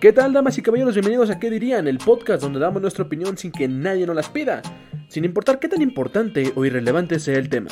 ¿Qué 0.00 0.12
tal, 0.12 0.34
damas 0.34 0.58
y 0.58 0.62
caballeros? 0.62 0.94
Bienvenidos 0.94 1.30
a 1.30 1.38
¿Qué 1.38 1.48
dirían? 1.48 1.88
El 1.88 1.96
podcast 1.96 2.42
donde 2.42 2.58
damos 2.58 2.82
nuestra 2.82 3.04
opinión 3.04 3.38
sin 3.38 3.50
que 3.50 3.66
nadie 3.66 4.06
nos 4.06 4.14
las 4.14 4.28
pida, 4.28 4.60
sin 5.08 5.24
importar 5.24 5.58
qué 5.58 5.68
tan 5.68 5.80
importante 5.80 6.52
o 6.54 6.66
irrelevante 6.66 7.18
sea 7.18 7.38
el 7.38 7.48
tema. 7.48 7.70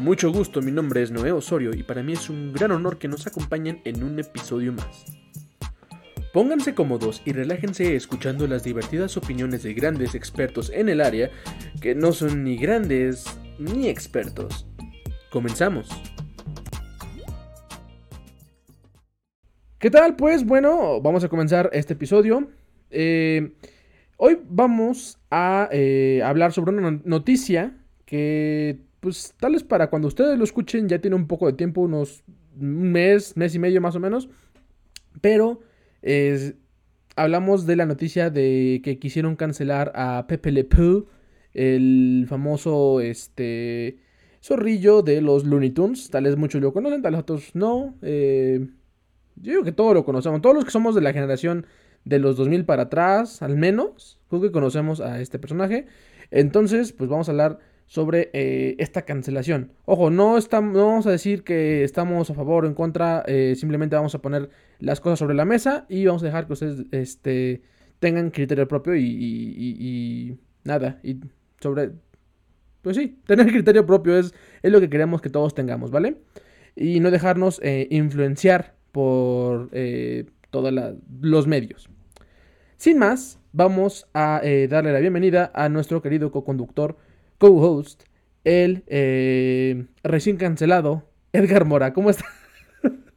Mucho 0.00 0.32
gusto, 0.32 0.60
mi 0.62 0.72
nombre 0.72 1.00
es 1.00 1.12
Noé 1.12 1.30
Osorio 1.30 1.70
y 1.76 1.84
para 1.84 2.02
mí 2.02 2.14
es 2.14 2.28
un 2.28 2.52
gran 2.52 2.72
honor 2.72 2.98
que 2.98 3.06
nos 3.06 3.24
acompañen 3.28 3.80
en 3.84 4.02
un 4.02 4.18
episodio 4.18 4.72
más. 4.72 5.04
Pónganse 6.32 6.74
cómodos 6.74 7.22
y 7.24 7.32
relájense 7.32 7.94
escuchando 7.94 8.48
las 8.48 8.64
divertidas 8.64 9.16
opiniones 9.16 9.62
de 9.62 9.74
grandes 9.74 10.16
expertos 10.16 10.72
en 10.74 10.88
el 10.88 11.00
área 11.00 11.30
que 11.80 11.94
no 11.94 12.10
son 12.10 12.42
ni 12.42 12.56
grandes 12.56 13.26
ni 13.60 13.88
expertos. 13.88 14.66
Comenzamos. 15.30 15.88
¿Qué 19.82 19.90
tal? 19.90 20.14
Pues 20.14 20.46
bueno, 20.46 21.00
vamos 21.00 21.24
a 21.24 21.28
comenzar 21.28 21.68
este 21.72 21.94
episodio. 21.94 22.46
Eh, 22.92 23.50
hoy 24.16 24.38
vamos 24.48 25.18
a 25.28 25.68
eh, 25.72 26.22
hablar 26.24 26.52
sobre 26.52 26.70
una 26.70 27.00
noticia 27.04 27.76
que, 28.04 28.78
pues, 29.00 29.34
tal 29.40 29.54
vez 29.54 29.64
para 29.64 29.90
cuando 29.90 30.06
ustedes 30.06 30.38
lo 30.38 30.44
escuchen 30.44 30.88
ya 30.88 31.00
tiene 31.00 31.16
un 31.16 31.26
poco 31.26 31.48
de 31.48 31.54
tiempo, 31.54 31.80
unos 31.80 32.22
un 32.60 32.92
mes, 32.92 33.36
mes 33.36 33.56
y 33.56 33.58
medio 33.58 33.80
más 33.80 33.96
o 33.96 33.98
menos. 33.98 34.28
Pero 35.20 35.58
hablamos 37.16 37.66
de 37.66 37.74
la 37.74 37.84
noticia 37.84 38.30
de 38.30 38.82
que 38.84 39.00
quisieron 39.00 39.34
cancelar 39.34 39.90
a 39.96 40.26
Pepe 40.28 40.52
Le 40.52 40.62
Pew, 40.62 41.08
el 41.54 42.26
famoso 42.28 43.00
este 43.00 43.98
zorrillo 44.40 45.02
de 45.02 45.20
los 45.22 45.44
Looney 45.44 45.70
Tunes. 45.70 46.08
Tal 46.08 46.22
vez 46.22 46.36
muchos 46.36 46.62
lo 46.62 46.72
conocen, 46.72 47.02
tal 47.02 47.14
vez 47.14 47.22
otros 47.22 47.56
no. 47.56 47.96
Eh, 48.00 48.64
yo 49.36 49.52
digo 49.52 49.64
que 49.64 49.72
todos 49.72 49.94
lo 49.94 50.04
conocemos. 50.04 50.40
Todos 50.40 50.54
los 50.54 50.64
que 50.64 50.70
somos 50.70 50.94
de 50.94 51.00
la 51.00 51.12
generación 51.12 51.66
de 52.04 52.18
los 52.18 52.36
2000 52.36 52.64
para 52.64 52.84
atrás, 52.84 53.42
al 53.42 53.56
menos, 53.56 54.18
creo 54.28 54.42
que 54.42 54.52
conocemos 54.52 55.00
a 55.00 55.20
este 55.20 55.38
personaje. 55.38 55.86
Entonces, 56.30 56.92
pues 56.92 57.08
vamos 57.08 57.28
a 57.28 57.32
hablar 57.32 57.58
sobre 57.86 58.30
eh, 58.32 58.74
esta 58.78 59.02
cancelación. 59.02 59.72
Ojo, 59.84 60.10
no, 60.10 60.38
estamos, 60.38 60.72
no 60.72 60.86
vamos 60.86 61.06
a 61.06 61.10
decir 61.10 61.44
que 61.44 61.84
estamos 61.84 62.30
a 62.30 62.34
favor 62.34 62.64
o 62.64 62.68
en 62.68 62.74
contra, 62.74 63.22
eh, 63.26 63.54
simplemente 63.54 63.96
vamos 63.96 64.14
a 64.14 64.22
poner 64.22 64.48
las 64.78 65.00
cosas 65.00 65.18
sobre 65.18 65.34
la 65.34 65.44
mesa 65.44 65.84
y 65.90 66.06
vamos 66.06 66.22
a 66.22 66.26
dejar 66.26 66.46
que 66.46 66.54
ustedes 66.54 66.86
este, 66.90 67.60
tengan 67.98 68.30
criterio 68.30 68.66
propio 68.66 68.96
y, 68.96 69.04
y, 69.04 70.38
nada, 70.64 71.00
y 71.02 71.18
sobre... 71.60 71.90
Pues 72.80 72.96
sí, 72.96 73.18
tener 73.26 73.46
criterio 73.52 73.84
propio 73.84 74.18
es, 74.18 74.34
es 74.62 74.72
lo 74.72 74.80
que 74.80 74.88
queremos 74.88 75.20
que 75.20 75.28
todos 75.28 75.54
tengamos, 75.54 75.90
¿vale? 75.90 76.16
Y 76.74 77.00
no 77.00 77.10
dejarnos 77.10 77.60
eh, 77.62 77.88
influenciar 77.90 78.74
por 78.92 79.70
eh, 79.72 80.26
todos 80.50 80.72
los 81.20 81.46
medios. 81.46 81.88
Sin 82.76 82.98
más, 82.98 83.40
vamos 83.52 84.08
a 84.14 84.40
eh, 84.42 84.68
darle 84.68 84.92
la 84.92 85.00
bienvenida 85.00 85.50
a 85.54 85.68
nuestro 85.68 86.02
querido 86.02 86.30
co-conductor, 86.30 86.96
co-host, 87.38 88.04
el 88.44 88.84
eh, 88.86 89.86
recién 90.02 90.36
cancelado 90.36 91.08
Edgar 91.32 91.64
Mora. 91.64 91.92
¿Cómo 91.92 92.10
está? 92.10 92.26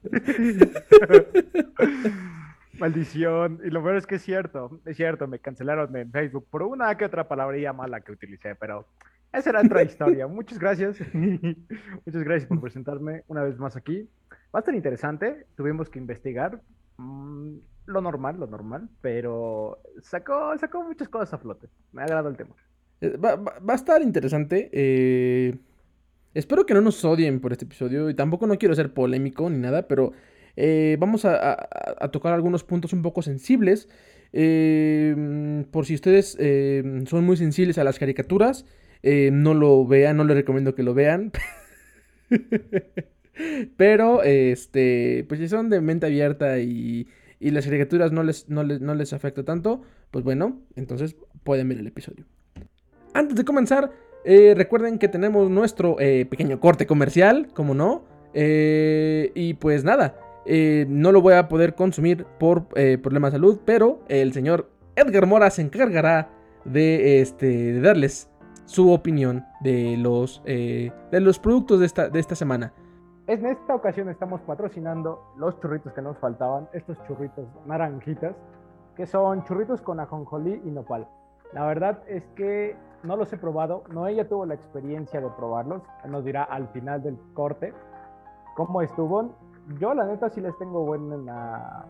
Maldición. 2.80 3.60
Y 3.64 3.70
lo 3.70 3.84
peor 3.84 3.98
es 3.98 4.06
que 4.06 4.16
es 4.16 4.22
cierto, 4.22 4.80
es 4.86 4.98
cierto, 4.98 5.28
me 5.28 5.40
cancelaron 5.40 5.96
en 5.96 6.12
Facebook 6.12 6.48
por 6.50 6.64
una 6.64 6.96
que 6.98 7.06
otra 7.06 7.28
palabrería 7.28 7.74
mala 7.74 8.02
que 8.02 8.12
utilicé, 8.12 8.56
pero 8.56 8.86
esa 9.36 9.50
era 9.50 9.62
otra 9.62 9.84
historia. 9.84 10.28
Muchas 10.28 10.60
gracias. 10.60 10.98
Muchas 11.14 12.24
gracias 12.24 12.46
por 12.46 12.62
presentarme 12.62 13.24
una 13.28 13.44
vez 13.44 13.58
más 13.58 13.76
aquí. 13.76 14.10
Va 14.54 14.60
a 14.60 14.62
estar 14.62 14.76
interesante. 14.76 15.48
Tuvimos 15.56 15.90
que 15.90 16.00
investigar 16.00 16.62
mm, 16.98 17.58
lo 17.86 18.02
normal, 18.02 18.40
lo 18.40 18.48
normal, 18.48 18.90
pero 19.02 19.80
sacó, 20.02 20.58
sacó 20.58 20.84
muchas 20.84 21.10
cosas 21.10 21.34
a 21.34 21.38
flote. 21.38 21.68
Me 21.92 22.02
ha 22.02 22.06
agradado 22.06 22.30
el 22.30 22.38
tema. 22.38 22.56
Eh, 23.02 23.18
va, 23.18 23.40
a 23.68 23.76
estar 23.76 24.02
interesante. 24.02 24.70
Eh, 24.72 25.58
espero 26.34 26.66
que 26.66 26.74
no 26.74 26.82
nos 26.82 27.04
odien 27.06 27.40
por 27.40 27.52
este 27.52 27.66
episodio. 27.66 28.10
Y 28.10 28.16
tampoco 28.16 28.48
no 28.48 28.58
quiero 28.58 28.76
ser 28.76 28.94
polémico 28.94 29.50
ni 29.50 29.58
nada, 29.58 29.88
pero 29.88 30.14
eh, 30.56 30.98
vamos 31.00 31.26
a, 31.26 31.58
tocar 32.12 32.34
algunos 32.34 32.64
puntos 32.64 32.94
un 32.94 33.02
poco 33.02 33.22
sensibles. 33.22 33.88
por 34.32 35.86
si 35.86 35.96
ustedes 35.96 36.38
son 37.08 37.26
muy 37.26 37.38
sensibles 37.38 37.78
a 37.78 37.84
las 37.84 38.00
caricaturas, 38.00 38.66
no 39.04 39.54
lo 39.54 39.86
vean, 39.86 40.18
no 40.18 40.24
les 40.24 40.38
recomiendo 40.38 40.76
que 40.76 40.84
lo 40.84 40.94
vean. 40.94 41.32
Pero, 43.78 44.24
este, 44.24 45.26
pues 45.28 45.40
si 45.40 45.48
son 45.48 45.70
de 45.70 45.82
mente 45.82 46.06
abierta 46.06 46.60
y, 46.60 47.08
y 47.40 47.52
las 47.52 47.66
caricaturas 47.66 48.12
no 48.12 48.24
les, 48.24 48.50
no, 48.50 48.64
les, 48.64 49.14
afecta 49.14 49.44
tanto, 49.44 49.82
pues 50.12 50.24
bueno, 50.24 50.62
entonces 50.76 51.16
pueden 51.44 51.70
ver 51.70 51.80
el 51.80 51.88
episodio. 51.88 52.26
Antes 53.14 53.36
de 53.36 53.46
comenzar, 53.46 53.92
eh, 54.24 54.54
recuerden 54.56 54.98
que 54.98 55.08
tenemos 55.08 55.50
nuestro 55.50 55.98
eh, 56.00 56.26
pequeño 56.26 56.60
corte 56.60 56.86
comercial, 56.86 57.50
como 57.54 57.74
no. 57.74 58.04
Eh, 58.34 59.32
y 59.36 59.54
pues 59.54 59.84
nada, 59.84 60.18
no 60.46 61.12
lo 61.12 61.22
voy 61.22 61.36
a 61.36 61.48
poder 61.48 61.76
consumir 61.76 62.26
por 62.40 62.68
problemas 62.68 63.32
de 63.32 63.38
salud, 63.38 63.60
pero 63.64 64.04
el 64.10 64.34
señor 64.34 64.70
Edgar 64.96 65.26
Mora 65.26 65.50
se 65.50 65.62
encargará 65.62 66.30
de, 66.66 67.22
este, 67.22 67.46
de 67.46 67.80
darles 67.80 68.30
su 68.66 68.92
opinión 68.92 69.46
de 69.62 69.96
los, 69.98 70.44
de 70.44 70.92
los 71.12 71.40
productos 71.40 71.80
de 71.80 71.86
esta, 71.86 72.10
de 72.10 72.20
esta 72.20 72.36
semana. 72.36 72.74
En 73.28 73.44
esta 73.48 73.74
ocasión 73.74 74.08
estamos 74.10 74.40
patrocinando 74.42 75.34
los 75.36 75.60
churritos 75.60 75.92
que 75.94 76.02
nos 76.04 76.16
faltaban, 76.20 76.70
estos 76.74 77.02
churritos 77.08 77.48
naranjitas, 77.66 78.36
que 78.96 79.08
son 79.08 79.44
churritos 79.46 79.82
con 79.82 80.00
ajonjolí 80.00 80.62
y 80.64 80.70
nopal. 80.70 81.08
La 81.52 81.66
verdad 81.66 82.04
es 82.08 82.24
que 82.36 82.78
no 83.02 83.16
los 83.16 83.34
he 83.34 83.38
probado, 83.38 83.84
no 83.90 84.06
ella 84.06 84.30
tuvo 84.30 84.46
la 84.46 84.54
experiencia 84.54 85.20
de 85.22 85.30
probarlos, 85.30 85.82
nos 86.08 86.24
dirá 86.24 86.44
al 86.44 86.68
final 86.68 87.02
del 87.02 87.18
corte 87.34 87.74
cómo 88.56 88.84
estuvo. 88.84 89.32
Yo 89.80 89.96
la 89.96 90.06
neta 90.06 90.30
sí 90.30 90.40
les 90.40 90.56
tengo 90.60 90.86
buena, 90.86 91.86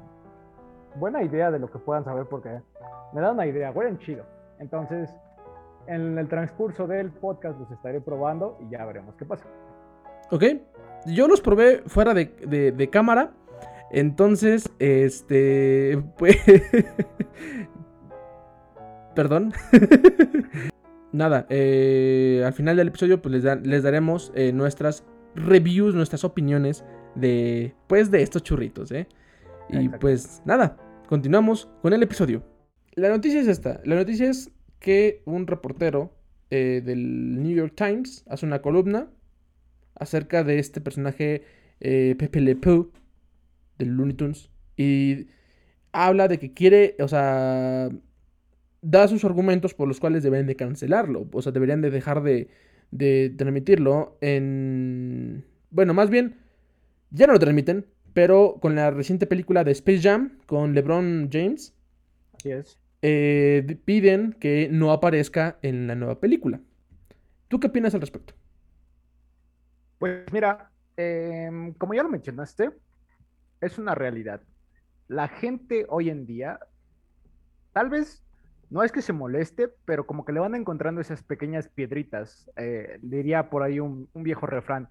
buena 0.95 1.21
idea 1.21 1.51
de 1.51 1.59
lo 1.59 1.69
que 1.69 1.79
puedan 1.79 2.05
saber 2.05 2.27
porque 2.27 2.61
me 3.11 3.19
da 3.19 3.31
una 3.31 3.45
idea, 3.45 3.71
huelen 3.71 3.97
chido. 3.99 4.23
Entonces, 4.59 5.13
en 5.87 6.17
el 6.17 6.29
transcurso 6.29 6.87
del 6.87 7.11
podcast 7.11 7.59
los 7.59 7.69
estaré 7.71 7.99
probando 7.99 8.57
y 8.61 8.69
ya 8.69 8.85
veremos 8.85 9.15
qué 9.15 9.25
pasa. 9.25 9.45
Ok, 10.31 10.43
yo 11.05 11.27
los 11.27 11.41
probé 11.41 11.83
fuera 11.87 12.13
de, 12.13 12.89
cámara. 12.91 13.33
Entonces, 13.91 14.69
este. 14.79 16.01
Pues. 16.17 16.37
Perdón. 19.15 19.53
Nada, 21.11 21.45
eh, 21.49 22.43
al 22.45 22.51
final 22.51 22.75
del 22.75 22.89
episodio, 22.89 23.21
pues 23.21 23.41
les, 23.41 23.83
daremos 23.83 24.33
eh, 24.35 24.51
nuestras 24.51 25.05
reviews, 25.33 25.95
nuestras 25.95 26.23
opiniones 26.25 26.83
de. 27.15 27.73
Pues 27.87 28.11
de 28.11 28.21
estos 28.21 28.43
churritos, 28.43 28.91
¿eh? 28.91 29.07
Y 29.69 29.89
pues 29.89 30.41
nada, 30.45 30.77
continuamos 31.07 31.69
con 31.81 31.93
el 31.93 32.03
episodio. 32.03 32.43
La 32.93 33.09
noticia 33.09 33.39
es 33.39 33.47
esta: 33.47 33.79
la 33.85 33.95
noticia 33.95 34.29
es 34.29 34.51
que 34.79 35.21
un 35.25 35.47
reportero 35.47 36.11
eh, 36.51 36.81
del 36.85 37.41
New 37.41 37.55
York 37.55 37.73
Times 37.75 38.23
hace 38.27 38.45
una 38.45 38.61
columna 38.61 39.07
acerca 39.95 40.43
de 40.43 40.59
este 40.59 40.81
personaje 40.81 41.43
eh, 41.79 42.15
Pepe 42.17 42.41
Le 42.41 42.55
Pew 42.55 42.91
del 43.77 43.89
Looney 43.89 44.15
Tunes 44.15 44.49
y 44.77 45.27
habla 45.91 46.27
de 46.27 46.39
que 46.39 46.53
quiere, 46.53 46.95
o 46.99 47.07
sea, 47.07 47.89
da 48.81 49.07
sus 49.07 49.25
argumentos 49.25 49.73
por 49.73 49.87
los 49.87 49.99
cuales 49.99 50.23
deben 50.23 50.45
de 50.47 50.55
cancelarlo, 50.55 51.27
o 51.31 51.41
sea, 51.41 51.51
deberían 51.51 51.81
de 51.81 51.89
dejar 51.89 52.23
de, 52.23 52.49
de 52.91 53.33
transmitirlo 53.37 54.17
en... 54.21 55.45
Bueno, 55.71 55.93
más 55.93 56.09
bien, 56.09 56.37
ya 57.11 57.27
no 57.27 57.33
lo 57.33 57.39
transmiten, 57.39 57.85
pero 58.13 58.59
con 58.61 58.75
la 58.75 58.91
reciente 58.91 59.27
película 59.27 59.63
de 59.63 59.71
Space 59.71 60.01
Jam 60.01 60.37
con 60.45 60.73
LeBron 60.73 61.29
James, 61.31 61.73
eh, 63.01 63.77
piden 63.85 64.33
que 64.39 64.69
no 64.71 64.91
aparezca 64.91 65.57
en 65.61 65.87
la 65.87 65.95
nueva 65.95 66.19
película. 66.19 66.61
¿Tú 67.47 67.59
qué 67.59 67.67
opinas 67.67 67.93
al 67.93 68.01
respecto? 68.01 68.33
Pues 69.99 70.31
mira, 70.31 70.71
em, 70.97 71.73
como 71.73 71.93
ya 71.93 72.03
lo 72.03 72.09
mencionaste, 72.09 72.71
es 73.61 73.77
una 73.77 73.95
realidad. 73.95 74.41
La 75.07 75.27
gente 75.27 75.85
hoy 75.89 76.09
en 76.09 76.25
día, 76.25 76.59
tal 77.73 77.89
vez 77.89 78.23
no 78.69 78.83
es 78.83 78.91
que 78.91 79.01
se 79.01 79.13
moleste, 79.13 79.69
pero 79.85 80.05
como 80.05 80.25
que 80.25 80.33
le 80.33 80.39
van 80.39 80.55
encontrando 80.55 81.01
esas 81.01 81.23
pequeñas 81.23 81.67
piedritas. 81.67 82.49
Eh, 82.57 82.99
diría 83.01 83.49
por 83.49 83.63
ahí 83.63 83.79
un, 83.79 84.09
viejo 84.13 84.45
refrán. 84.47 84.89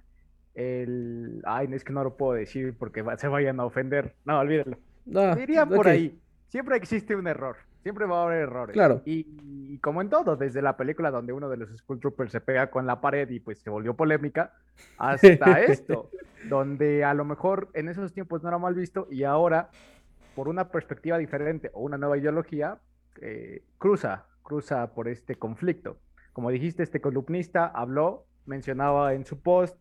El, 0.55 1.43
ay, 1.45 1.69
es 1.73 1.83
que 1.83 1.93
no 1.93 2.05
lo 2.05 2.17
puedo 2.17 2.35
decir 2.35 2.77
porque 2.79 3.05
se 3.19 3.29
vayan 3.29 3.59
a 3.61 3.65
ofender. 3.65 4.15
No, 4.25 4.39
olvídalo. 4.39 4.79
diría 5.37 5.67
por 5.67 5.89
ahí. 5.89 6.21
Siempre 6.49 6.77
existe 6.77 7.17
un 7.17 7.27
error. 7.27 7.57
Siempre 7.85 8.07
va 8.07 8.23
a 8.23 8.25
haber 8.25 8.39
errores. 8.39 8.73
Claro. 8.73 9.03
Y, 9.05 9.79
como 9.83 10.01
en 10.01 10.09
todo, 10.09 10.37
desde 10.37 10.63
la 10.63 10.79
película 10.79 11.11
donde 11.11 11.35
uno 11.35 11.51
de 11.51 11.59
los 11.59 11.69
Skull 11.77 12.01
Troopers 12.01 12.33
se 12.33 12.41
pega 12.41 12.71
con 12.71 12.87
la 12.87 13.03
pared 13.03 13.29
y 13.29 13.41
pues 13.41 13.59
se 13.59 13.69
volvió 13.69 13.93
polémica, 13.93 14.55
hasta 14.97 15.61
esto, 15.61 16.11
donde 16.49 17.05
a 17.05 17.13
lo 17.13 17.27
mejor 17.27 17.69
en 17.75 17.91
esos 17.91 18.15
tiempos 18.15 18.43
no 18.43 18.49
era 18.49 18.57
mal 18.57 18.75
visto 18.75 19.07
y 19.11 19.25
ahora 19.25 19.69
por 20.35 20.49
una 20.49 20.71
perspectiva 20.71 21.19
diferente 21.19 21.71
o 21.75 21.83
una 21.83 21.99
nueva 21.99 22.17
ideología, 22.17 22.79
eh, 23.21 23.63
cruza, 23.77 24.25
cruza 24.43 24.95
por 24.95 25.07
este 25.07 25.35
conflicto. 25.35 25.99
Como 26.33 26.51
dijiste, 26.51 26.83
este 26.83 27.03
columnista 27.03 27.67
habló, 27.67 28.25
mencionaba 28.47 29.13
en 29.13 29.27
su 29.27 29.43
post 29.43 29.77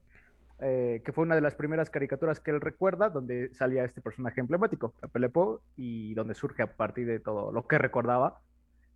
eh, 0.64 1.02
que 1.04 1.12
fue 1.12 1.26
una 1.26 1.36
de 1.36 1.42
las 1.42 1.56
primeras 1.56 1.90
caricaturas 1.90 2.40
que 2.40 2.52
él 2.52 2.62
recuerda, 2.62 3.10
donde 3.10 3.54
salía 3.54 3.84
este 3.84 4.02
personaje 4.02 4.40
emblemático, 4.40 4.94
Pepe 5.02 5.30
y 5.76 6.14
donde 6.14 6.34
surge 6.34 6.64
a 6.64 6.76
partir 6.76 7.06
de 7.06 7.20
todo 7.20 7.52
lo 7.52 7.68
que 7.68 7.78
recordaba, 7.78 8.40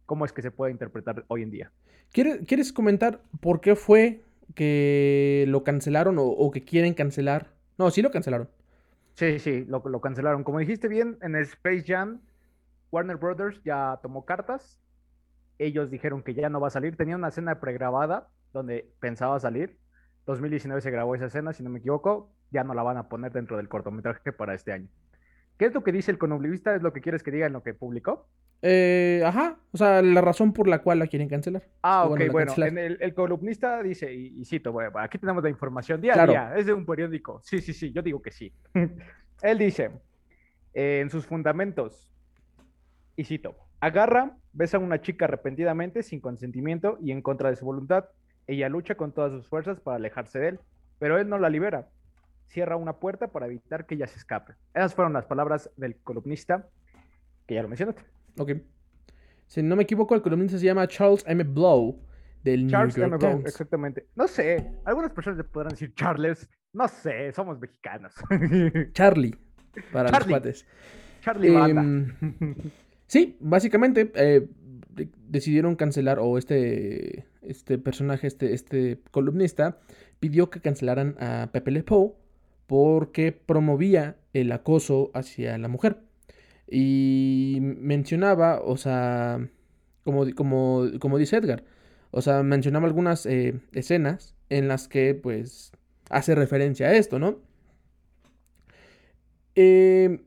cómo 0.06 0.26
es 0.26 0.32
que 0.32 0.42
se 0.42 0.52
puede 0.52 0.72
interpretar 0.72 1.26
hoy 1.28 1.44
en 1.44 1.52
día. 1.52 1.72
¿Quieres, 2.12 2.72
comentar 2.72 3.22
por 3.42 3.60
qué 3.60 3.76
fue 3.76 4.24
que 4.56 5.46
lo 5.50 5.64
cancelaron 5.64 6.16
o, 6.20 6.52
que 6.52 6.64
quieren 6.64 6.94
cancelar? 6.94 7.54
No, 7.78 7.92
sí 7.92 8.02
lo 8.02 8.12
cancelaron. 8.12 8.50
Sí, 9.16 9.40
sí, 9.40 9.66
lo, 9.66 9.84
lo 9.86 10.00
cancelaron. 10.00 10.44
Como 10.44 10.60
dijiste 10.60 10.88
bien, 10.88 11.18
en 11.22 11.36
el 11.36 11.44
Space 11.44 11.84
Jam, 11.86 12.22
Warner 12.92 13.18
Brothers 13.18 13.62
ya 13.64 14.00
tomó 14.02 14.26
cartas. 14.26 14.80
Ellos 15.60 15.92
dijeron 15.92 16.24
que 16.24 16.34
ya 16.34 16.50
no 16.50 16.62
va 16.62 16.68
a 16.68 16.72
salir. 16.72 16.96
Tenía 16.96 17.18
una 17.18 17.28
escena 17.28 17.60
pregrabada 17.60 18.30
donde 18.54 18.90
pensaba 19.00 19.40
salir 19.40 19.78
2019 20.28 20.82
se 20.82 20.92
grabó 20.92 21.16
esa 21.16 21.26
escena, 21.26 21.54
si 21.54 21.64
no 21.64 21.70
me 21.70 21.80
equivoco, 21.80 22.30
ya 22.52 22.64
no 22.64 22.74
la 22.74 22.84
van 22.84 22.98
a 22.98 23.10
poner 23.10 23.32
dentro 23.32 23.58
del 23.58 23.70
cortometraje 23.70 24.32
para 24.34 24.54
este 24.54 24.74
año. 24.74 24.88
¿Qué 25.58 25.66
es 25.66 25.74
lo 25.74 25.84
que 25.84 25.92
dice 25.92 26.12
el 26.12 26.20
conoblivista? 26.20 26.76
¿Es 26.76 26.84
lo 26.84 26.94
que 26.94 27.02
quieres 27.02 27.24
que 27.24 27.32
diga 27.32 27.48
en 27.48 27.54
lo 27.54 27.64
que 27.64 27.74
publicó? 27.74 28.28
Eh, 28.62 29.24
ajá, 29.26 29.58
o 29.72 29.78
sea, 29.78 30.02
la 30.02 30.22
razón 30.22 30.52
por 30.52 30.68
la 30.68 30.80
cual 30.80 31.00
la 31.00 31.08
quieren 31.08 31.30
cancelar. 31.30 31.64
Ah, 31.82 32.06
ok, 32.06 32.22
bueno, 32.32 32.54
el, 32.58 33.14
columnista 33.14 33.82
dice, 33.82 34.14
y, 34.14 34.44
cito, 34.46 34.72
bueno, 34.72 34.92
aquí 35.00 35.18
tenemos 35.18 35.44
la 35.44 35.50
información 35.50 36.02
día 36.02 36.22
a 36.22 36.28
día, 36.28 36.54
es 36.56 36.66
de 36.66 36.74
un 36.74 36.86
periódico. 36.86 37.40
Sí, 37.44 37.62
sí, 37.62 37.74
sí, 37.74 37.92
yo 37.92 38.02
digo 38.02 38.22
que 38.22 38.32
sí. 38.32 38.52
Él 39.42 39.58
dice, 39.58 39.92
eh, 40.74 41.00
en 41.02 41.10
sus 41.10 41.26
fundamentos, 41.26 42.12
y 43.16 43.24
cito, 43.24 43.56
agarra, 43.80 44.36
besa 44.54 44.78
a 44.78 44.80
una 44.80 45.02
chica 45.02 45.26
arrepentidamente, 45.26 46.04
sin 46.04 46.20
consentimiento 46.20 46.98
y 47.00 47.12
en 47.12 47.22
contra 47.22 47.50
de 47.50 47.56
su 47.56 47.66
voluntad, 47.66 48.06
ella 48.48 48.70
lucha 48.70 48.96
con 48.96 49.12
todas 49.12 49.32
sus 49.32 49.48
fuerzas 49.48 49.80
para 49.80 49.98
alejarse 49.98 50.40
de 50.40 50.48
él, 50.50 50.60
pero 51.00 51.20
él 51.20 51.30
no 51.30 51.38
la 51.38 51.50
libera. 51.50 51.90
Cierra 52.48 52.78
una 52.78 52.94
puerta 52.94 53.28
para 53.28 53.46
evitar 53.46 53.86
que 53.86 53.96
ella 53.96 54.08
se 54.08 54.18
escape. 54.18 54.54
Esas 54.74 54.96
fueron 54.96 55.14
las 55.14 55.26
palabras 55.26 55.70
del 55.76 55.98
columnista, 55.98 56.68
que 57.46 57.56
ya 57.56 57.62
lo 57.62 57.68
mencionaste. 57.68 58.04
Ok. 58.38 58.54
Si 59.48 59.62
no 59.62 59.76
me 59.76 59.84
equivoco, 59.84 60.16
el 60.16 60.22
columnista 60.22 60.58
se 60.58 60.66
llama 60.66 60.88
Charles 60.88 61.24
M. 61.28 61.44
Blow, 61.44 62.02
del 62.44 62.70
Charles 62.70 62.98
New 62.98 63.10
York 63.10 63.22
M. 63.22 63.34
Blow, 63.36 63.46
exactamente. 63.46 64.08
No 64.16 64.28
sé, 64.28 64.72
algunas 64.86 65.12
personas 65.12 65.38
le 65.38 65.44
podrán 65.44 65.72
decir 65.72 65.94
Charles. 65.94 66.50
No 66.74 66.88
sé, 66.88 67.32
somos 67.34 67.60
mexicanos. 67.60 68.14
Charlie, 68.94 69.36
para 69.92 70.10
los 70.10 70.28
cuates. 70.28 70.66
Charlie 71.22 71.54
eh, 71.54 72.72
Sí, 73.08 73.38
básicamente 73.40 74.12
eh, 74.16 74.50
decidieron 75.28 75.76
cancelar, 75.76 76.20
o 76.20 76.38
este, 76.38 77.26
este 77.42 77.78
personaje, 77.78 78.28
este, 78.28 78.54
este 78.54 79.00
columnista, 79.12 79.80
pidió 80.20 80.50
que 80.50 80.62
cancelaran 80.62 81.16
a 81.20 81.50
Pepe 81.52 81.72
Le 81.72 81.84
Pew 81.84 82.16
porque 82.68 83.32
promovía 83.32 84.18
el 84.34 84.52
acoso 84.52 85.12
hacia 85.14 85.58
la 85.58 85.68
mujer. 85.68 85.98
Y 86.70 87.60
mencionaba, 87.62 88.62
o 88.62 88.78
sea, 88.78 89.48
como, 90.04 90.26
como, 90.36 90.86
como 91.00 91.18
dice 91.18 91.38
Edgar, 91.38 91.64
o 92.12 92.22
sea, 92.22 92.44
mencionaba 92.44 92.88
algunas 92.88 93.26
eh, 93.26 93.60
escenas 93.74 94.36
en 94.50 94.68
las 94.68 94.88
que, 94.88 95.16
pues, 95.16 95.72
hace 96.10 96.36
referencia 96.36 96.88
a 96.88 96.94
esto, 96.96 97.20
¿no? 97.20 97.40
Eh, 99.56 100.22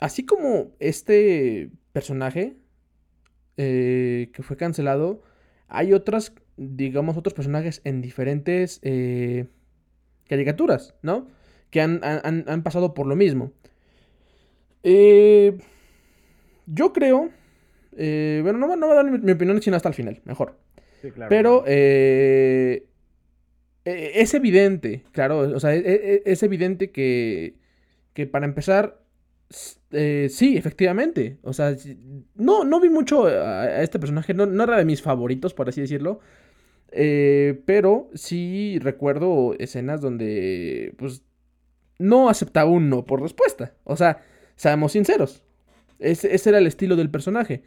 así 0.00 0.24
como 0.26 0.72
este 0.80 1.70
personaje 1.92 2.56
eh, 3.56 4.30
que 4.32 4.42
fue 4.42 4.56
cancelado, 4.56 5.22
hay 5.68 5.92
otras, 5.92 6.32
digamos, 6.56 7.16
otros 7.16 7.34
personajes 7.34 7.80
en 7.84 8.00
diferentes 8.00 8.80
eh, 8.82 9.46
caricaturas, 10.28 10.94
¿no? 11.02 11.28
Que 11.70 11.80
han, 11.80 12.62
pasado 12.62 12.94
por 12.94 13.06
lo 13.06 13.16
mismo. 13.16 13.52
Eh, 14.82 15.58
yo 16.66 16.92
creo, 16.92 17.30
bueno, 17.92 18.58
no, 18.58 18.76
no, 18.76 18.86
voy 18.86 18.92
a 18.92 19.02
dar 19.02 19.20
mi, 19.20 19.32
opinión 19.32 19.62
sino 19.62 19.76
hasta 19.76 19.88
el 19.88 19.94
final, 19.94 20.20
mejor. 20.24 20.58
Pero 21.28 21.64
e, 23.84 24.20
es 24.20 24.34
evidente, 24.34 25.04
claro, 25.12 25.40
o 25.40 25.60
sea, 25.60 25.74
e, 25.74 25.80
e, 25.80 26.22
es, 26.24 26.42
evidente 26.42 26.90
que, 26.90 27.56
que 28.14 28.26
para 28.26 28.46
empezar 28.46 29.01
eh, 29.90 30.28
sí, 30.30 30.56
efectivamente. 30.56 31.38
O 31.42 31.52
sea, 31.52 31.74
no, 32.34 32.64
no 32.64 32.80
vi 32.80 32.88
mucho 32.88 33.26
a, 33.26 33.82
este 33.82 33.98
personaje, 33.98 34.34
no, 34.34 34.44
era 34.62 34.76
de 34.76 34.84
mis 34.84 35.02
favoritos, 35.02 35.54
por 35.54 35.68
así 35.68 35.80
decirlo. 35.80 36.20
Eh, 36.90 37.62
pero 37.64 38.10
sí 38.14 38.78
recuerdo 38.80 39.54
escenas 39.58 40.00
donde, 40.00 40.94
pues, 40.98 41.22
no 41.98 42.28
aceptaba 42.28 42.70
un 42.70 42.88
no 42.90 43.04
por 43.04 43.22
respuesta. 43.22 43.74
O 43.84 43.96
sea, 43.96 44.24
seamos 44.56 44.92
sinceros. 44.92 45.44
Ese, 45.98 46.34
ese 46.34 46.50
era 46.50 46.58
el 46.58 46.66
estilo 46.66 46.96
del 46.96 47.10
personaje. 47.10 47.62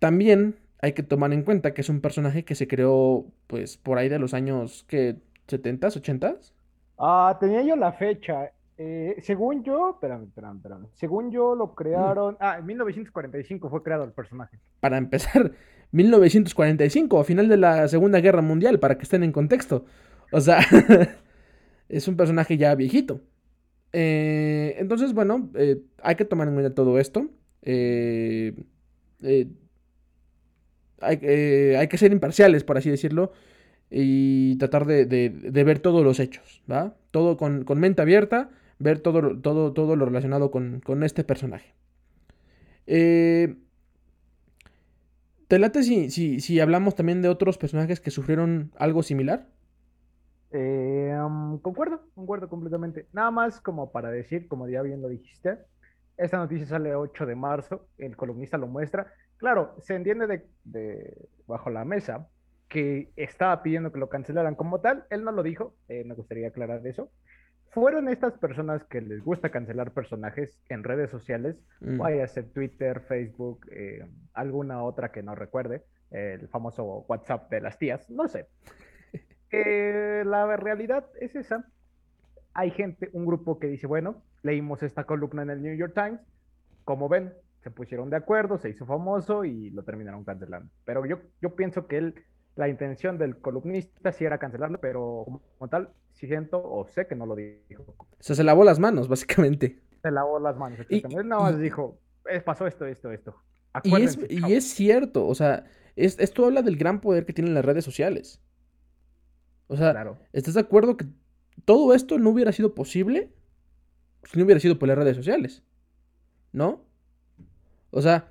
También 0.00 0.56
hay 0.80 0.92
que 0.92 1.02
tomar 1.02 1.32
en 1.32 1.42
cuenta 1.42 1.74
que 1.74 1.80
es 1.80 1.88
un 1.88 2.00
personaje 2.00 2.44
que 2.44 2.54
se 2.54 2.68
creó, 2.68 3.26
pues, 3.46 3.76
por 3.76 3.98
ahí 3.98 4.08
de 4.08 4.18
los 4.18 4.34
años, 4.34 4.84
¿qué? 4.88 5.16
¿70s, 5.48 6.00
80s? 6.00 6.52
Ah, 6.98 7.36
tenía 7.40 7.62
yo 7.62 7.76
la 7.76 7.92
fecha. 7.92 8.52
Eh, 8.84 9.14
según 9.22 9.62
yo, 9.62 9.90
espérame, 9.90 10.24
espérame, 10.24 10.56
espérame. 10.56 10.86
Según 10.94 11.30
yo 11.30 11.54
lo 11.54 11.72
crearon. 11.76 12.36
Ah, 12.40 12.56
en 12.58 12.66
1945 12.66 13.70
fue 13.70 13.80
creado 13.84 14.02
el 14.02 14.10
personaje. 14.10 14.58
Para 14.80 14.98
empezar, 14.98 15.52
1945, 15.92 17.20
a 17.20 17.24
final 17.24 17.48
de 17.48 17.58
la 17.58 17.86
Segunda 17.86 18.20
Guerra 18.20 18.42
Mundial, 18.42 18.80
para 18.80 18.98
que 18.98 19.04
estén 19.04 19.22
en 19.22 19.30
contexto. 19.30 19.84
O 20.32 20.40
sea, 20.40 20.58
es 21.88 22.08
un 22.08 22.16
personaje 22.16 22.56
ya 22.56 22.74
viejito. 22.74 23.20
Eh, 23.92 24.74
entonces, 24.78 25.12
bueno, 25.14 25.50
eh, 25.54 25.80
hay 26.02 26.16
que 26.16 26.24
tomar 26.24 26.48
en 26.48 26.54
cuenta 26.54 26.74
todo 26.74 26.98
esto. 26.98 27.28
hay, 27.64 28.56
hay, 31.00 31.88
que 31.88 31.98
ser 31.98 32.10
imparciales, 32.10 32.64
por 32.64 32.78
así 32.78 32.90
decirlo. 32.90 33.30
Y 33.90 34.56
tratar 34.56 34.86
de, 34.86 35.04
de, 35.06 35.64
ver 35.64 35.78
todos 35.78 36.02
los 36.02 36.18
hechos, 36.18 36.64
¿va? 36.68 36.96
Todo 37.12 37.36
con, 37.36 37.64
con 37.64 37.78
mente 37.78 38.02
abierta 38.02 38.50
ver 38.82 39.00
todo, 39.00 39.38
todo, 39.40 39.72
todo 39.72 39.96
lo 39.96 40.04
relacionado 40.04 40.50
con, 40.50 40.82
este 41.02 41.24
personaje. 41.24 41.74
Eh, 42.86 43.56
¿Te 45.48 45.58
late 45.58 45.82
si, 45.82 46.10
si, 46.10 46.60
hablamos 46.60 46.94
también 46.94 47.22
de 47.22 47.28
otros 47.28 47.58
personajes 47.58 48.00
que 48.00 48.10
sufrieron 48.10 48.72
algo 48.76 49.02
similar? 49.02 49.46
Eh, 50.50 51.16
um, 51.24 51.58
concuerdo, 51.58 52.02
concuerdo 52.14 52.48
completamente. 52.48 53.06
Nada 53.12 53.30
más 53.30 53.60
como 53.60 53.92
para 53.92 54.10
decir, 54.10 54.48
como 54.48 54.68
ya 54.68 54.82
bien 54.82 55.00
lo 55.00 55.08
dijiste, 55.08 55.58
esta 56.16 56.38
noticia 56.38 56.66
sale 56.66 56.94
8 56.94 57.26
de 57.26 57.36
marzo, 57.36 57.86
el 57.98 58.16
columnista 58.16 58.58
lo 58.58 58.66
muestra. 58.66 59.12
Claro, 59.36 59.76
se 59.80 59.94
entiende 59.94 60.26
de, 60.26 60.46
de 60.64 61.28
bajo 61.46 61.70
la 61.70 61.84
mesa 61.84 62.28
que 62.68 63.12
estaba 63.16 63.62
pidiendo 63.62 63.92
que 63.92 63.98
lo 63.98 64.08
cancelaran 64.08 64.54
como 64.54 64.80
tal. 64.80 65.04
Él 65.10 65.24
no 65.24 65.32
lo 65.32 65.42
dijo, 65.42 65.74
eh, 65.88 66.04
me 66.04 66.14
gustaría 66.14 66.48
aclarar 66.48 66.86
eso 66.86 67.10
fueron 67.72 68.08
estas 68.08 68.34
personas 68.34 68.84
que 68.84 69.00
les 69.00 69.24
gusta 69.24 69.48
cancelar 69.48 69.92
personajes 69.92 70.60
en 70.68 70.84
redes 70.84 71.10
sociales, 71.10 71.56
mm. 71.80 71.96
vaya 71.96 72.24
a 72.24 72.28
ser 72.28 72.50
Twitter, 72.50 73.00
Facebook, 73.00 73.66
eh, 73.70 74.06
alguna 74.34 74.82
otra 74.82 75.10
que 75.10 75.22
no 75.22 75.34
recuerde, 75.34 75.82
el 76.10 76.48
famoso 76.48 77.06
WhatsApp 77.08 77.50
de 77.50 77.60
las 77.62 77.78
tías, 77.78 78.08
no 78.10 78.28
sé. 78.28 78.46
Eh, 79.54 80.22
la 80.24 80.56
realidad 80.56 81.04
es 81.20 81.36
esa. 81.36 81.66
Hay 82.54 82.70
gente, 82.70 83.10
un 83.12 83.26
grupo 83.26 83.58
que 83.58 83.66
dice, 83.66 83.86
bueno, 83.86 84.22
leímos 84.42 84.82
esta 84.82 85.04
columna 85.04 85.42
en 85.42 85.50
el 85.50 85.60
New 85.60 85.76
York 85.76 85.92
Times, 85.94 86.20
como 86.84 87.06
ven, 87.10 87.34
se 87.60 87.70
pusieron 87.70 88.08
de 88.08 88.16
acuerdo, 88.16 88.56
se 88.56 88.70
hizo 88.70 88.86
famoso 88.86 89.44
y 89.44 89.68
lo 89.68 89.82
terminaron 89.82 90.24
cancelando. 90.24 90.72
Pero 90.86 91.04
yo, 91.04 91.18
yo 91.42 91.54
pienso 91.54 91.86
que 91.86 91.98
él 91.98 92.24
la 92.56 92.68
intención 92.68 93.18
del 93.18 93.38
columnista 93.38 94.12
sí 94.12 94.24
era 94.24 94.38
cancelarlo, 94.38 94.80
pero 94.80 95.24
como 95.58 95.68
tal, 95.70 95.90
sí 96.12 96.26
siento 96.26 96.62
o 96.62 96.86
sé 96.86 97.06
que 97.06 97.14
no 97.14 97.26
lo 97.26 97.34
dijo. 97.34 97.84
O 97.98 98.06
sea, 98.20 98.36
se 98.36 98.44
lavó 98.44 98.64
las 98.64 98.78
manos, 98.78 99.08
básicamente. 99.08 99.80
Se 100.02 100.10
lavó 100.10 100.38
las 100.38 100.56
manos, 100.56 100.80
exactamente. 100.80 101.20
Él 101.20 101.28
nada 101.28 101.42
más 101.42 101.58
dijo, 101.58 101.98
eh, 102.30 102.40
pasó 102.40 102.66
esto, 102.66 102.86
esto, 102.86 103.10
esto. 103.10 103.36
Y 103.84 104.02
es, 104.02 104.18
y 104.28 104.52
es, 104.52 104.64
cierto, 104.64 105.26
o 105.26 105.34
sea, 105.34 105.64
esto 105.96 106.44
habla 106.44 106.60
del 106.60 106.76
gran 106.76 107.00
poder 107.00 107.24
que 107.24 107.32
tienen 107.32 107.54
las 107.54 107.64
redes 107.64 107.84
sociales. 107.84 108.42
O 109.66 109.76
sea, 109.76 110.18
¿estás 110.32 110.54
de 110.54 110.60
acuerdo 110.60 110.98
que 110.98 111.06
todo 111.64 111.94
esto 111.94 112.18
no 112.18 112.30
hubiera 112.30 112.52
sido 112.52 112.74
posible 112.74 113.32
si 114.24 114.38
no 114.38 114.44
hubiera 114.44 114.60
sido 114.60 114.78
por 114.78 114.88
las 114.88 114.98
redes 114.98 115.16
sociales? 115.16 115.62
¿No? 116.52 116.84
O 117.90 118.02
sea, 118.02 118.28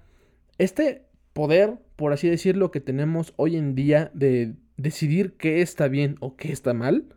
este 0.60 1.08
poder, 1.34 1.80
por 1.96 2.14
así 2.14 2.30
decirlo, 2.30 2.72
que 2.72 2.82
tenemos 2.82 3.34
hoy 3.38 3.58
en 3.58 3.76
día 3.76 4.12
de 4.14 4.56
decidir 4.78 5.34
qué 5.38 5.62
está 5.62 5.88
bien 5.88 6.16
o 6.20 6.36
qué 6.36 6.52
está 6.52 6.74
mal, 6.74 7.16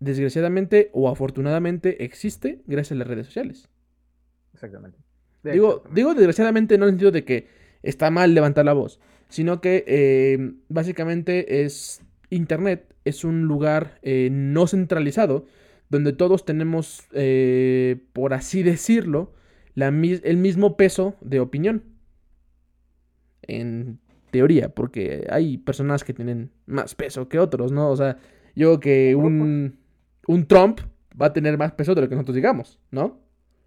desgraciadamente 0.00 0.90
o 0.92 1.08
afortunadamente 1.08 2.04
existe 2.04 2.62
gracias 2.66 2.92
a 2.92 2.96
las 2.96 3.08
redes 3.08 3.26
sociales. 3.26 3.68
Exactamente. 4.52 4.98
Digo, 5.44 5.82
digo 5.92 6.14
desgraciadamente 6.14 6.78
no 6.78 6.84
en 6.84 6.88
el 6.88 6.92
sentido 6.94 7.10
de 7.10 7.24
que 7.24 7.48
está 7.82 8.10
mal 8.10 8.34
levantar 8.34 8.64
la 8.64 8.72
voz, 8.72 9.00
sino 9.28 9.60
que 9.60 9.84
eh, 9.86 10.52
básicamente 10.68 11.64
es 11.64 12.02
Internet, 12.30 12.94
es 13.04 13.24
un 13.24 13.42
lugar 13.42 13.98
eh, 14.02 14.28
no 14.30 14.66
centralizado, 14.66 15.46
donde 15.88 16.12
todos 16.12 16.44
tenemos, 16.44 17.06
eh, 17.12 17.96
por 18.12 18.34
así 18.34 18.62
decirlo, 18.62 19.34
la, 19.74 19.88
el 19.88 20.36
mismo 20.36 20.76
peso 20.76 21.16
de 21.20 21.40
opinión. 21.40 21.82
En 23.42 23.98
teoría, 24.30 24.68
porque 24.70 25.26
hay 25.30 25.58
personas 25.58 26.04
que 26.04 26.14
tienen 26.14 26.50
más 26.66 26.94
peso 26.94 27.28
que 27.28 27.38
otros, 27.38 27.70
¿no? 27.70 27.90
O 27.90 27.96
sea, 27.96 28.16
yo 28.54 28.80
que 28.80 29.14
un, 29.14 29.78
un 30.26 30.46
Trump 30.46 30.80
va 31.20 31.26
a 31.26 31.32
tener 31.32 31.58
más 31.58 31.72
peso 31.72 31.94
de 31.94 32.02
lo 32.02 32.08
que 32.08 32.14
nosotros 32.14 32.36
digamos, 32.36 32.80
¿no? 32.90 33.20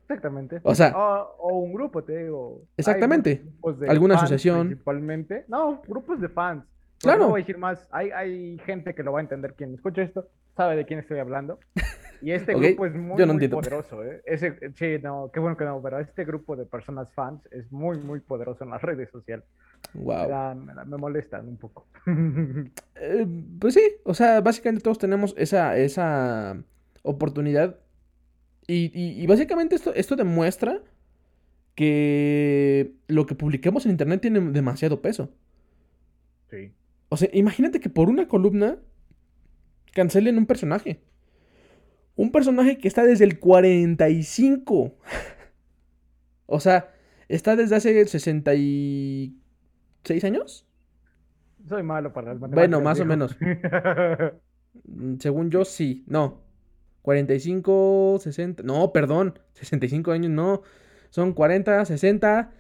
Exactamente. 0.08 0.60
O 0.64 0.76
sea. 0.76 0.94
O, 0.96 1.58
un 1.60 1.74
grupo, 1.74 2.04
te 2.04 2.24
digo. 2.24 2.62
Exactamente. 2.78 3.44
Alguna 3.88 4.16
asociación. 4.16 4.68
Principalmente. 4.68 5.46
No, 5.48 5.82
grupos 5.88 6.22
de 6.22 6.30
fans. 6.30 6.64
Claro. 7.00 7.24
No 7.24 7.30
voy 7.30 7.42
a 7.42 7.44
decir 7.44 7.58
más. 7.58 7.88
Hay, 7.92 8.12
hay 8.12 8.58
gente 8.66 8.94
que 8.94 9.04
lo 9.04 9.12
va 9.12 9.20
a 9.20 9.22
entender 9.22 9.54
quien 9.56 9.74
escucha 9.74 10.04
esto, 10.04 10.28
sabe 10.56 10.76
de 10.76 10.86
quién 10.86 11.00
estoy 11.00 11.20
hablando. 11.20 11.60
Y 12.26 12.32
este 12.32 12.56
grupo 12.56 12.88
es 12.88 12.96
muy, 12.96 13.48
poderoso. 13.50 14.04
¿eh? 14.04 14.20
Ese, 14.26 14.58
sí, 14.74 14.98
no, 15.04 15.30
qué 15.32 15.40
bueno 15.40 15.56
que 15.56 15.64
no, 15.64 15.80
pero 15.80 16.00
este 16.00 16.26
grupo 16.26 16.56
de 16.56 16.66
personas 16.66 17.14
fans 17.14 17.48
es 17.52 17.72
muy, 17.72 18.00
muy 18.00 18.20
poderoso 18.20 18.64
en 18.64 18.72
las 18.72 18.82
redes 18.82 19.12
sociales. 19.12 19.46
Wow. 19.94 20.56
Me, 20.56 20.98
molestan 20.98 21.48
un 21.48 21.58
poco. 21.58 21.86
Eh, 22.98 23.28
pues 23.60 23.74
sí, 23.74 23.82
o 24.06 24.14
sea, 24.14 24.40
básicamente 24.42 24.82
todos 24.82 24.98
tenemos 24.98 25.36
esa, 25.38 25.78
esa 25.78 26.58
oportunidad. 27.04 27.78
Y, 28.68 29.28
básicamente 29.28 29.76
esto, 29.76 29.94
esto 29.94 30.16
demuestra 30.16 30.82
que 31.76 32.96
lo 33.08 33.28
que 33.28 33.36
publiquemos 33.36 33.86
en 33.86 33.92
internet 33.92 34.22
tiene 34.22 34.40
demasiado 34.40 35.02
peso. 35.02 35.30
Sí. 36.50 36.72
O 37.10 37.18
sea, 37.18 37.30
imagínate 37.34 37.80
que 37.80 37.90
por 37.90 38.10
una 38.10 38.28
columna 38.28 38.80
cancelen 39.94 40.40
un 40.40 40.48
personaje. 40.48 41.02
Un 42.16 42.32
personaje 42.32 42.78
que 42.78 42.88
está 42.88 43.04
desde 43.04 43.26
el 43.26 43.40
45. 43.40 44.94
o 46.46 46.60
sea, 46.60 46.94
está 47.28 47.56
desde 47.56 47.76
hace 47.76 48.06
66 48.06 50.24
años. 50.24 50.68
Soy 51.68 51.84
malo 51.84 52.14
para 52.14 52.32
el 52.32 52.38
Bueno, 52.38 52.82
más 52.82 53.00
o 53.00 53.06
menos. 53.06 53.36
Mm, 54.84 55.20
según 55.20 55.50
yo, 55.50 55.64
sí. 55.64 56.04
No. 56.06 56.42
45, 57.02 58.18
60. 58.20 58.64
No, 58.64 58.92
perdón. 58.92 59.40
65 59.54 60.12
años, 60.12 60.32
no. 60.32 60.64
Son 61.12 61.32
40, 61.32 61.86
60. 61.86 62.52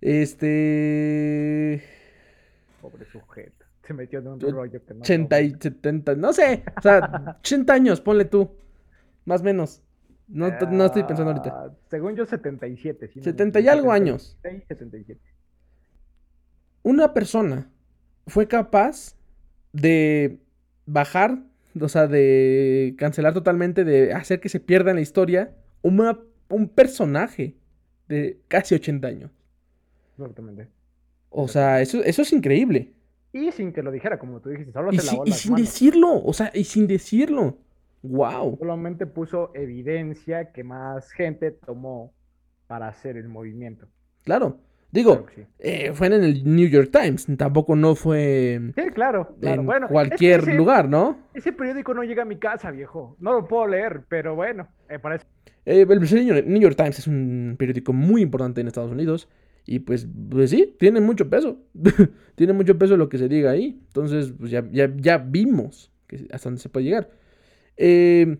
Este. 0.00 1.82
Pobre 2.80 3.04
sujeto. 3.06 3.66
Se 3.82 3.92
metió 3.92 4.20
en 4.20 4.28
un 4.28 4.40
rollo 4.40 4.84
que 4.86 4.94
no. 4.94 5.00
80 5.00 5.40
y 5.40 5.50
70. 5.58 6.14
No 6.14 6.32
sé. 6.32 6.62
O 6.78 6.82
sea, 6.82 7.38
80 7.40 7.72
años, 7.72 8.00
ponle 8.00 8.26
tú. 8.26 8.52
Más 9.24 9.40
o 9.40 9.44
menos. 9.44 9.82
No, 10.26 10.48
no 10.70 10.86
estoy 10.86 11.04
pensando 11.04 11.32
ahorita. 11.32 11.50
Ah, 11.50 11.72
según 11.90 12.16
yo, 12.16 12.24
77. 12.24 13.10
70 13.22 13.60
y 13.60 13.68
algo 13.68 13.92
años. 13.92 14.38
77. 14.42 15.20
Una 16.82 17.12
persona 17.12 17.70
fue 18.26 18.48
capaz 18.48 19.16
de 19.72 20.38
bajar, 20.86 21.42
o 21.78 21.88
sea, 21.88 22.06
de 22.06 22.94
cancelar 22.98 23.34
totalmente, 23.34 23.84
de 23.84 24.12
hacer 24.12 24.40
que 24.40 24.48
se 24.48 24.60
pierda 24.60 24.90
en 24.90 24.96
la 24.96 25.02
historia 25.02 25.54
un 25.82 26.68
personaje 26.74 27.56
de 28.08 28.40
casi 28.48 28.74
80 28.74 29.08
años. 29.08 29.30
Exactamente. 30.16 30.68
O 31.28 31.48
sea, 31.48 31.80
eso, 31.80 32.02
eso 32.02 32.22
es 32.22 32.32
increíble. 32.32 32.94
Y 33.32 33.50
sin 33.50 33.72
que 33.72 33.82
lo 33.82 33.90
dijera, 33.90 34.18
como 34.18 34.40
tú 34.40 34.50
dijiste, 34.50 34.72
solo 34.72 34.92
se 34.92 35.04
lavó 35.04 35.26
y 35.26 35.32
sin 35.32 35.56
decirlo, 35.56 36.22
o 36.22 36.32
sea, 36.32 36.50
y 36.54 36.64
sin 36.64 36.86
decirlo. 36.86 37.58
Wow. 38.04 38.58
Solamente 38.58 39.06
puso 39.06 39.50
evidencia 39.54 40.52
que 40.52 40.62
más 40.62 41.10
gente 41.10 41.50
tomó 41.50 42.12
para 42.66 42.88
hacer 42.88 43.16
el 43.16 43.28
movimiento. 43.28 43.88
Claro. 44.24 44.58
Digo, 44.90 45.26
eh, 45.58 45.90
fue 45.92 46.06
en 46.06 46.12
el 46.12 46.44
New 46.44 46.68
York 46.68 46.90
Times, 46.92 47.26
tampoco 47.36 47.74
no 47.74 47.96
fue 47.96 48.60
sí, 48.76 48.82
claro, 48.94 49.36
en 49.42 49.66
cualquier 49.88 50.54
lugar, 50.54 50.88
¿no? 50.88 51.18
Ese 51.34 51.52
periódico 51.52 51.94
no 51.94 52.04
llega 52.04 52.22
a 52.22 52.24
mi 52.24 52.36
casa, 52.36 52.70
viejo. 52.70 53.16
No 53.18 53.32
lo 53.32 53.48
puedo 53.48 53.66
leer, 53.66 54.04
pero 54.08 54.36
bueno, 54.36 54.68
eh, 54.88 55.00
parece. 55.00 55.26
Eh, 55.64 55.84
el 55.88 56.48
New 56.48 56.60
York 56.60 56.76
Times 56.76 57.00
es 57.00 57.08
un 57.08 57.56
periódico 57.58 57.92
muy 57.92 58.22
importante 58.22 58.60
en 58.60 58.68
Estados 58.68 58.92
Unidos 58.92 59.28
y 59.66 59.80
pues, 59.80 60.06
pues 60.30 60.50
sí, 60.50 60.76
tiene 60.78 61.00
mucho 61.00 61.28
peso. 61.28 61.58
tiene 62.36 62.52
mucho 62.52 62.78
peso 62.78 62.96
lo 62.96 63.08
que 63.08 63.18
se 63.18 63.26
diga 63.26 63.50
ahí. 63.50 63.80
Entonces, 63.88 64.32
pues 64.38 64.52
ya, 64.52 64.64
ya, 64.70 64.92
ya 64.96 65.18
vimos 65.18 65.90
que 66.06 66.28
hasta 66.30 66.50
dónde 66.50 66.60
se 66.60 66.68
puede 66.68 66.86
llegar. 66.86 67.10
Eh, 67.76 68.38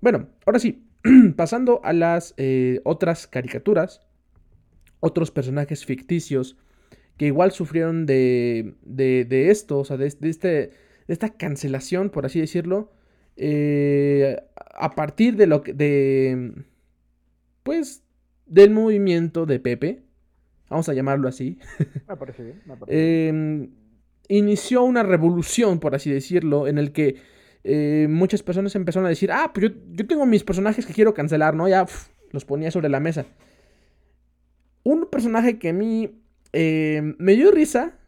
bueno, 0.00 0.28
ahora 0.44 0.58
sí, 0.58 0.86
pasando 1.36 1.80
a 1.84 1.92
las 1.92 2.34
eh, 2.36 2.80
otras 2.84 3.26
caricaturas, 3.26 4.02
otros 5.00 5.30
personajes 5.30 5.84
ficticios 5.84 6.56
que 7.16 7.26
igual 7.26 7.52
sufrieron 7.52 8.06
de, 8.06 8.74
de, 8.82 9.50
esto, 9.50 9.78
o 9.78 9.84
sea, 9.84 9.96
de, 9.96 10.06
este, 10.06 10.48
de 10.48 10.70
esta 11.08 11.30
cancelación, 11.30 12.10
por 12.10 12.26
así 12.26 12.40
decirlo, 12.40 12.92
eh, 13.36 14.36
a 14.56 14.90
partir 14.90 15.36
de 15.36 15.46
lo 15.46 15.62
que, 15.62 15.72
de, 15.72 16.52
pues, 17.62 18.02
del 18.44 18.70
movimiento 18.70 19.46
de 19.46 19.60
Pepe, 19.60 20.02
vamos 20.68 20.88
a 20.88 20.94
llamarlo 20.94 21.28
así. 21.28 21.58
Me 22.08 22.16
parece 22.16 22.44
bien. 22.44 22.62
Em, 22.88 23.70
inició 24.28 24.82
una 24.82 25.02
revolución, 25.02 25.80
por 25.80 25.94
así 25.94 26.10
decirlo, 26.10 26.68
en 26.68 26.78
el 26.78 26.92
que 26.92 27.16
eh, 27.68 28.06
muchas 28.08 28.44
personas 28.44 28.76
empezaron 28.76 29.06
a 29.06 29.08
decir, 29.08 29.32
ah, 29.32 29.50
pues 29.52 29.72
yo, 29.90 30.06
tengo 30.06 30.24
mis 30.24 30.44
personajes 30.44 30.86
que 30.86 30.92
quiero 30.92 31.14
cancelar, 31.14 31.56
¿no? 31.56 31.66
Ya 31.66 31.84
los 32.30 32.44
ponía 32.44 32.70
sobre 32.70 32.88
la 32.88 33.00
mesa. 33.00 33.26
Un 34.84 35.06
personaje 35.10 35.58
que 35.58 35.70
a 35.70 35.72
mí 35.72 36.22
eh, 36.52 37.14
me 37.18 37.32
dio 37.32 37.50
risa, 37.50 37.98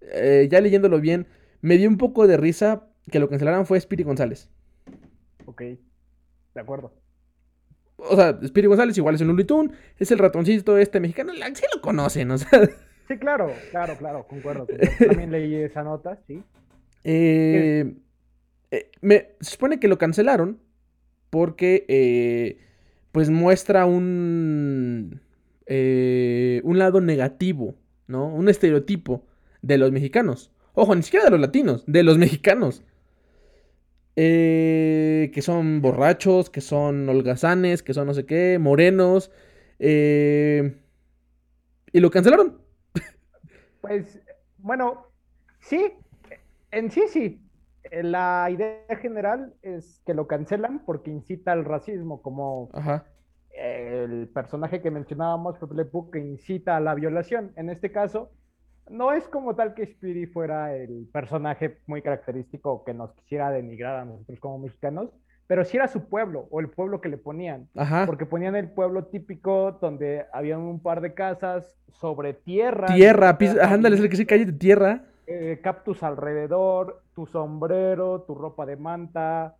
eh, 0.00 0.48
ya 0.50 0.60
leyéndolo 0.60 1.00
bien, 1.00 1.28
me 1.60 1.78
dio 1.78 1.88
un 1.88 1.98
poco 1.98 2.26
de 2.26 2.36
risa 2.36 2.88
que 3.08 3.20
lo 3.20 3.28
cancelaran 3.28 3.64
fue 3.64 3.78
Spirit 3.78 4.06
González. 4.06 4.50
Ok, 5.44 5.60
de 5.60 6.60
acuerdo. 6.60 6.92
O 7.98 8.16
sea, 8.16 8.36
Spirit 8.42 8.66
González 8.66 8.98
igual 8.98 9.14
es 9.14 9.20
un 9.20 9.28
Looney 9.28 9.46
es 10.00 10.10
el 10.10 10.18
ratoncito 10.18 10.78
este 10.78 10.98
mexicano, 10.98 11.32
sí 11.54 11.64
lo 11.72 11.80
conocen, 11.80 12.32
o 12.32 12.38
sea. 12.38 12.68
Sí, 13.06 13.18
claro, 13.18 13.52
claro, 13.70 13.96
claro, 13.96 14.26
concuerdo. 14.26 14.66
También 14.98 15.30
leí 15.30 15.54
esa 15.54 15.84
nota, 15.84 16.18
sí. 16.26 16.42
Eh, 17.08 17.94
eh, 18.70 18.90
me, 19.00 19.28
se 19.40 19.52
supone 19.52 19.78
que 19.78 19.88
lo 19.88 19.98
cancelaron 19.98 20.60
porque 21.30 21.84
eh, 21.88 22.58
pues 23.12 23.30
muestra 23.30 23.86
un, 23.86 25.20
eh, 25.66 26.60
un 26.64 26.78
lado 26.78 27.00
negativo, 27.00 27.76
¿no? 28.06 28.26
Un 28.26 28.48
estereotipo 28.48 29.24
de 29.62 29.78
los 29.78 29.92
mexicanos. 29.92 30.50
Ojo, 30.74 30.94
ni 30.94 31.02
siquiera 31.02 31.24
de 31.24 31.30
los 31.30 31.40
latinos, 31.40 31.84
de 31.86 32.02
los 32.02 32.18
mexicanos. 32.18 32.82
que 34.14 35.40
son 35.42 35.82
borrachos, 35.82 36.50
que 36.50 36.60
son 36.60 37.08
holgazanes, 37.08 37.82
que 37.82 37.94
son 37.94 38.06
no 38.06 38.14
sé 38.14 38.26
qué, 38.26 38.58
morenos. 38.58 39.30
y 39.78 40.70
lo 41.92 42.10
cancelaron. 42.10 42.60
Pues, 43.80 44.18
bueno, 44.58 45.06
sí, 45.60 45.92
en 46.72 46.90
sí 46.90 47.02
sí, 47.08 47.38
eh, 47.38 47.45
la 48.02 48.48
idea 48.50 48.96
general 49.00 49.54
es 49.62 50.02
que 50.06 50.14
lo 50.14 50.26
cancelan 50.26 50.84
porque 50.84 51.10
incita 51.10 51.52
al 51.52 51.64
racismo, 51.64 52.22
como 52.22 52.70
el 53.50 54.28
personaje 54.28 54.82
que 54.82 54.90
mencionábamos, 54.90 55.56
que 56.12 56.18
incita 56.18 56.76
a 56.76 56.80
la 56.80 56.94
violación. 56.94 57.52
En 57.56 57.70
este 57.70 57.90
caso, 57.90 58.30
no 58.88 59.12
es 59.12 59.26
como 59.28 59.54
tal 59.54 59.74
que 59.74 59.86
Speedy 59.86 60.26
fuera 60.26 60.74
el 60.74 61.08
personaje 61.12 61.78
muy 61.86 62.02
característico 62.02 62.84
que 62.84 62.94
nos 62.94 63.12
quisiera 63.14 63.50
denigrar 63.50 63.96
a 63.96 64.04
nosotros 64.04 64.38
como 64.40 64.58
mexicanos, 64.58 65.10
pero 65.46 65.64
sí 65.64 65.76
era 65.76 65.88
su 65.88 66.08
pueblo 66.08 66.48
o 66.50 66.60
el 66.60 66.68
pueblo 66.68 67.00
que 67.00 67.08
le 67.08 67.18
ponían. 67.18 67.68
Porque 68.06 68.26
ponían 68.26 68.56
el 68.56 68.70
pueblo 68.70 69.06
típico 69.06 69.72
donde 69.80 70.26
había 70.32 70.58
un 70.58 70.80
par 70.80 71.00
de 71.00 71.14
casas 71.14 71.76
sobre 71.92 72.34
tierra. 72.34 72.88
Tierra, 72.94 73.36
ándale, 73.62 73.96
es 73.96 74.02
el 74.02 74.10
que 74.10 74.16
se 74.16 74.26
calle 74.26 74.44
de 74.44 74.52
tierra. 74.52 75.04
Eh, 75.26 75.60
cactus 75.62 76.02
alrededor, 76.02 77.02
tu 77.14 77.26
sombrero, 77.26 78.22
tu 78.22 78.34
ropa 78.34 78.64
de 78.64 78.76
manta, 78.76 79.56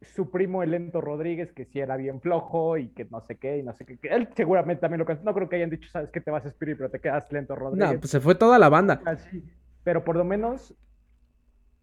su 0.00 0.30
primo 0.30 0.62
el 0.62 0.72
Lento 0.72 1.00
Rodríguez, 1.00 1.52
que 1.52 1.64
sí 1.66 1.78
era 1.78 1.96
bien 1.96 2.20
flojo 2.20 2.76
y 2.76 2.88
que 2.88 3.04
no 3.04 3.20
sé 3.22 3.36
qué, 3.36 3.58
y 3.58 3.62
no 3.62 3.72
sé 3.74 3.86
qué. 3.86 3.98
Él 4.02 4.28
seguramente 4.34 4.80
también 4.80 5.04
lo 5.06 5.14
No 5.22 5.34
creo 5.34 5.48
que 5.48 5.56
hayan 5.56 5.70
dicho, 5.70 5.88
sabes 5.90 6.10
que 6.10 6.20
te 6.20 6.30
vas 6.30 6.44
a 6.44 6.48
Spirit, 6.48 6.76
pero 6.76 6.90
te 6.90 7.00
quedas 7.00 7.30
Lento 7.30 7.54
Rodríguez. 7.54 7.94
No, 7.94 8.00
pues 8.00 8.10
se 8.10 8.20
fue 8.20 8.34
toda 8.34 8.58
la 8.58 8.68
banda. 8.68 9.00
Así. 9.04 9.44
Pero 9.84 10.04
por 10.04 10.16
lo 10.16 10.24
menos 10.24 10.74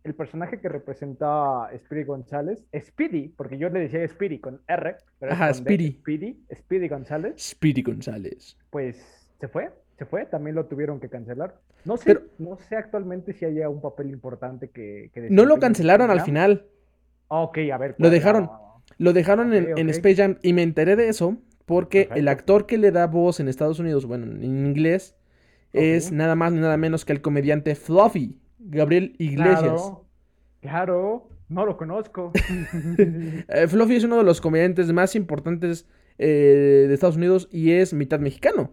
el 0.03 0.15
personaje 0.15 0.59
que 0.59 0.67
representa 0.67 1.65
a 1.65 1.77
Speedy 1.77 2.03
González, 2.03 2.65
Speedy, 2.77 3.29
porque 3.29 3.57
yo 3.57 3.69
le 3.69 3.79
decía 3.79 4.05
Speedy 4.07 4.39
con 4.39 4.61
R, 4.67 4.97
pero 5.19 5.31
es 5.31 5.39
Ajá, 5.39 5.53
D, 5.53 5.53
Speedy. 5.53 5.91
Speedy, 6.01 6.45
Speedy 6.53 6.89
González, 6.89 7.35
Speedy 7.37 7.81
González. 7.83 8.57
pues 8.69 8.97
se 9.39 9.47
fue, 9.47 9.71
se 9.97 10.05
fue, 10.05 10.25
también 10.25 10.55
lo 10.55 10.65
tuvieron 10.65 10.99
que 10.99 11.09
cancelar. 11.09 11.61
No 11.85 11.97
sé, 11.97 12.03
Pero- 12.05 12.21
no 12.39 12.57
sé 12.57 12.75
actualmente 12.75 13.33
si 13.33 13.45
haya 13.45 13.69
un 13.69 13.81
papel 13.81 14.09
importante 14.11 14.69
que... 14.69 15.09
que 15.13 15.29
No 15.29 15.45
lo 15.45 15.59
cancelaron 15.59 16.09
al 16.11 16.21
final. 16.21 16.65
Ah, 17.29 17.41
Ok, 17.41 17.57
a 17.73 17.77
ver. 17.77 17.95
Lo 17.97 18.09
dejaron. 18.09 18.49
Ah, 18.51 18.75
Lo 18.97 19.11
dejaron 19.13 19.53
en, 19.53 19.77
en. 19.77 19.89
Space 19.89 20.15
Jam 20.17 20.37
y 20.41 20.53
me 20.53 20.61
enteré 20.63 20.95
de 20.95 21.09
eso 21.09 21.37
porque 21.65 22.09
el 22.15 22.27
actor 22.27 22.65
que 22.65 22.77
le 22.77 22.91
da 22.91 23.07
voz 23.07 23.39
en 23.39 23.47
Estados 23.47 23.79
Unidos, 23.79 24.05
bueno, 24.05 24.25
en 24.25 24.43
inglés, 24.43 25.15
es 25.71 26.11
nada 26.11 26.35
más 26.35 26.51
ni 26.53 26.59
nada 26.59 26.77
menos 26.77 27.05
que 27.05 27.13
el 27.13 27.21
comediante 27.21 27.73
Fluffy, 27.75 28.37
Gabriel 28.59 29.15
Iglesias. 29.17 29.59
Claro, 29.61 30.05
claro, 30.61 31.29
no 31.49 31.65
lo 31.65 31.75
conozco. 31.77 32.31
Eh, 32.97 33.67
Fluffy 33.67 33.95
es 33.95 34.03
uno 34.03 34.17
de 34.17 34.23
los 34.23 34.39
comediantes 34.41 34.91
más 34.93 35.15
importantes 35.15 35.87
eh, 36.17 36.85
de 36.87 36.93
Estados 36.93 37.15
Unidos 37.17 37.47
y 37.51 37.71
es 37.71 37.93
mitad 37.93 38.19
mexicano. 38.19 38.71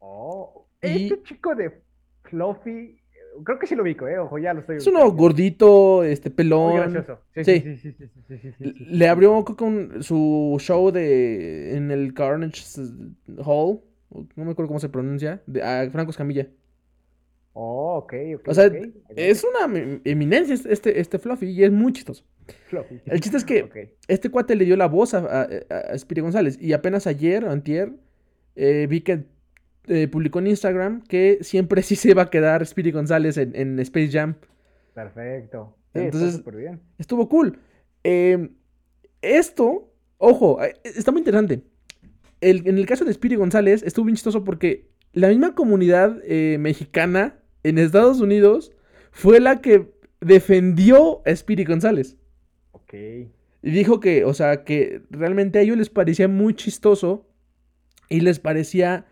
Oh, 0.00 0.66
Y- 0.82 1.04
este 1.12 1.22
chico 1.22 1.54
de 1.54 1.80
Cluffy. 2.30 2.96
Creo 3.44 3.58
que 3.58 3.66
sí 3.66 3.74
lo 3.74 3.82
ubico, 3.82 4.08
¿eh? 4.08 4.18
Ojo, 4.18 4.38
ya 4.38 4.54
lo 4.54 4.60
estoy. 4.60 4.76
Es 4.76 4.86
uno 4.86 5.10
gordito, 5.12 6.02
este 6.02 6.30
pelón. 6.30 7.04
Sí, 7.34 7.44
sí. 7.44 7.76
sí. 7.76 8.74
Le 8.88 9.08
abrió 9.08 9.44
con 9.44 10.02
su 10.02 10.56
show 10.58 10.90
de 10.90 11.76
en 11.76 11.90
el 11.90 12.12
Carnage 12.14 12.62
Hall. 13.44 13.80
No 14.10 14.44
me 14.44 14.50
acuerdo 14.50 14.68
cómo 14.68 14.80
se 14.80 14.88
pronuncia. 14.88 15.42
A 15.62 15.88
Franco 15.90 16.10
Escamilla. 16.10 16.48
Oh, 17.52 17.98
ok, 17.98 18.14
ok. 18.36 18.48
O 18.48 18.54
sea, 18.54 18.70
es 19.16 19.44
una 19.44 19.78
em, 19.78 20.00
eminencia 20.04 20.54
este, 20.54 20.72
este, 20.72 21.00
este 21.00 21.18
Fluffy 21.18 21.46
y 21.50 21.64
es 21.64 21.72
muy 21.72 21.92
chistoso. 21.92 22.24
Fluffy. 22.68 23.00
El 23.06 23.20
chiste 23.20 23.36
es 23.36 23.44
que 23.44 23.96
este 24.08 24.30
cuate 24.30 24.54
le 24.54 24.64
dio 24.64 24.76
la 24.76 24.86
voz 24.86 25.14
a, 25.14 25.42
a, 25.42 25.48
González 26.20 26.58
y 26.60 26.72
apenas 26.72 27.06
ayer, 27.06 27.44
antier, 27.44 27.92
eh, 28.54 28.86
vi 28.88 29.00
que 29.00 29.24
eh, 29.90 30.08
publicó 30.08 30.38
en 30.38 30.46
Instagram 30.48 31.02
que 31.06 31.38
siempre 31.42 31.82
sí 31.82 31.96
se 31.96 32.14
va 32.14 32.22
a 32.22 32.30
quedar 32.30 32.64
Speedy 32.66 32.90
González 32.92 33.36
en, 33.36 33.54
en 33.54 33.78
Space 33.80 34.08
Jam. 34.10 34.36
Perfecto. 34.94 35.76
Sí, 35.94 36.00
Entonces- 36.00 36.34
está 36.36 36.50
bien. 36.52 36.80
Estuvo 36.98 37.28
cool. 37.28 37.58
Eh, 38.04 38.48
esto, 39.22 39.92
ojo, 40.18 40.62
eh, 40.64 40.74
está 40.84 41.10
muy 41.12 41.20
interesante. 41.20 41.62
El- 42.40 42.66
en 42.66 42.78
el 42.78 42.86
caso 42.86 43.04
de 43.04 43.12
Speedy 43.12 43.36
González 43.36 43.82
estuvo 43.82 44.06
bien 44.06 44.16
chistoso 44.16 44.44
porque 44.44 44.88
la 45.12 45.28
misma 45.28 45.54
comunidad 45.54 46.18
eh, 46.24 46.56
mexicana 46.58 47.38
en 47.62 47.78
Estados 47.78 48.20
Unidos 48.20 48.72
fue 49.10 49.40
la 49.40 49.60
que 49.60 49.90
defendió 50.20 51.22
a 51.26 51.34
Speedy 51.34 51.64
González. 51.64 52.16
Ok. 52.72 52.94
Y 53.62 53.70
dijo 53.72 54.00
que, 54.00 54.24
o 54.24 54.32
sea, 54.32 54.64
que 54.64 55.02
realmente 55.10 55.58
a 55.58 55.62
ellos 55.62 55.76
les 55.76 55.90
parecía 55.90 56.28
muy 56.28 56.54
chistoso 56.54 57.26
y 58.08 58.20
les 58.20 58.38
parecía 58.38 59.04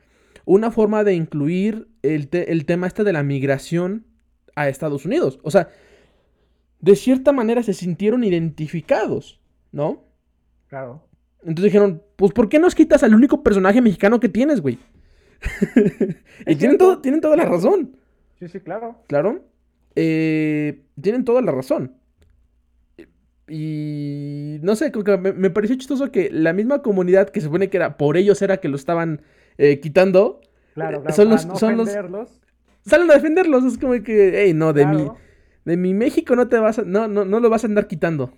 una 0.48 0.70
forma 0.70 1.04
de 1.04 1.14
incluir 1.14 1.88
el, 2.02 2.28
te- 2.28 2.52
el 2.52 2.64
tema 2.64 2.86
este 2.86 3.04
de 3.04 3.12
la 3.12 3.22
migración 3.22 4.06
a 4.56 4.68
Estados 4.68 5.04
Unidos. 5.04 5.38
O 5.42 5.50
sea, 5.50 5.68
de 6.80 6.96
cierta 6.96 7.32
manera 7.32 7.62
se 7.62 7.74
sintieron 7.74 8.24
identificados, 8.24 9.40
¿no? 9.72 10.04
Claro. 10.68 11.04
Entonces 11.40 11.64
dijeron, 11.64 12.02
pues 12.16 12.32
¿por 12.32 12.48
qué 12.48 12.58
nos 12.58 12.74
quitas 12.74 13.02
al 13.02 13.14
único 13.14 13.42
personaje 13.42 13.82
mexicano 13.82 14.20
que 14.20 14.28
tienes, 14.28 14.60
güey? 14.60 14.78
y 16.46 16.56
tienen, 16.56 16.78
todo, 16.78 17.00
tienen 17.00 17.20
toda 17.20 17.36
la 17.36 17.44
razón. 17.44 17.96
Sí, 18.38 18.48
sí, 18.48 18.60
claro. 18.60 19.04
Claro. 19.06 19.44
Eh, 19.96 20.82
tienen 21.00 21.24
toda 21.24 21.42
la 21.42 21.52
razón. 21.52 21.94
Y 23.50 24.58
no 24.62 24.76
sé, 24.76 24.92
como 24.92 25.04
que 25.04 25.16
me, 25.16 25.32
me 25.32 25.50
pareció 25.50 25.76
chistoso 25.76 26.10
que 26.12 26.30
la 26.30 26.52
misma 26.52 26.82
comunidad 26.82 27.30
que 27.30 27.40
se 27.40 27.46
supone 27.46 27.68
que 27.70 27.76
era 27.78 27.96
por 27.96 28.16
ellos 28.16 28.42
era 28.42 28.58
que 28.58 28.68
lo 28.68 28.76
estaban 28.76 29.22
eh, 29.58 29.80
quitando, 29.80 30.40
Claro, 30.74 30.98
Eh, 30.98 31.00
claro. 31.00 31.14
son 31.16 31.28
los- 31.30 31.44
no 31.46 31.56
son 31.56 31.76
los- 31.76 32.40
salen 32.86 33.10
a 33.10 33.14
defenderlos. 33.14 33.64
Es 33.64 33.76
como 33.78 33.92
que, 34.02 34.32
hey, 34.44 34.54
no, 34.54 34.72
de 34.72 34.86
mi, 34.86 35.10
de 35.64 35.76
mi 35.76 35.92
México 35.92 36.36
no 36.36 36.46
te 36.48 36.56
vas 36.58 36.78
a, 36.78 36.82
no, 36.82 37.08
no, 37.08 37.24
no 37.24 37.40
lo 37.40 37.50
vas 37.50 37.64
a 37.64 37.66
andar 37.66 37.88
quitando. 37.88 38.30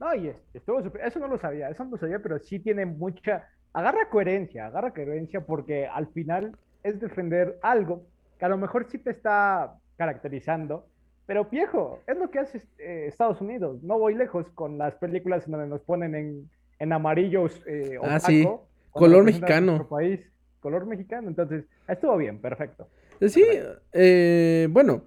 No, 0.00 0.12
y 0.14 0.28
es- 0.28 0.36
estuvo 0.52 0.82
súper- 0.82 1.02
Eso 1.06 1.20
no 1.20 1.28
lo 1.28 1.38
sabía, 1.38 1.70
eso 1.70 1.84
no 1.84 1.92
lo 1.92 1.96
sabía, 1.98 2.18
pero 2.18 2.38
sí 2.40 2.58
tiene 2.58 2.84
mucha. 2.86 3.48
Agarra 3.72 4.10
coherencia, 4.10 4.66
agarra 4.66 4.92
coherencia 4.92 5.40
porque 5.46 5.86
al 5.86 6.08
final 6.08 6.56
es 6.82 6.98
defender 7.00 7.58
algo 7.62 8.02
que 8.38 8.44
a 8.44 8.48
lo 8.48 8.58
mejor 8.58 8.86
sí 8.90 8.98
te 8.98 9.10
está 9.10 9.74
caracterizando, 9.96 10.86
pero 11.26 11.44
viejo, 11.44 12.00
es 12.06 12.16
lo 12.18 12.30
que 12.30 12.38
hace 12.40 12.62
eh, 12.78 13.06
Estados 13.08 13.40
Unidos. 13.40 13.82
No 13.82 13.98
voy 13.98 14.14
lejos 14.14 14.46
con 14.54 14.76
las 14.78 14.94
películas 14.96 15.46
en 15.46 15.52
donde 15.52 15.68
nos 15.68 15.82
ponen 15.82 16.14
en, 16.14 16.50
en 16.78 16.92
amarillo 16.92 17.46
eh, 17.66 17.98
Ah, 18.02 18.18
sí. 18.20 18.46
Color 18.92 19.24
mexicano. 19.24 19.86
país, 19.88 20.20
color 20.66 20.84
mexicano. 20.86 21.28
Entonces, 21.28 21.64
estuvo 21.86 22.16
bien, 22.16 22.40
perfecto. 22.40 22.88
Sí, 23.34 23.44
eh, 23.92 24.66
bueno. 24.70 25.04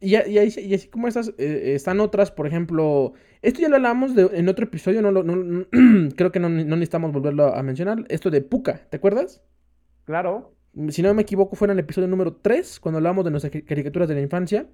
Y, 0.00 0.10
y 0.14 0.38
así, 0.38 0.60
y 0.60 0.74
así 0.74 0.86
como 0.88 1.08
estas, 1.08 1.34
eh, 1.38 1.72
están 1.74 1.98
otras, 1.98 2.30
por 2.30 2.46
ejemplo, 2.46 3.14
esto 3.42 3.60
ya 3.60 3.68
lo 3.68 3.74
hablamos 3.76 4.14
de- 4.14 4.30
en 4.38 4.48
otro 4.48 4.64
episodio, 4.66 5.02
no, 5.02 5.10
lo- 5.10 5.24
no- 5.24 5.34
no- 5.34 5.66
creo 6.16 6.30
que 6.30 6.38
no, 6.38 6.48
no 6.48 6.76
necesitamos 6.76 7.10
volverlo 7.12 7.52
a 7.52 7.60
mencionar, 7.64 8.04
esto 8.08 8.30
de 8.30 8.40
Puka, 8.40 8.74
¿te 8.90 8.96
acuerdas? 8.98 9.42
Claro, 10.04 10.54
Si 10.90 11.02
no 11.02 11.12
me 11.14 11.22
equivoco, 11.22 11.56
fue 11.56 11.66
en 11.66 11.72
el 11.72 11.80
episodio 11.80 12.06
número 12.06 12.36
3, 12.36 12.78
cuando 12.78 12.98
hablamos 12.98 13.24
de 13.24 13.32
nuestras 13.32 13.52
cari- 13.52 13.64
caricaturas 13.64 14.08
de 14.08 14.14
la 14.14 14.20
infancia, 14.20 14.68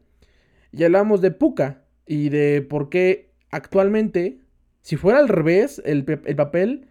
y 0.73 0.85
hablamos 0.85 1.23
de 1.23 1.31
Puka 1.31 1.85
y 2.07 2.29
de 2.29 2.61
por 2.61 2.91
qué 2.91 3.31
actualmente, 3.51 4.41
si 4.83 4.97
fuera 4.97 5.19
al 5.21 5.29
revés 5.29 5.81
el, 5.87 6.05
el 6.27 6.37
papel, 6.37 6.89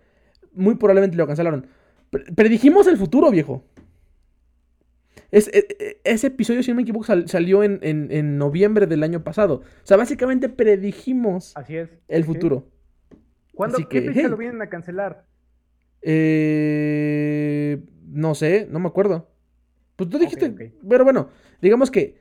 muy 0.54 0.74
probablemente 0.76 1.18
lo 1.18 1.28
cancelaron. 1.28 1.68
Pre- 2.14 2.32
predijimos 2.34 2.88
el 2.88 2.96
futuro, 2.98 3.30
viejo. 3.32 3.66
Es- 5.32 5.48
e- 5.52 5.68
e- 5.80 5.98
ese 6.04 6.28
episodio, 6.28 6.62
si 6.64 6.72
no 6.72 6.76
me 6.76 6.84
equivoco, 6.84 7.06
sal- 7.06 7.28
salió 7.28 7.64
en, 7.64 7.80
en- 7.82 8.10
en 8.12 8.38
noviembre 8.38 8.86
del 8.88 9.02
año 9.04 9.24
pasado. 9.24 9.56
O 9.56 9.86
sea, 9.86 9.98
básicamente 9.98 10.48
predijimos 10.48 11.52
así 11.58 11.76
es. 11.76 11.90
el 12.08 12.22
sí, 12.24 12.28
sí. 12.28 12.34
futuro. 12.34 12.68
¿Cuándo, 13.56 13.78
Así 13.78 13.86
¿Qué 13.88 14.04
que, 14.04 14.12
hey. 14.14 14.28
lo 14.30 14.38
vienen 14.38 14.62
a 14.62 14.70
cancelar? 14.70 15.26
Eh, 16.04 17.82
no 18.10 18.36
sé, 18.36 18.68
no 18.70 18.80
me 18.80 18.88
acuerdo. 18.88 19.30
Pues 19.96 20.10
tú 20.10 20.18
dijiste, 20.20 20.74
pero 20.88 21.04
bueno, 21.04 21.30
digamos 21.62 21.92
que 21.92 22.18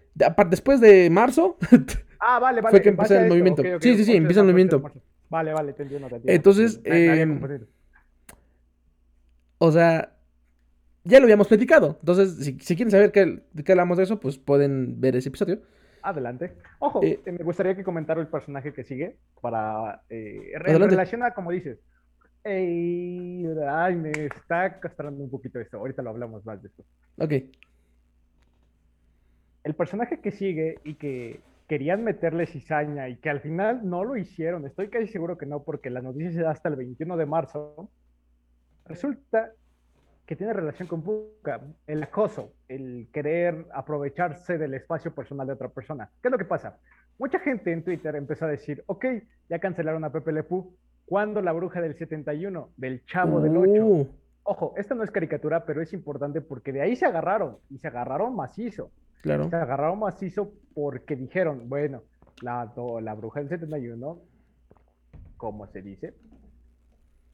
después 0.51 0.81
de 0.81 1.09
marzo, 1.11 1.57
Ah, 2.25 2.39
vale, 2.39 2.61
vale. 2.61 2.71
Fue 2.71 2.83
que 2.83 2.91
en 2.91 2.97
base 2.97 3.15
empezó 3.15 3.15
a 3.15 3.17
el 3.19 3.25
esto, 3.25 3.35
movimiento. 3.35 3.83
Sí, 3.83 3.97
sí, 3.97 4.05
sí, 4.05 4.17
empieza 4.17 4.41
el 4.41 4.47
movimiento. 4.47 4.83
Vale, 5.29 5.53
vale, 5.53 5.73
te 5.73 5.83
entiendo, 5.83 6.09
te 6.09 6.17
entiendo. 6.17 6.33
Entonces, 6.37 6.81
Me- 6.85 6.91
me 6.91 7.11
había 7.11 7.23
em, 7.23 7.31
confundido. 7.31 7.67
O 9.65 9.71
sea, 9.71 10.13
ya 11.05 11.21
lo 11.21 11.25
habíamos 11.25 11.47
platicado. 11.47 11.97
Entonces, 12.01 12.35
si, 12.45 12.59
si 12.59 12.75
quieren 12.75 12.91
saber 12.91 13.13
qué, 13.13 13.45
qué 13.65 13.71
hablamos 13.71 13.97
de 13.97 14.03
eso, 14.03 14.19
pues 14.19 14.37
pueden 14.37 15.01
ver 15.01 15.15
ese 15.15 15.29
episodio. 15.29 15.61
Adelante. 16.03 16.55
Ojo, 16.81 17.01
eh, 17.05 17.21
eh, 17.25 17.31
me 17.31 17.45
gustaría 17.45 17.77
que 17.77 17.85
comentara 17.85 18.21
el 18.21 18.27
personaje 18.27 18.73
que 18.73 18.83
sigue 18.83 19.19
para 19.41 20.03
eh, 20.11 20.53
a 20.57 21.35
como 21.35 21.53
dices. 21.53 21.79
Ey, 22.43 23.47
ay, 23.69 23.95
me 23.95 24.11
está 24.11 24.81
castrando 24.81 25.23
un 25.23 25.31
poquito 25.31 25.61
esto. 25.61 25.77
Ahorita 25.77 26.03
lo 26.03 26.11
hablamos 26.11 26.45
más 26.45 26.61
de 26.61 26.67
esto. 26.67 26.83
Ok. 27.19 27.33
El 29.63 29.75
personaje 29.77 30.19
que 30.19 30.33
sigue 30.33 30.81
y 30.83 30.95
que 30.95 31.41
querían 31.69 32.03
meterle 32.03 32.47
cizaña 32.47 33.09
y 33.09 33.15
que 33.19 33.31
al 33.31 33.41
final 33.41 33.89
no 33.89 34.03
lo 34.03 34.17
hicieron, 34.17 34.67
estoy 34.67 34.89
casi 34.89 35.07
seguro 35.07 35.39
que 35.39 35.47
no, 35.47 35.63
porque 35.63 35.89
la 35.89 36.03
noticia 36.03 36.33
se 36.33 36.43
da 36.43 36.51
hasta 36.51 36.69
el 36.69 36.75
21 36.75 37.17
de 37.17 37.27
marzo. 37.27 37.89
Resulta 38.87 39.53
que 40.27 40.37
tiene 40.37 40.53
relación 40.53 40.89
con 40.89 41.03
Puka, 41.03 41.61
el 41.87 42.03
acoso, 42.03 42.55
el 42.69 43.09
querer 43.13 43.67
aprovecharse 43.75 44.57
del 44.57 44.75
espacio 44.75 45.15
personal 45.15 45.47
de 45.47 45.53
otra 45.55 45.69
persona. 45.69 46.11
¿Qué 46.21 46.29
es 46.29 46.33
lo 46.33 46.39
que 46.39 46.45
pasa? 46.45 46.79
Mucha 47.19 47.39
gente 47.41 47.73
en 47.73 47.85
Twitter 47.85 48.15
empezó 48.17 48.47
a 48.47 48.49
decir, 48.49 48.83
ok, 48.87 49.05
ya 49.49 49.59
cancelaron 49.59 50.05
a 50.05 50.11
Pepe 50.11 50.33
Le 50.33 50.43
Pew. 50.43 50.75
¿Cuándo 51.05 51.43
la 51.43 51.53
bruja 51.53 51.81
del 51.81 51.95
71? 51.95 52.71
Del 52.77 53.05
chavo 53.05 53.41
del 53.41 53.57
8. 53.57 53.85
Uh, 53.85 54.09
Ojo, 54.45 54.75
esta 54.77 54.95
no 54.95 55.05
es 55.05 55.11
caricatura, 55.11 55.65
pero 55.65 55.83
es 55.83 55.93
importante 55.93 56.41
porque 56.41 56.73
de 56.73 56.81
ahí 56.81 56.97
se 56.97 57.07
agarraron 57.07 57.59
y 57.71 57.79
se 57.79 57.89
agarraron 57.89 58.35
macizo. 58.35 58.91
claro. 59.21 59.49
Se 59.51 59.57
agarraron 59.57 59.99
macizo 59.99 60.53
porque 60.75 61.15
dijeron, 61.15 61.69
bueno, 61.69 62.03
la, 62.41 62.73
la 63.03 63.15
bruja 63.15 63.41
del 63.41 63.49
71, 63.49 64.19
¿cómo 65.37 65.67
se 65.67 65.83
dice? 65.83 66.15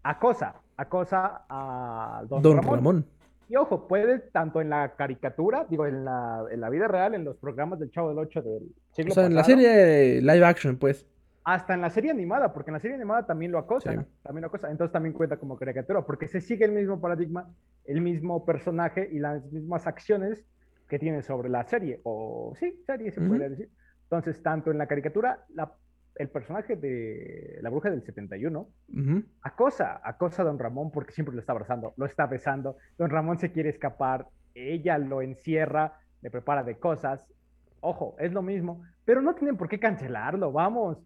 Acosa, 0.02 0.54
acosa 0.76 1.44
a 1.48 2.22
Don, 2.28 2.42
Don 2.42 2.56
Ramón. 2.56 2.74
Ramón. 2.76 3.06
Y 3.48 3.56
ojo, 3.56 3.88
puede 3.88 4.18
tanto 4.18 4.60
en 4.60 4.68
la 4.70 4.94
caricatura, 4.94 5.66
digo, 5.68 5.86
en 5.86 6.04
la, 6.04 6.44
en 6.50 6.60
la 6.60 6.68
vida 6.68 6.86
real, 6.86 7.14
en 7.14 7.24
los 7.24 7.36
programas 7.38 7.78
del 7.78 7.90
Chavo 7.90 8.10
del 8.10 8.18
8 8.18 8.42
del 8.42 8.62
siglo 8.92 9.12
O 9.12 9.14
sea, 9.14 9.24
en 9.26 9.34
la 9.34 9.42
serie 9.44 10.20
live 10.20 10.44
action, 10.44 10.76
pues. 10.76 11.06
hasta 11.44 11.72
en 11.72 11.80
la 11.80 11.88
serie 11.88 12.10
animada, 12.10 12.52
porque 12.52 12.70
en 12.70 12.74
la 12.74 12.80
serie 12.80 12.96
animada 12.96 13.24
también 13.24 13.50
lo 13.50 13.58
acosan, 13.58 14.04
Sí. 14.04 14.10
también 14.22 14.42
lo 14.42 14.48
acosan, 14.48 14.70
entonces 14.70 14.92
también 14.92 15.14
cuenta 15.14 15.38
como 15.38 15.56
caricatura, 15.56 16.02
porque 16.04 16.28
se 16.28 16.42
sigue 16.42 16.66
el 16.66 16.72
mismo 16.72 17.00
paradigma, 17.00 17.48
el 17.86 18.02
mismo 18.02 18.44
personaje 18.44 19.08
y 19.10 19.18
las 19.18 19.42
mismas 19.50 19.86
acciones 19.86 20.44
que 20.86 20.98
tiene 20.98 21.22
sobre 21.22 21.48
la 21.48 21.64
serie, 21.64 22.00
o 22.04 22.52
sí, 22.60 22.82
serie 22.86 23.10
se 23.12 23.20
Ujú. 23.20 23.30
podría 23.30 23.48
decir. 23.48 23.70
Entonces, 24.04 24.42
tanto 24.42 24.70
en 24.70 24.76
la 24.76 24.86
caricatura, 24.86 25.44
la, 25.54 25.72
el 26.18 26.28
personaje 26.28 26.76
de 26.76 27.58
la 27.62 27.70
bruja 27.70 27.90
del 27.90 28.02
71 28.02 28.68
Ujú. 28.88 29.24
acosa, 29.42 30.00
acosa 30.02 30.42
a 30.42 30.44
don 30.44 30.58
Ramón 30.58 30.90
porque 30.90 31.12
siempre 31.12 31.34
lo 31.34 31.40
está 31.40 31.52
abrazando, 31.52 31.94
lo 31.96 32.06
está 32.06 32.26
besando. 32.26 32.76
Don 32.98 33.08
Ramón 33.08 33.38
se 33.38 33.52
quiere 33.52 33.70
escapar, 33.70 34.26
ella 34.54 34.98
lo 34.98 35.22
encierra, 35.22 36.00
le 36.20 36.30
prepara 36.30 36.64
de 36.64 36.78
cosas. 36.78 37.24
Ojo, 37.80 38.16
es 38.18 38.32
lo 38.32 38.42
mismo, 38.42 38.82
pero 39.04 39.22
no 39.22 39.34
tienen 39.34 39.56
por 39.56 39.68
qué 39.68 39.78
cancelarlo, 39.78 40.50
vamos. 40.50 40.98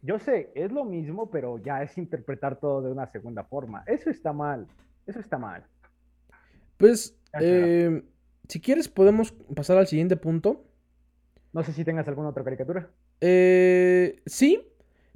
Yo 0.00 0.18
sé, 0.18 0.50
es 0.54 0.72
lo 0.72 0.84
mismo, 0.84 1.30
pero 1.30 1.58
ya 1.58 1.82
es 1.82 1.98
interpretar 1.98 2.58
todo 2.58 2.80
de 2.80 2.92
una 2.92 3.06
segunda 3.08 3.44
forma. 3.44 3.82
Eso 3.86 4.08
está 4.08 4.32
mal, 4.32 4.66
eso 5.06 5.20
está 5.20 5.36
mal. 5.36 5.64
Pues, 6.78 7.18
eh, 7.40 8.02
si 8.48 8.60
quieres, 8.60 8.88
podemos 8.88 9.32
pasar 9.54 9.76
al 9.76 9.86
siguiente 9.86 10.16
punto. 10.16 10.64
No 11.52 11.62
sé 11.62 11.72
si 11.72 11.84
tengas 11.84 12.06
alguna 12.08 12.28
otra 12.28 12.44
caricatura. 12.44 12.88
Eh, 13.20 14.20
sí, 14.26 14.60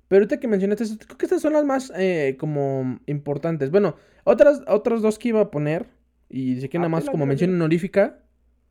pero 0.09 0.21
ahorita 0.21 0.41
que 0.41 0.49
mencionaste, 0.49 0.85
creo 1.07 1.19
que 1.19 1.27
estas 1.27 1.43
son 1.43 1.53
las 1.53 1.65
más 1.65 1.93
eh, 1.97 2.37
como 2.39 2.99
importantes. 3.07 3.71
Bueno, 3.71 3.97
otras, 4.25 4.63
otras 4.67 5.03
dos 5.03 5.19
que 5.19 5.29
iba 5.29 5.41
a 5.41 5.51
poner, 5.51 5.87
y 6.29 6.61
si 6.61 6.69
que 6.69 6.79
Ah, 6.79 6.81
nada 6.81 6.89
más 6.91 7.09
como 7.11 7.27
mención 7.27 7.55
honorífica, 7.55 8.23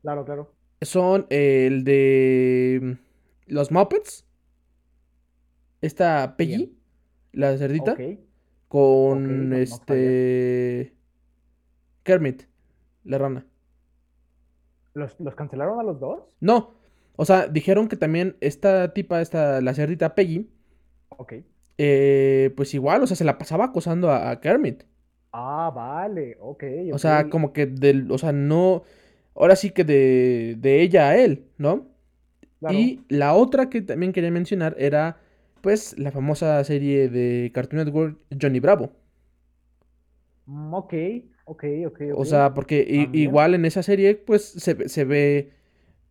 Claro, 0.02 0.24
claro. 0.24 0.54
son 0.82 1.26
eh, 1.30 1.66
el 1.66 1.84
de 1.84 2.96
los 3.46 3.70
Muppets, 3.70 4.26
esta 5.80 6.36
Peggy, 6.36 6.56
Bien. 6.56 6.78
la 7.32 7.56
cerdita, 7.56 7.92
Ok. 7.92 8.00
con 8.68 9.52
este 9.54 10.94
Kermit, 12.02 12.42
la 13.04 13.18
rana. 13.18 13.46
¿Los, 14.94 15.18
¿Los 15.20 15.34
cancelaron 15.36 15.78
a 15.80 15.82
los 15.84 16.00
dos? 16.00 16.22
No, 16.40 16.74
o 17.20 17.26
sea, 17.26 17.48
dijeron 17.48 17.88
que 17.88 17.96
también 17.96 18.36
esta 18.40 18.92
tipa, 18.94 19.20
esta, 19.20 19.60
la 19.60 19.74
cerdita 19.74 20.14
Peggy, 20.14 20.48
Ok. 21.10 21.32
eh, 21.78 22.52
pues 22.56 22.74
igual, 22.74 23.02
o 23.02 23.06
sea, 23.06 23.16
se 23.16 23.24
la 23.24 23.38
pasaba 23.38 23.66
acosando 23.66 24.10
a, 24.10 24.30
a 24.30 24.40
Kermit. 24.40 24.82
Ah, 25.32 25.70
vale, 25.74 26.36
ok. 26.40 26.62
O 26.90 26.98
sea, 26.98 27.28
como 27.28 27.52
que 27.52 27.66
del, 27.66 28.10
o 28.10 28.18
sea, 28.18 28.32
no, 28.32 28.82
ahora 29.34 29.54
sí 29.56 29.70
que 29.70 29.84
de, 29.84 30.56
de 30.58 30.82
ella 30.82 31.08
a 31.10 31.16
él, 31.18 31.44
¿no? 31.58 31.88
Claro. 32.58 32.90
Y 32.90 33.06
la 33.08 33.34
otra 33.34 33.70
que 33.70 33.82
también 33.82 34.12
quería 34.12 34.30
mencionar 34.32 34.76
era, 34.78 35.20
pues, 35.62 35.98
la 35.98 36.12
famosa 36.12 36.62
serie 36.64 37.08
de 37.10 37.52
Cartoon 37.54 37.84
Network, 37.84 38.18
Johnny 38.40 38.60
Bravo. 38.60 38.92
Mm, 40.46 40.74
ok, 40.74 40.92
ok, 41.44 41.62
ok. 41.86 42.00
O 42.12 42.24
ok. 42.24 42.24
sea, 42.24 42.54
porque 42.54 42.80
i- 42.88 43.10
igual 43.12 43.54
en 43.54 43.64
esa 43.64 43.82
serie, 43.82 44.16
pues, 44.16 44.44
se, 44.44 44.88
se 44.88 45.04
ve, 45.04 45.52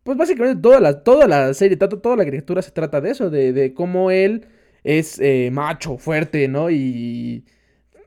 pues, 0.10 0.18
básicamente 0.18 0.60
toda 0.60 0.80
la, 0.80 1.04
toda 1.04 1.28
la 1.28 1.54
serie, 1.54 1.78
toda, 1.78 2.02
toda 2.02 2.16
la 2.16 2.26
criatura 2.26 2.64
se 2.64 2.72
trata 2.72 3.00
de 3.00 3.12
eso, 3.12 3.30
de, 3.30 3.54
de 3.54 3.76
cómo 3.76 4.10
él 4.10 4.48
es 4.84 5.20
eh, 5.20 5.52
macho, 5.52 6.00
fuerte, 6.00 6.48
¿no? 6.48 6.72
Y 6.72 7.46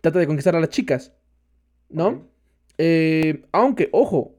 trata 0.01 0.19
de 0.19 0.27
conquistar 0.27 0.57
a 0.57 0.61
las 0.61 0.71
chicas, 0.71 1.13
¿no? 1.89 2.27
Eh, 2.77 3.45
aunque, 3.53 3.89
ojo, 3.93 4.35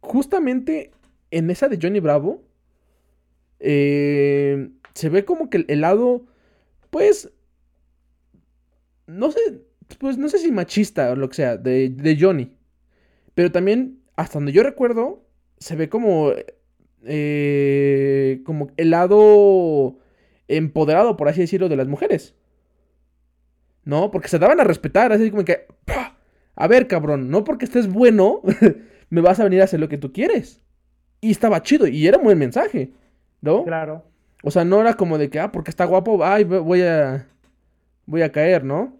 justamente 0.00 0.90
en 1.30 1.48
esa 1.48 1.68
de 1.68 1.78
Johnny 1.80 2.00
Bravo, 2.00 2.42
eh, 3.60 4.68
se 4.94 5.10
ve 5.10 5.24
como 5.24 5.50
que 5.50 5.58
el, 5.58 5.66
el 5.68 5.82
lado, 5.82 6.26
pues, 6.90 7.32
no 9.06 9.30
sé, 9.30 9.38
pues 10.00 10.18
no 10.18 10.28
sé 10.28 10.40
si 10.40 10.50
machista 10.50 11.12
o 11.12 11.14
lo 11.14 11.28
que 11.28 11.36
sea, 11.36 11.56
de, 11.56 11.88
de 11.88 12.16
Johnny. 12.18 12.52
Pero 13.36 13.52
también, 13.52 14.02
hasta 14.16 14.40
donde 14.40 14.50
yo 14.50 14.64
recuerdo, 14.64 15.27
se 15.60 15.76
ve 15.76 15.88
como, 15.88 16.32
eh, 17.04 18.40
como 18.44 18.70
el 18.76 18.90
lado 18.90 19.98
empoderado, 20.48 21.16
por 21.16 21.28
así 21.28 21.40
decirlo, 21.42 21.68
de 21.68 21.76
las 21.76 21.88
mujeres. 21.88 22.34
¿No? 23.84 24.10
Porque 24.10 24.28
se 24.28 24.38
daban 24.38 24.60
a 24.60 24.64
respetar, 24.64 25.12
así 25.12 25.30
como 25.30 25.44
que, 25.44 25.66
¡pah! 25.86 26.16
a 26.56 26.66
ver, 26.68 26.88
cabrón, 26.88 27.30
no 27.30 27.44
porque 27.44 27.64
estés 27.64 27.88
bueno, 27.90 28.42
me 29.10 29.20
vas 29.20 29.40
a 29.40 29.44
venir 29.44 29.60
a 29.60 29.64
hacer 29.64 29.80
lo 29.80 29.88
que 29.88 29.98
tú 29.98 30.12
quieres. 30.12 30.60
Y 31.20 31.30
estaba 31.30 31.62
chido, 31.62 31.86
y 31.86 32.06
era 32.06 32.18
un 32.18 32.24
buen 32.24 32.38
mensaje, 32.38 32.92
¿no? 33.40 33.64
Claro. 33.64 34.04
O 34.42 34.50
sea, 34.50 34.64
no 34.64 34.80
era 34.80 34.94
como 34.94 35.18
de 35.18 35.30
que, 35.30 35.40
ah, 35.40 35.50
porque 35.50 35.70
está 35.70 35.84
guapo, 35.84 36.22
ay, 36.24 36.44
vo- 36.44 36.62
voy 36.62 36.82
a, 36.82 37.26
voy 38.06 38.22
a 38.22 38.30
caer, 38.30 38.64
¿no? 38.64 38.96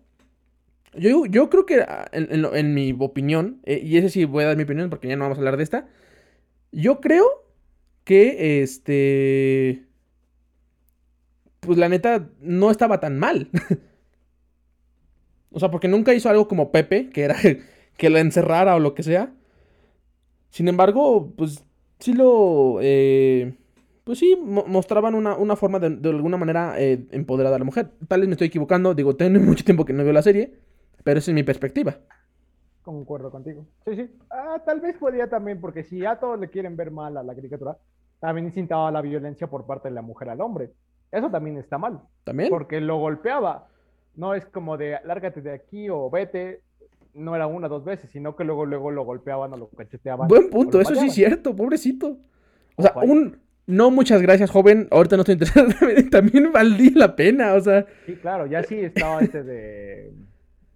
Yo, 0.94 1.26
yo 1.26 1.50
creo 1.50 1.66
que, 1.66 1.80
ah, 1.82 2.08
en, 2.12 2.44
en 2.44 2.74
mi 2.74 2.96
opinión, 2.98 3.60
eh, 3.64 3.80
y 3.84 3.98
ese 3.98 4.08
sí 4.08 4.24
voy 4.24 4.44
a 4.44 4.48
dar 4.48 4.56
mi 4.56 4.62
opinión 4.64 4.88
porque 4.90 5.06
ya 5.08 5.16
no 5.16 5.24
vamos 5.24 5.38
a 5.38 5.40
hablar 5.42 5.58
de 5.58 5.62
esta, 5.64 5.86
yo 6.72 7.00
creo 7.00 7.26
que, 8.04 8.62
este, 8.62 9.87
pues 11.61 11.78
la 11.78 11.88
neta, 11.88 12.28
no 12.40 12.70
estaba 12.70 13.00
tan 13.00 13.18
mal. 13.18 13.50
O 15.50 15.59
sea, 15.61 15.70
porque 15.70 15.88
nunca 15.88 16.14
hizo 16.14 16.28
algo 16.28 16.48
como 16.48 16.70
Pepe, 16.72 17.11
que 17.11 17.22
era 17.22 17.37
que 17.96 18.11
la 18.11 18.20
encerrara 18.20 18.76
o 18.76 18.81
lo 18.81 18.94
que 18.94 19.02
sea. 19.02 19.33
Sin 20.50 20.68
embargo, 20.68 21.33
pues 21.37 21.64
sí 21.98 22.12
lo... 22.14 22.78
eh, 22.81 23.54
pues 24.04 24.18
sí, 24.18 24.37
mo- 24.42 24.64
mostraban 24.66 25.14
una, 25.14 25.37
una 25.37 25.57
forma 25.57 25.78
de, 25.78 25.90
de 25.90 26.09
alguna 26.11 26.37
manera 26.37 26.74
eh, 26.81 27.07
empoderada 27.12 27.57
a 27.57 27.59
la 27.59 27.64
mujer. 27.64 27.90
Tal 28.09 28.20
vez 28.20 28.28
me 28.28 28.33
estoy 28.35 28.48
equivocando, 28.48 28.94
digo, 28.94 29.16
tengo 29.16 29.40
mucho 29.40 29.64
tiempo 29.64 29.85
que 29.85 29.92
no 29.92 30.04
veo 30.04 30.12
la 30.12 30.22
serie, 30.22 30.54
pero 31.04 31.18
esa 31.18 31.31
es 31.31 31.35
mi 31.35 31.42
perspectiva. 31.42 31.98
Concuerdo 32.88 33.31
contigo. 33.31 33.66
Sí, 33.85 33.96
sí. 33.96 34.11
Ah, 34.31 34.62
tal 34.64 34.81
vez 34.81 34.96
podía 34.96 35.29
también, 35.29 35.61
porque 35.61 35.85
si 35.85 36.07
a 36.07 36.16
todos 36.16 36.40
le 36.40 36.48
quieren 36.48 36.74
ver 36.74 36.90
mal 36.90 37.18
a 37.18 37.22
la 37.22 37.35
caricatura, 37.35 37.77
también 38.18 38.46
incitaba 38.46 38.90
la 38.90 39.03
violencia 39.03 39.46
por 39.46 39.66
parte 39.66 39.90
de 39.90 39.94
la 39.94 40.01
mujer 40.01 40.31
al 40.31 40.40
hombre. 40.40 40.70
Eso 41.12 41.29
también 41.29 41.59
está 41.59 41.77
mal, 41.77 42.01
¿También? 42.24 42.48
porque 42.48 42.81
lo 42.81 42.96
golpeaba. 42.96 43.68
No 44.16 44.33
es 44.33 44.46
como 44.46 44.79
de 44.79 44.96
lárgate 45.05 45.42
de 45.42 45.53
aquí 45.53 45.90
o 45.90 46.09
vete. 46.09 46.62
No 47.12 47.37
era 47.37 47.46
una 47.46 47.66
o 47.66 47.68
dos 47.68 47.85
veces, 47.85 48.11
sino 48.11 48.35
que 48.35 48.44
luego, 48.44 48.64
luego 48.64 48.90
lo 48.90 49.05
golpeaban 49.05 49.53
o 49.53 49.59
lo 49.59 49.68
cacheteaban. 49.68 50.27
Buen 50.27 50.48
punto, 50.48 50.81
eso 50.81 50.94
sí 50.94 51.09
es 51.09 51.14
cierto, 51.14 51.55
pobrecito. 51.55 52.16
O 52.77 52.81
sea, 52.81 52.94
un... 53.03 53.37
No, 53.66 53.90
muchas 53.90 54.22
gracias, 54.22 54.51
joven. 54.51 54.88
Ahorita 54.90 55.16
no 55.16 55.24
estoy 55.24 55.35
interesado. 55.35 55.68
También 56.11 56.53
valdría 56.53 56.92
la 56.94 57.14
pena, 57.14 57.53
o 57.53 57.61
sea... 57.61 57.85
Sí, 58.07 58.14
claro, 58.16 58.46
ya 58.46 58.62
sí 58.62 58.77
estaba 58.77 59.20
este 59.20 59.42
de 59.42 60.11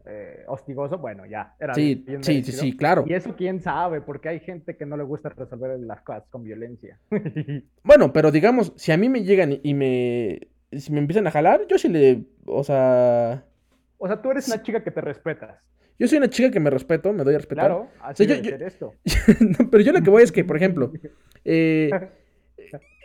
eh, 0.06 0.44
hostigoso, 0.48 0.98
bueno, 0.98 1.24
ya. 1.26 1.54
Era 1.60 1.74
Sí, 1.74 2.02
bien 2.06 2.22
sí, 2.24 2.42
sí, 2.42 2.76
claro. 2.76 3.04
Y 3.06 3.14
eso 3.14 3.34
quién 3.36 3.60
sabe, 3.60 4.00
porque 4.00 4.28
hay 4.28 4.40
gente 4.40 4.76
que 4.76 4.84
no 4.86 4.96
le 4.96 5.04
gusta 5.04 5.28
resolver 5.30 5.78
las 5.80 6.00
cosas 6.02 6.24
con 6.30 6.42
violencia. 6.44 6.98
Bueno, 7.84 8.12
pero 8.12 8.30
digamos, 8.30 8.72
si 8.76 8.92
a 8.92 8.96
mí 8.96 9.08
me 9.08 9.22
llegan 9.24 9.58
y- 9.62 9.74
me... 9.74 10.48
Si 10.72 10.90
me 10.92 11.00
empiezan 11.00 11.26
a 11.26 11.30
jalar, 11.30 11.66
yo 11.68 11.76
sí 11.78 11.88
le... 11.88 12.24
O 12.46 12.64
sea... 12.64 13.44
o 13.98 14.06
sea, 14.06 14.22
tú 14.22 14.30
eres 14.30 14.48
una 14.48 14.62
chica 14.62 14.82
que 14.82 14.90
te 14.90 15.00
respetas. 15.02 15.58
Yo 15.98 16.08
soy 16.08 16.18
una 16.18 16.30
chica 16.30 16.50
que 16.50 16.58
me 16.60 16.70
respeto, 16.70 17.12
me 17.12 17.22
doy 17.24 17.34
a 17.34 17.38
respetar. 17.38 17.66
Claro, 17.66 17.88
así 18.00 18.26
yo- 18.26 18.34
debe 18.34 18.44
yo- 18.44 18.50
ser 18.50 18.62
esto. 18.62 18.94
No, 19.58 19.70
pero 19.70 19.82
yo 19.84 19.92
lo 19.92 20.02
que 20.02 20.10
voy 20.10 20.22
es 20.22 20.32
que, 20.32 20.44
por 20.44 20.56
ejemplo, 20.56 20.90
eh, 21.44 21.90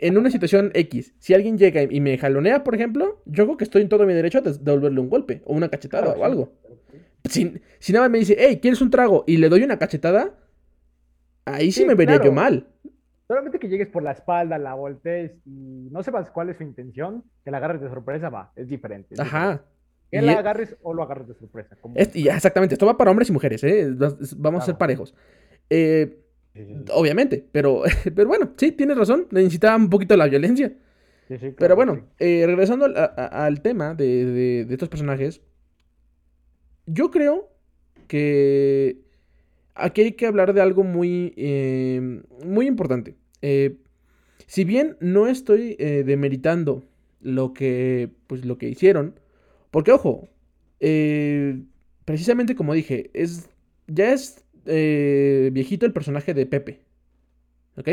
en 0.00 0.16
una 0.16 0.30
situación 0.30 0.70
X, 0.74 1.14
si 1.18 1.34
alguien 1.34 1.58
llega 1.58 1.82
y 1.82 2.00
me 2.00 2.16
jalonea, 2.16 2.64
por 2.64 2.74
ejemplo, 2.74 3.20
yo 3.26 3.44
creo 3.44 3.56
que 3.56 3.64
estoy 3.64 3.82
en 3.82 3.88
todo 3.88 4.06
mi 4.06 4.14
derecho 4.14 4.40
de 4.40 4.52
devolverle 4.58 5.00
un 5.00 5.10
golpe 5.10 5.42
o 5.44 5.52
una 5.54 5.68
cachetada 5.68 6.04
Claro, 6.14 6.20
o 6.20 6.24
sí. 6.24 6.30
algo. 6.30 6.52
Si, 7.24 7.60
si 7.78 7.92
nada 7.92 8.04
más 8.04 8.10
me 8.12 8.18
dice, 8.18 8.36
hey, 8.38 8.58
¿quieres 8.60 8.80
un 8.80 8.90
trago? 8.90 9.24
Y 9.26 9.36
le 9.38 9.48
doy 9.48 9.62
una 9.62 9.78
cachetada, 9.78 10.34
ahí 11.44 11.72
sí, 11.72 11.80
Sí, 11.82 11.86
me 11.86 11.94
vería 11.94 12.16
yo 12.16 12.20
claro. 12.22 12.34
mal. 12.34 12.66
Solamente 13.26 13.58
que 13.58 13.68
llegues 13.68 13.88
por 13.88 14.02
la 14.02 14.12
espalda, 14.12 14.56
la 14.58 14.74
voltees 14.74 15.32
y 15.44 15.88
no 15.90 16.02
sepas 16.02 16.30
cuál 16.30 16.48
es 16.50 16.56
su 16.56 16.62
intención, 16.62 17.24
que 17.44 17.50
la 17.50 17.58
agarres 17.58 17.80
de 17.82 17.88
sorpresa, 17.90 18.30
va, 18.30 18.52
es 18.56 18.68
diferente. 18.68 19.08
es 19.14 19.18
diferente. 19.18 19.36
Ajá. 19.36 19.62
Que 20.10 20.18
Y 20.18 20.20
la 20.22 20.32
e- 20.32 20.36
agarres 20.36 20.76
o 20.82 20.94
lo 20.94 21.02
agarres 21.02 21.28
de 21.28 21.34
sorpresa. 21.34 21.76
como- 21.80 21.94
es- 21.96 22.16
y 22.16 22.28
exactamente, 22.28 22.74
esto 22.74 22.86
va 22.86 22.96
para 22.96 23.10
hombres 23.10 23.28
y 23.28 23.32
mujeres, 23.32 23.62
¿eh? 23.64 23.88
Vamos 24.36 24.62
a 24.62 24.66
ser 24.66 24.72
Claro. 24.74 24.78
parejos. 24.78 25.14
Eh, 25.70 26.24
Sí, 26.54 26.66
obviamente, 26.92 27.46
pero, 27.52 27.82
pero 28.16 28.26
bueno, 28.26 28.52
sí, 28.56 28.72
tienes 28.72 28.96
razón, 28.96 29.28
necesitaba 29.30 29.76
un 29.76 29.90
poquito 29.90 30.16
la 30.16 30.26
violencia. 30.26 30.68
Sí, 31.28 31.34
sí, 31.34 31.38
Pero 31.38 31.54
claro, 31.56 31.76
bueno, 31.76 31.94
sí. 31.96 32.02
eh, 32.20 32.44
regresando 32.46 32.86
al, 32.86 32.96
a- 32.96 33.04
a- 33.16 33.44
al 33.46 33.60
tema 33.60 33.94
de, 33.94 34.24
de- 34.24 34.64
de 34.64 34.74
estos 34.74 34.88
personajes, 34.88 35.40
yo 36.88 37.10
creo 37.10 37.48
que 38.08 38.98
aquí 39.74 40.02
hay 40.02 40.12
que 40.12 40.26
hablar 40.26 40.54
de 40.54 40.60
algo 40.62 40.84
muy, 40.84 41.34
eh, 41.36 42.22
muy 42.44 42.66
importante. 42.66 43.16
Eh, 43.42 43.76
si 44.46 44.64
bien 44.64 44.96
no 45.00 45.28
estoy 45.28 45.76
eh, 45.78 46.04
demeritando 46.06 46.84
lo 47.22 47.54
que, 47.54 48.10
pues, 48.26 48.44
lo 48.46 48.58
que 48.58 48.68
hicieron, 48.68 49.14
porque 49.70 49.92
ojo, 49.92 50.28
eh, 50.80 51.62
precisamente 52.04 52.54
como 52.56 52.74
dije, 52.74 53.10
es, 53.14 53.48
ya 53.88 54.12
es 54.12 54.44
viejito 54.64 55.86
el 55.86 55.92
personaje 55.94 56.34
de 56.34 56.46
Pepe, 56.46 56.80
¿ok? 57.76 57.88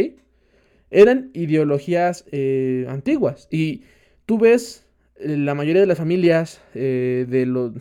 eran 0.92 1.32
ideologías 1.34 2.26
antiguas. 2.88 3.48
Y 3.52 3.84
tú 4.26 4.38
ves 4.40 4.86
la 5.20 5.56
mayoría 5.56 5.82
de 5.82 5.88
las 5.88 5.98
familias 5.98 6.62
de, 6.74 7.46
lo- 7.48 7.74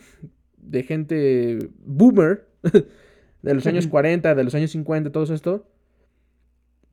de 0.67 0.83
gente 0.83 1.69
boomer, 1.79 2.47
de 3.41 3.53
los 3.53 3.65
años 3.67 3.87
40, 3.87 4.35
de 4.35 4.43
los 4.43 4.55
años 4.55 4.71
50, 4.71 5.11
todo 5.11 5.33
esto, 5.33 5.67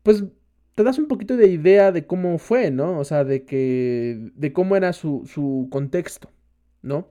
pues 0.02 0.24
te 0.74 0.82
das 0.82 0.98
un 0.98 1.06
poquito 1.06 1.36
de 1.36 1.48
idea 1.48 1.92
de 1.92 2.06
cómo 2.06 2.38
fue, 2.38 2.70
¿no? 2.70 2.98
O 2.98 3.04
sea, 3.04 3.24
de 3.24 3.44
que, 3.44 4.30
de 4.34 4.52
cómo 4.52 4.76
era 4.76 4.92
su, 4.92 5.22
su 5.26 5.68
contexto, 5.70 6.30
¿no? 6.82 7.08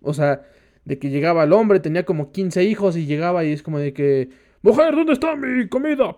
O 0.00 0.14
sea, 0.14 0.42
de 0.84 0.98
que 0.98 1.10
llegaba 1.10 1.44
el 1.44 1.52
hombre, 1.52 1.80
tenía 1.80 2.04
como 2.04 2.32
15 2.32 2.64
hijos 2.64 2.96
y 2.96 3.06
llegaba 3.06 3.44
y 3.44 3.52
es 3.52 3.62
como 3.62 3.78
de 3.78 3.92
que, 3.92 4.30
mujer, 4.62 4.94
¿dónde 4.94 5.12
está 5.12 5.36
mi 5.36 5.68
comida? 5.68 6.16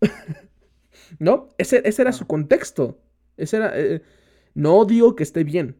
¿No? 1.18 1.48
Ese, 1.58 1.82
ese, 1.84 2.02
era 2.02 2.12
su 2.12 2.26
contexto. 2.26 2.98
Ese 3.36 3.56
era... 3.58 3.72
Eh, 3.78 4.02
no 4.54 4.84
digo 4.84 5.16
que 5.16 5.22
esté 5.22 5.44
bien. 5.44 5.76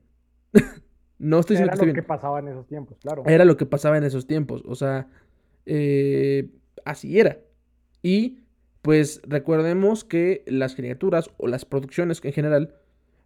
No 1.23 1.39
estoy 1.39 1.55
diciendo 1.55 1.71
que 1.71 1.75
esté 1.77 1.85
bien. 1.87 1.97
Era 1.97 2.03
lo 2.03 2.03
que 2.03 2.09
pasaba 2.09 2.39
en 2.41 2.49
esos 2.49 2.67
tiempos, 2.67 2.99
claro. 2.99 3.23
Era 3.27 3.45
lo 3.45 3.57
que 3.57 3.67
pasaba 3.67 3.97
en 3.97 4.05
esos 4.05 4.27
tiempos. 4.27 4.63
O 4.67 4.75
sea, 4.75 5.07
eh, 5.67 6.51
así 6.85 7.21
era. 7.21 7.39
Y 8.03 8.41
pues 8.83 9.23
recordemos 9.25 10.03
que 10.03 10.43
las 10.49 10.75
criaturas 10.75 11.31
o 11.37 11.47
las 11.47 11.65
producciones 11.65 12.21
en 12.25 12.33
general 12.33 12.75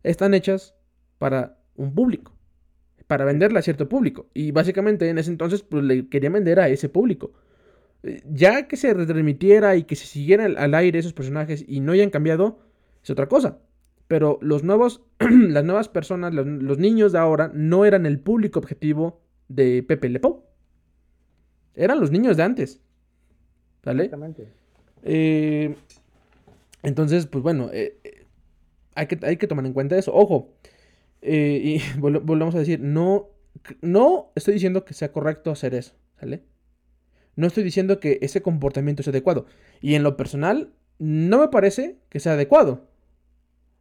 están 0.03 0.35
hechas 0.35 0.75
para 1.17 1.59
un 1.75 1.95
público, 1.95 2.33
para 3.07 3.25
venderle 3.25 3.61
a 3.61 3.63
cierto 3.63 3.89
público. 3.89 4.27
Y 4.35 4.51
básicamente 4.51 5.09
en 5.09 5.17
ese 5.17 5.31
entonces 5.31 5.63
pues, 5.63 5.83
le 5.83 6.07
quería 6.11 6.29
vender 6.29 6.61
a 6.61 6.69
ese 6.69 6.91
público. 6.91 7.33
Eh, 8.03 8.23
ya 8.31 8.69
que 8.69 8.77
se 8.77 8.93
retransmitiera 8.93 9.75
y 9.77 9.85
que 9.85 9.97
se 9.97 10.07
siguieran 10.07 10.59
al 10.59 10.75
aire 10.75 10.99
esos 10.99 11.15
personajes 11.15 11.65
y 11.67 11.81
no 11.81 11.93
hayan 11.93 12.11
cambiado, 12.11 12.59
es 13.03 13.09
otra 13.09 13.27
cosa. 13.27 13.59
Pero 14.09 14.39
los 14.41 14.63
nuevos, 14.63 15.03
las 15.19 15.65
nuevas 15.65 15.89
personas, 15.89 16.33
los, 16.33 16.47
los, 16.47 16.79
niños 16.79 17.13
de 17.13 17.19
ahora, 17.19 17.51
no 17.55 17.85
eran 17.85 18.07
el 18.07 18.21
público 18.21 18.59
objetivo 18.59 19.21
de 19.49 19.83
Pepe 19.83 20.09
Le 20.09 20.21
Pou. 20.21 20.45
Eran 21.75 22.01
los 22.01 22.11
niños 22.11 22.37
de 22.37 22.43
antes. 22.43 22.81
¿Vale? 23.85 24.05
Exactamente. 24.05 24.49
Eh, 25.03 25.77
entonces, 26.83 27.27
pues 27.27 27.43
bueno, 27.43 27.71
eh, 27.73 27.99
hay, 28.95 29.07
que, 29.07 29.19
hay 29.25 29.37
que 29.37 29.47
tomar 29.47 29.67
en 29.67 29.73
cuenta 29.73 29.97
eso. 29.97 30.13
Ojo, 30.15 30.55
eh, 31.23 31.61
y 31.63 31.99
vol 32.01 32.19
volvemos 32.21 32.55
a 32.55 32.59
decir, 32.59 32.81
no, 32.81 33.31
no 33.81 34.33
estoy 34.35 34.55
diciendo 34.55 34.85
que 34.85 34.95
sea 34.95 35.13
correcto 35.13 35.51
hacer 35.51 35.75
eso, 35.75 35.95
¿sale? 36.19 36.43
No 37.37 37.47
estoy 37.47 37.65
diciendo 37.65 38.01
que 38.01 38.19
ese 38.23 38.41
comportamiento 38.41 39.03
es 39.03 39.09
adecuado. 39.09 39.47
Y 39.81 39.95
en 39.95 40.03
lo 40.03 40.17
personal, 40.17 40.73
no 40.99 41.39
me 41.39 41.49
parece 41.49 41.99
que 42.09 42.19
sea 42.19 42.33
adecuado. 42.33 42.86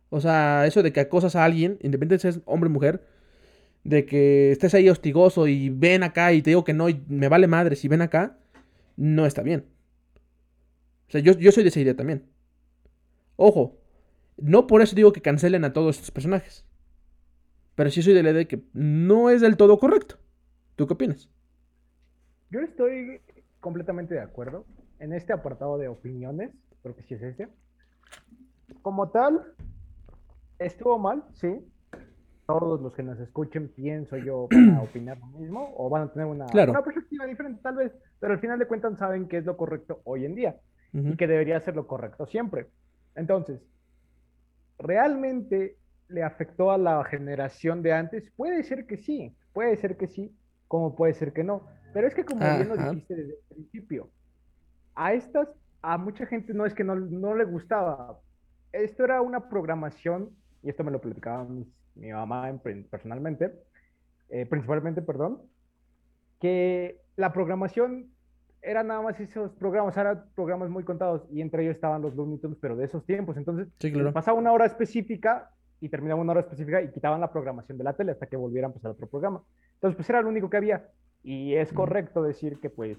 O 0.09 0.21
sea, 0.21 0.65
eso 0.65 0.83
de 0.83 0.93
que 0.93 0.99
acosas 0.99 1.35
a 1.35 1.43
alguien, 1.43 1.79
independientemente 1.81 2.31
si 2.31 2.39
es 2.39 2.43
hombre 2.45 2.69
o 2.69 2.73
mujer, 2.73 3.05
de 3.83 4.05
que 4.05 4.51
estés 4.51 4.73
ahí 4.73 4.89
hostigoso 4.89 5.47
y 5.47 5.69
ven 5.69 6.03
acá 6.03 6.33
y 6.33 6.41
te 6.41 6.51
digo 6.51 6.63
que 6.63 6.73
no 6.73 6.89
y 6.89 7.03
me 7.07 7.27
vale 7.27 7.47
madre 7.47 7.75
si 7.75 7.87
ven 7.87 8.01
acá, 8.01 8.37
no 8.97 9.25
está 9.25 9.41
bien. 9.41 9.65
O 11.07 11.11
sea, 11.11 11.21
yo, 11.21 11.33
yo 11.33 11.51
soy 11.51 11.63
de 11.63 11.69
esa 11.69 11.79
idea 11.79 11.95
también. 11.95 12.25
Ojo, 13.35 13.77
no 14.37 14.67
por 14.67 14.81
eso 14.81 14.95
digo 14.95 15.13
que 15.13 15.21
cancelen 15.21 15.63
a 15.65 15.73
todos 15.73 15.97
estos 15.97 16.11
personajes. 16.11 16.65
Pero 17.75 17.89
sí 17.89 18.01
soy 18.01 18.13
de 18.13 18.23
la 18.23 18.29
idea 18.31 18.39
de 18.39 18.47
que 18.47 18.63
no 18.73 19.29
es 19.29 19.41
del 19.41 19.57
todo 19.57 19.77
correcto. 19.77 20.17
¿Tú 20.75 20.87
qué 20.87 20.93
opinas? 20.93 21.29
Yo 22.49 22.61
estoy 22.61 23.21
completamente 23.59 24.13
de 24.13 24.21
acuerdo 24.21 24.65
en 24.99 25.13
este 25.13 25.33
apartado 25.33 25.77
de 25.77 25.89
opiniones, 25.89 26.51
porque 26.81 27.03
sí 27.03 27.15
es 27.15 27.21
este. 27.21 27.49
Como 28.81 29.09
tal, 29.09 29.53
estuvo 30.59 30.97
mal, 30.97 31.23
sí. 31.33 31.65
Todos 32.45 32.79
los 32.79 32.93
que 32.93 33.01
nos 33.01 33.19
escuchen, 33.19 33.69
pienso 33.69 34.17
yo, 34.17 34.47
van 34.51 34.75
a 34.75 34.81
opinar 34.81 35.17
lo 35.17 35.39
mismo 35.39 35.73
o 35.77 35.89
van 35.89 36.03
a 36.03 36.13
tener 36.13 36.27
una, 36.27 36.45
claro. 36.45 36.71
una 36.71 36.83
perspectiva 36.83 37.25
diferente, 37.25 37.61
tal 37.61 37.75
vez, 37.75 37.91
pero 38.19 38.33
al 38.33 38.39
final 38.39 38.59
de 38.59 38.67
cuentas 38.67 38.97
saben 38.97 39.27
qué 39.27 39.37
es 39.37 39.45
lo 39.45 39.57
correcto 39.57 40.01
hoy 40.03 40.25
en 40.25 40.35
día 40.35 40.55
uh 40.93 40.97
-huh. 40.97 41.13
y 41.13 41.17
que 41.17 41.27
debería 41.27 41.59
ser 41.61 41.75
lo 41.75 41.87
correcto 41.87 42.25
siempre. 42.27 42.67
Entonces, 43.15 43.61
¿realmente 44.77 45.77
le 46.07 46.23
afectó 46.23 46.71
a 46.71 46.77
la 46.77 47.03
generación 47.05 47.81
de 47.81 47.93
antes? 47.93 48.29
Puede 48.35 48.63
ser 48.63 48.85
que 48.85 48.97
sí, 48.97 49.35
puede 49.53 49.77
ser 49.77 49.97
que 49.97 50.07
sí, 50.07 50.35
como 50.67 50.95
puede 50.95 51.13
ser 51.13 51.33
que 51.33 51.43
no. 51.43 51.65
Pero 51.93 52.07
es 52.07 52.13
que 52.13 52.25
como 52.25 52.41
bien 52.41 52.67
lo 52.67 52.77
dijiste 52.77 53.15
desde 53.15 53.33
el 53.33 53.39
principio, 53.47 54.09
a 54.95 55.13
estas, 55.13 55.47
a 55.81 55.97
mucha 55.97 56.25
gente 56.25 56.53
no 56.53 56.65
es 56.65 56.73
que 56.73 56.83
no, 56.83 56.95
no 56.95 57.35
le 57.35 57.45
gustaba. 57.45 58.19
Esto 58.71 59.05
era 59.05 59.21
una 59.21 59.47
programación, 59.49 60.29
y 60.65 60.69
esto 60.69 60.83
me 60.83 60.91
lo 60.91 60.99
platicaba 60.99 61.45
mi, 61.45 61.65
mi 61.95 62.11
mamá 62.11 62.51
personalmente, 62.89 63.53
eh, 64.29 64.45
principalmente, 64.47 65.01
perdón, 65.01 65.41
que 66.41 66.99
la 67.15 67.31
programación 67.31 68.09
era 68.63 68.81
nada 68.81 69.03
más 69.03 69.19
esos 69.19 69.51
programas, 69.51 69.95
eran 69.95 70.25
programas 70.33 70.69
muy 70.69 70.83
contados, 70.83 71.21
y 71.31 71.41
entre 71.41 71.63
ellos 71.63 71.75
estaban 71.75 72.01
los 72.01 72.15
Looney 72.15 72.39
Tunes, 72.39 72.57
pero 72.59 72.75
de 72.75 72.85
esos 72.85 73.05
tiempos. 73.05 73.37
Entonces, 73.37 73.67
sí, 73.79 73.91
claro. 73.91 74.11
pasaba 74.11 74.39
una 74.39 74.51
hora 74.51 74.65
específica 74.65 75.51
y 75.79 75.89
terminaba 75.89 76.19
una 76.19 76.31
hora 76.31 76.41
específica 76.41 76.81
y 76.81 76.91
quitaban 76.91 77.21
la 77.21 77.31
programación 77.31 77.77
de 77.77 77.83
la 77.83 77.93
tele 77.93 78.13
hasta 78.13 78.25
que 78.25 78.35
volviera 78.35 78.67
a 78.67 78.69
empezar 78.69 78.89
otro 78.89 79.07
programa. 79.07 79.43
Entonces, 79.75 79.95
pues 79.95 80.09
era 80.09 80.21
lo 80.21 80.29
único 80.29 80.49
que 80.49 80.57
había. 80.57 80.89
Y 81.21 81.53
es 81.53 81.71
correcto 81.71 82.23
decir 82.23 82.59
que 82.59 82.71
pues 82.71 82.97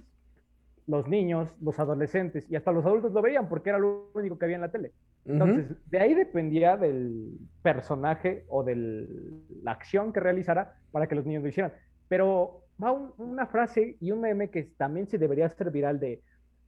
los 0.86 1.08
niños, 1.08 1.48
los 1.60 1.78
adolescentes 1.80 2.48
y 2.48 2.54
hasta 2.54 2.70
los 2.70 2.86
adultos 2.86 3.12
lo 3.12 3.22
veían 3.22 3.48
porque 3.48 3.70
era 3.70 3.78
lo 3.78 4.10
único 4.14 4.38
que 4.38 4.44
había 4.44 4.56
en 4.56 4.62
la 4.62 4.70
tele. 4.70 4.92
Entonces, 5.26 5.76
de 5.90 5.98
ahí 5.98 6.14
dependía 6.14 6.76
del 6.76 7.38
personaje 7.62 8.44
o 8.48 8.62
de 8.62 9.08
la 9.62 9.72
acción 9.72 10.12
que 10.12 10.20
realizara 10.20 10.76
para 10.92 11.06
que 11.06 11.14
los 11.14 11.26
niños 11.26 11.42
lo 11.42 11.48
hicieran. 11.48 11.72
Pero 12.08 12.62
va 12.82 12.92
un, 12.92 13.12
una 13.18 13.46
frase 13.46 13.96
y 14.00 14.12
un 14.12 14.20
meme 14.20 14.50
que 14.50 14.62
también 14.76 15.08
se 15.08 15.18
debería 15.18 15.46
hacer 15.46 15.70
viral 15.70 15.98
de 15.98 16.22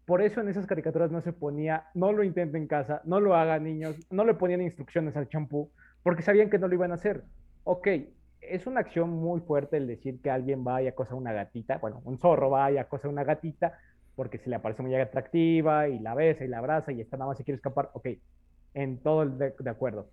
por 0.08 0.22
eso 0.22 0.40
en 0.40 0.48
esas 0.48 0.66
caricaturas 0.66 1.10
no 1.10 1.20
se 1.20 1.34
ponía, 1.34 1.84
no 1.92 2.12
lo 2.12 2.24
intenten 2.24 2.62
en 2.62 2.66
casa, 2.66 3.02
no 3.04 3.20
lo 3.20 3.34
hagan 3.34 3.64
niños, 3.64 3.94
no 4.10 4.24
le 4.24 4.32
ponían 4.32 4.62
instrucciones 4.62 5.14
al 5.18 5.28
champú, 5.28 5.70
porque 6.02 6.22
sabían 6.22 6.48
que 6.48 6.58
no 6.58 6.66
lo 6.66 6.72
iban 6.72 6.92
a 6.92 6.94
hacer. 6.94 7.24
Ok, 7.64 7.88
es 8.40 8.66
una 8.66 8.80
acción 8.80 9.10
muy 9.10 9.40
fuerte 9.40 9.76
el 9.76 9.86
decir 9.86 10.22
que 10.22 10.30
alguien 10.30 10.64
va 10.66 10.80
y 10.80 10.88
acosa 10.88 11.12
a 11.12 11.16
una 11.16 11.34
gatita, 11.34 11.76
bueno, 11.76 12.00
un 12.04 12.18
zorro 12.18 12.48
va 12.48 12.72
y 12.72 12.78
acosa 12.78 13.06
a 13.06 13.10
una 13.10 13.22
gatita 13.22 13.78
porque 14.14 14.38
se 14.38 14.48
le 14.48 14.56
aparece 14.56 14.82
muy 14.82 14.94
atractiva 14.94 15.88
y 15.88 15.98
la 15.98 16.14
besa 16.14 16.42
y 16.42 16.48
la 16.48 16.58
abraza 16.58 16.90
y 16.90 17.02
está 17.02 17.18
nada 17.18 17.28
más 17.28 17.36
se 17.36 17.44
quiere 17.44 17.56
escapar, 17.56 17.90
ok, 17.92 18.08
en 18.74 18.98
todo 18.98 19.22
el 19.22 19.38
de, 19.38 19.54
de 19.58 19.70
acuerdo. 19.70 20.08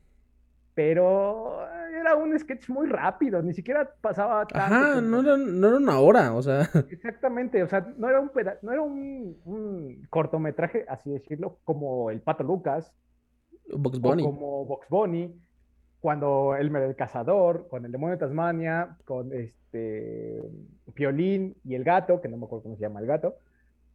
Pero 0.74 1.66
era 2.06 2.16
un 2.16 2.38
sketch 2.38 2.70
muy 2.70 2.88
rápido, 2.88 3.42
ni 3.42 3.54
siquiera 3.54 3.90
pasaba 4.02 4.46
tanto. 4.46 4.76
Ajá, 4.76 5.02
no 5.02 5.22
era, 5.22 5.38
no 5.38 5.68
era, 5.68 5.78
una 5.78 6.00
hora, 6.00 6.34
o 6.34 6.42
sea. 6.42 6.70
Exactamente, 6.90 7.64
o 7.64 7.68
sea, 7.68 7.88
no 7.98 8.10
era 8.10 8.20
un, 8.20 8.32
no 8.62 8.72
era 8.72 8.82
un, 8.82 9.38
un 9.46 10.08
cortometraje, 10.10 10.86
así 10.88 11.10
decirlo, 11.12 11.60
como 11.64 12.12
El 12.12 12.22
Pato 12.22 12.44
Lucas. 12.44 12.94
Box 13.68 14.00
Bunny. 14.00 14.24
como 14.24 14.66
Box 14.66 14.88
Bunny, 14.90 15.34
cuando 16.00 16.56
el, 16.56 16.76
el 16.76 16.96
cazador, 16.96 17.68
con 17.68 17.86
el 17.86 17.92
demonio 17.92 18.16
de 18.16 18.20
Tasmania, 18.20 18.98
con 19.06 19.34
este 19.34 20.44
Piolín 20.94 21.56
y 21.64 21.76
el 21.76 21.84
gato, 21.84 22.22
que 22.22 22.28
no 22.28 22.38
me 22.38 22.46
acuerdo 22.46 22.64
cómo 22.64 22.76
se 22.76 22.82
llama 22.82 23.00
el 23.00 23.08
gato, 23.08 23.38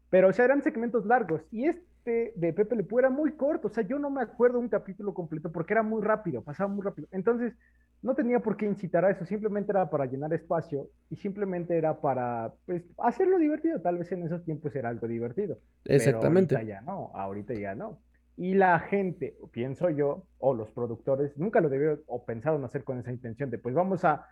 pero 0.08 0.28
o 0.28 0.32
sea, 0.32 0.44
eran 0.44 0.62
segmentos 0.62 1.06
largos 1.06 1.42
y 1.52 1.66
este 1.66 1.89
de 2.04 2.52
Pepe 2.52 2.76
Le 2.76 2.84
Pew 2.84 2.98
era 2.98 3.10
muy 3.10 3.32
corto, 3.32 3.68
o 3.68 3.70
sea, 3.70 3.84
yo 3.84 3.98
no 3.98 4.10
me 4.10 4.22
acuerdo 4.22 4.58
un 4.58 4.68
capítulo 4.68 5.14
completo 5.14 5.50
porque 5.52 5.74
era 5.74 5.82
muy 5.82 6.02
rápido, 6.02 6.42
pasaba 6.42 6.68
muy 6.68 6.82
rápido. 6.82 7.08
Entonces, 7.12 7.54
no 8.02 8.14
tenía 8.14 8.40
por 8.40 8.56
qué 8.56 8.66
incitar 8.66 9.04
a 9.04 9.10
eso, 9.10 9.24
simplemente 9.26 9.72
era 9.72 9.90
para 9.90 10.06
llenar 10.06 10.32
espacio 10.32 10.88
y 11.10 11.16
simplemente 11.16 11.76
era 11.76 12.00
para 12.00 12.52
pues 12.64 12.82
hacerlo 12.98 13.38
divertido, 13.38 13.80
tal 13.80 13.98
vez 13.98 14.10
en 14.12 14.22
esos 14.22 14.44
tiempos 14.44 14.74
era 14.74 14.88
algo 14.88 15.06
divertido. 15.06 15.58
Exactamente. 15.84 16.54
Pero 16.54 16.60
ahorita 16.60 16.74
ya 16.74 16.80
no, 16.80 17.10
ahorita 17.14 17.54
ya 17.54 17.74
no. 17.74 17.98
Y 18.36 18.54
la 18.54 18.78
gente, 18.78 19.36
pienso 19.52 19.90
yo, 19.90 20.24
o 20.38 20.54
los 20.54 20.70
productores, 20.70 21.36
nunca 21.36 21.60
lo 21.60 21.68
debieron 21.68 22.00
o 22.06 22.24
pensaron 22.24 22.64
hacer 22.64 22.84
con 22.84 22.98
esa 22.98 23.12
intención 23.12 23.50
de, 23.50 23.58
pues 23.58 23.74
vamos 23.74 24.04
a 24.04 24.26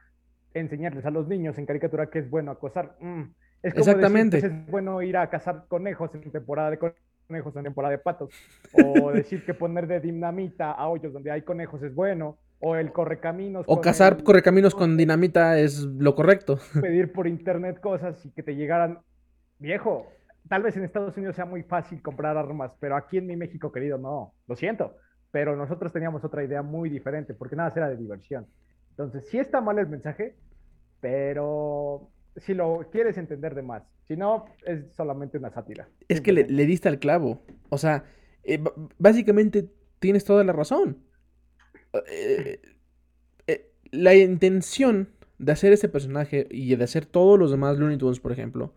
enseñarles 0.54 1.04
a 1.04 1.10
los 1.10 1.28
niños 1.28 1.58
en 1.58 1.66
caricatura 1.66 2.08
que 2.08 2.20
es 2.20 2.30
bueno 2.30 2.50
acosar. 2.50 2.96
Mm. 3.00 3.24
Es 3.62 3.74
como 3.74 3.84
Exactamente. 3.84 4.36
Decir, 4.36 4.50
pues, 4.50 4.62
es 4.62 4.70
bueno 4.70 5.02
ir 5.02 5.16
a 5.16 5.28
cazar 5.28 5.66
conejos 5.68 6.14
en 6.14 6.30
temporada 6.30 6.70
de 6.70 6.78
conejos, 7.28 7.54
en 7.56 7.64
temporada 7.64 7.92
de 7.92 7.98
patos. 7.98 8.30
O 8.72 9.12
decir 9.12 9.44
que 9.44 9.54
poner 9.54 9.86
de 9.86 10.00
dinamita 10.00 10.72
a 10.72 10.88
hoyos 10.88 11.12
donde 11.12 11.30
hay 11.30 11.42
conejos 11.42 11.82
es 11.82 11.94
bueno. 11.94 12.38
O 12.60 12.74
el 12.74 12.90
correcaminos. 12.90 13.64
O 13.68 13.80
cazar 13.80 14.14
el... 14.14 14.24
correcaminos 14.24 14.74
con 14.74 14.96
dinamita 14.96 15.58
es 15.60 15.82
lo 15.84 16.16
correcto. 16.16 16.58
Pedir 16.80 17.12
por 17.12 17.28
internet 17.28 17.78
cosas 17.80 18.24
y 18.26 18.30
que 18.32 18.42
te 18.42 18.56
llegaran. 18.56 18.98
Viejo, 19.60 20.08
tal 20.48 20.62
vez 20.62 20.76
en 20.76 20.84
Estados 20.84 21.16
Unidos 21.16 21.36
sea 21.36 21.44
muy 21.44 21.62
fácil 21.62 22.02
comprar 22.02 22.36
armas, 22.36 22.72
pero 22.80 22.96
aquí 22.96 23.18
en 23.18 23.26
mi 23.26 23.36
México 23.36 23.70
querido 23.70 23.98
no, 23.98 24.34
lo 24.46 24.56
siento, 24.56 24.96
pero 25.30 25.56
nosotros 25.56 25.92
teníamos 25.92 26.24
otra 26.24 26.44
idea 26.44 26.62
muy 26.62 26.88
diferente, 26.88 27.34
porque 27.34 27.56
nada 27.56 27.72
era 27.74 27.88
de 27.88 27.96
diversión. 27.96 28.46
Entonces, 28.90 29.28
sí 29.28 29.38
está 29.38 29.60
mal 29.60 29.78
el 29.78 29.88
mensaje, 29.88 30.36
pero 31.00 32.08
si 32.40 32.54
lo 32.54 32.88
quieres 32.90 33.18
entender 33.18 33.54
de 33.54 33.62
más, 33.62 33.82
si 34.06 34.16
no, 34.16 34.46
es 34.64 34.84
solamente 34.94 35.38
una 35.38 35.50
sátira. 35.50 35.88
Es 36.08 36.20
que 36.20 36.32
le, 36.32 36.46
le, 36.48 36.66
diste 36.66 36.88
al 36.88 36.98
clavo, 36.98 37.42
o 37.68 37.78
sea, 37.78 38.04
eh, 38.44 38.62
básicamente 38.98 39.68
tienes 39.98 40.24
toda 40.24 40.44
la 40.44 40.52
razón. 40.52 40.98
Eh, 42.10 42.60
eh, 43.46 43.72
la 43.90 44.14
intención 44.14 45.10
de 45.38 45.52
hacer 45.52 45.72
ese 45.72 45.88
personaje 45.88 46.46
y 46.50 46.74
de 46.74 46.84
hacer 46.84 47.06
todos 47.06 47.38
los 47.38 47.50
demás 47.50 47.78
Looney 47.78 47.98
Tunes, 47.98 48.20
por 48.20 48.32
ejemplo, 48.32 48.74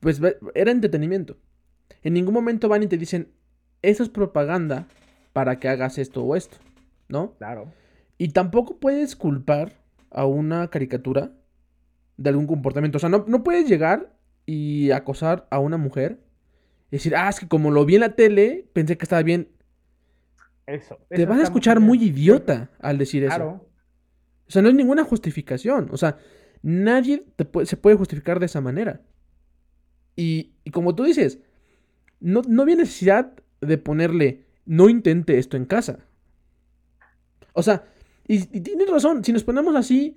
pues 0.00 0.20
era 0.54 0.70
entretenimiento. 0.70 1.36
En 2.02 2.14
ningún 2.14 2.34
momento 2.34 2.68
van 2.68 2.82
y 2.82 2.86
te 2.86 2.98
dicen, 2.98 3.28
eso 3.82 4.02
es 4.02 4.08
propaganda 4.08 4.86
para 5.32 5.58
que 5.58 5.68
hagas 5.68 5.98
esto 5.98 6.24
o 6.24 6.36
esto, 6.36 6.58
¿no? 7.08 7.34
Claro. 7.38 7.72
Y 8.18 8.28
tampoco 8.28 8.78
puedes 8.78 9.16
culpar 9.16 9.80
a 10.10 10.26
una 10.26 10.68
caricatura 10.68 11.32
de 12.20 12.28
algún 12.28 12.46
comportamiento. 12.46 12.98
O 12.98 13.00
sea, 13.00 13.08
no, 13.08 13.24
no 13.26 13.42
puedes 13.42 13.66
llegar 13.66 14.14
y 14.44 14.90
acosar 14.90 15.46
a 15.50 15.58
una 15.58 15.78
mujer 15.78 16.20
y 16.90 16.96
decir, 16.96 17.16
ah, 17.16 17.30
es 17.30 17.40
que 17.40 17.48
como 17.48 17.70
lo 17.70 17.86
vi 17.86 17.94
en 17.94 18.02
la 18.02 18.14
tele, 18.14 18.68
pensé 18.74 18.98
que 18.98 19.04
estaba 19.04 19.22
bien. 19.22 19.48
Eso. 20.66 20.98
Te 21.08 21.22
eso 21.22 21.26
vas 21.30 21.40
a 21.40 21.44
escuchar 21.44 21.80
muy 21.80 21.98
muy 21.98 22.08
idiota 22.08 22.70
al 22.78 22.98
decir 22.98 23.24
eso. 23.24 23.34
Claro. 23.34 23.66
O 24.46 24.50
sea, 24.50 24.60
no 24.60 24.68
hay 24.68 24.74
ninguna 24.74 25.02
justificación. 25.02 25.88
O 25.92 25.96
sea, 25.96 26.18
nadie 26.62 27.24
te 27.36 27.46
puede- 27.46 27.66
se 27.66 27.78
puede 27.78 27.96
justificar 27.96 28.38
de 28.38 28.46
esa 28.46 28.60
manera. 28.60 29.00
Y, 30.14 30.52
y 30.64 30.70
como 30.72 30.94
tú 30.94 31.04
dices, 31.04 31.38
no, 32.20 32.42
no 32.46 32.62
había 32.62 32.76
necesidad 32.76 33.32
de 33.62 33.78
ponerle, 33.78 34.44
no 34.66 34.90
intente 34.90 35.38
esto 35.38 35.56
en 35.56 35.64
casa. 35.64 36.00
O 37.54 37.62
sea, 37.62 37.84
y, 38.28 38.36
y 38.56 38.60
tienes 38.60 38.90
razón, 38.90 39.24
si 39.24 39.32
nos 39.32 39.42
ponemos 39.44 39.74
así, 39.74 40.16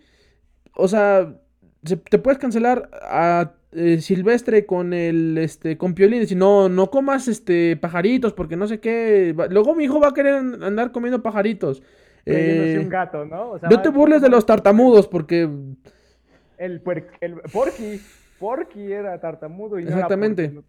o 0.76 0.88
sea, 0.88 1.40
se- 1.84 1.98
te 1.98 2.20
puedes 2.20 2.38
cancelar 2.40 2.90
a 3.02 3.54
eh, 3.72 4.00
Silvestre 4.00 4.66
con 4.66 4.94
el, 4.94 5.38
este, 5.38 5.78
con 5.78 5.94
Piolín 5.94 6.18
y 6.18 6.22
decir, 6.22 6.38
no, 6.38 6.70
no 6.70 6.90
comas, 6.92 7.28
este, 7.28 7.78
pajaritos 7.78 8.34
porque 8.34 8.56
no 8.56 8.68
sé 8.68 8.80
qué. 8.80 9.36
Luego 9.50 9.76
mi 9.76 9.86
hijo 9.86 10.00
va 10.00 10.10
a 10.10 10.14
querer 10.14 10.36
andar 10.36 10.92
comiendo 10.92 11.22
pajaritos. 11.24 11.82
Eh, 12.26 12.78
un 12.82 12.90
gato, 12.90 13.26
¿no? 13.26 13.52
O 13.52 13.60
sea, 13.60 13.70
no 13.70 13.82
te 13.82 13.90
burles 13.90 14.22
de 14.22 14.30
los 14.30 14.46
tartamudos 14.46 15.08
porque... 15.08 15.50
El, 16.58 16.84
puer- 16.84 17.08
el 17.20 17.36
Porky. 17.52 18.00
Porky 18.40 18.92
era 18.92 19.20
tartamudo 19.20 19.80
y 19.80 19.84
no 19.84 19.90
era 19.90 19.98
Exactamente. 19.98 20.50
Porky. 20.50 20.68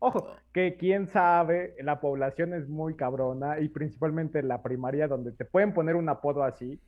Ojo, 0.00 0.28
que 0.52 0.76
quién 0.76 1.08
sabe, 1.08 1.74
la 1.80 2.00
población 2.00 2.54
es 2.54 2.68
muy 2.68 2.94
cabrona 2.94 3.58
y 3.58 3.68
principalmente 3.68 4.38
en 4.38 4.48
la 4.48 4.62
primaria 4.62 5.08
donde 5.08 5.32
te 5.32 5.44
pueden 5.44 5.72
poner 5.74 5.96
un 5.96 6.08
apodo 6.08 6.44
así. 6.44 6.78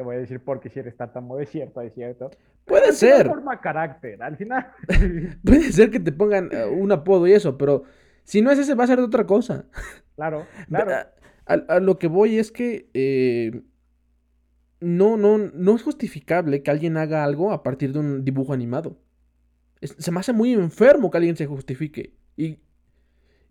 Te 0.00 0.04
voy 0.04 0.16
a 0.16 0.18
decir 0.20 0.40
Porky 0.40 0.70
si 0.70 0.78
eres 0.78 0.96
tartamudo, 0.96 1.40
es 1.40 1.50
cierto, 1.50 1.78
es 1.82 1.92
cierto. 1.92 2.30
Puede 2.64 2.84
final 2.84 2.96
ser. 2.96 3.26
forma 3.26 3.60
carácter, 3.60 4.22
al 4.22 4.34
final. 4.34 4.66
Puede 5.44 5.70
ser 5.72 5.90
que 5.90 6.00
te 6.00 6.10
pongan 6.10 6.48
eh, 6.52 6.64
un 6.64 6.90
apodo 6.90 7.26
y 7.26 7.32
eso, 7.34 7.58
pero 7.58 7.82
si 8.24 8.40
no 8.40 8.50
es 8.50 8.58
ese 8.58 8.74
va 8.74 8.84
a 8.84 8.86
ser 8.86 8.96
de 8.96 9.04
otra 9.04 9.26
cosa. 9.26 9.66
claro, 10.16 10.46
claro. 10.68 10.90
A, 11.44 11.52
a- 11.52 11.74
a 11.76 11.80
lo 11.80 11.98
que 11.98 12.06
voy 12.06 12.38
es 12.38 12.50
que 12.50 12.88
eh, 12.94 13.60
no, 14.80 15.18
no, 15.18 15.36
no 15.36 15.76
es 15.76 15.82
justificable 15.82 16.62
que 16.62 16.70
alguien 16.70 16.96
haga 16.96 17.22
algo 17.22 17.52
a 17.52 17.62
partir 17.62 17.92
de 17.92 17.98
un 17.98 18.24
dibujo 18.24 18.54
animado. 18.54 18.96
Es- 19.82 19.96
se 19.98 20.10
me 20.10 20.20
hace 20.20 20.32
muy 20.32 20.54
enfermo 20.54 21.10
que 21.10 21.18
alguien 21.18 21.36
se 21.36 21.44
justifique. 21.44 22.14
Y, 22.38 22.56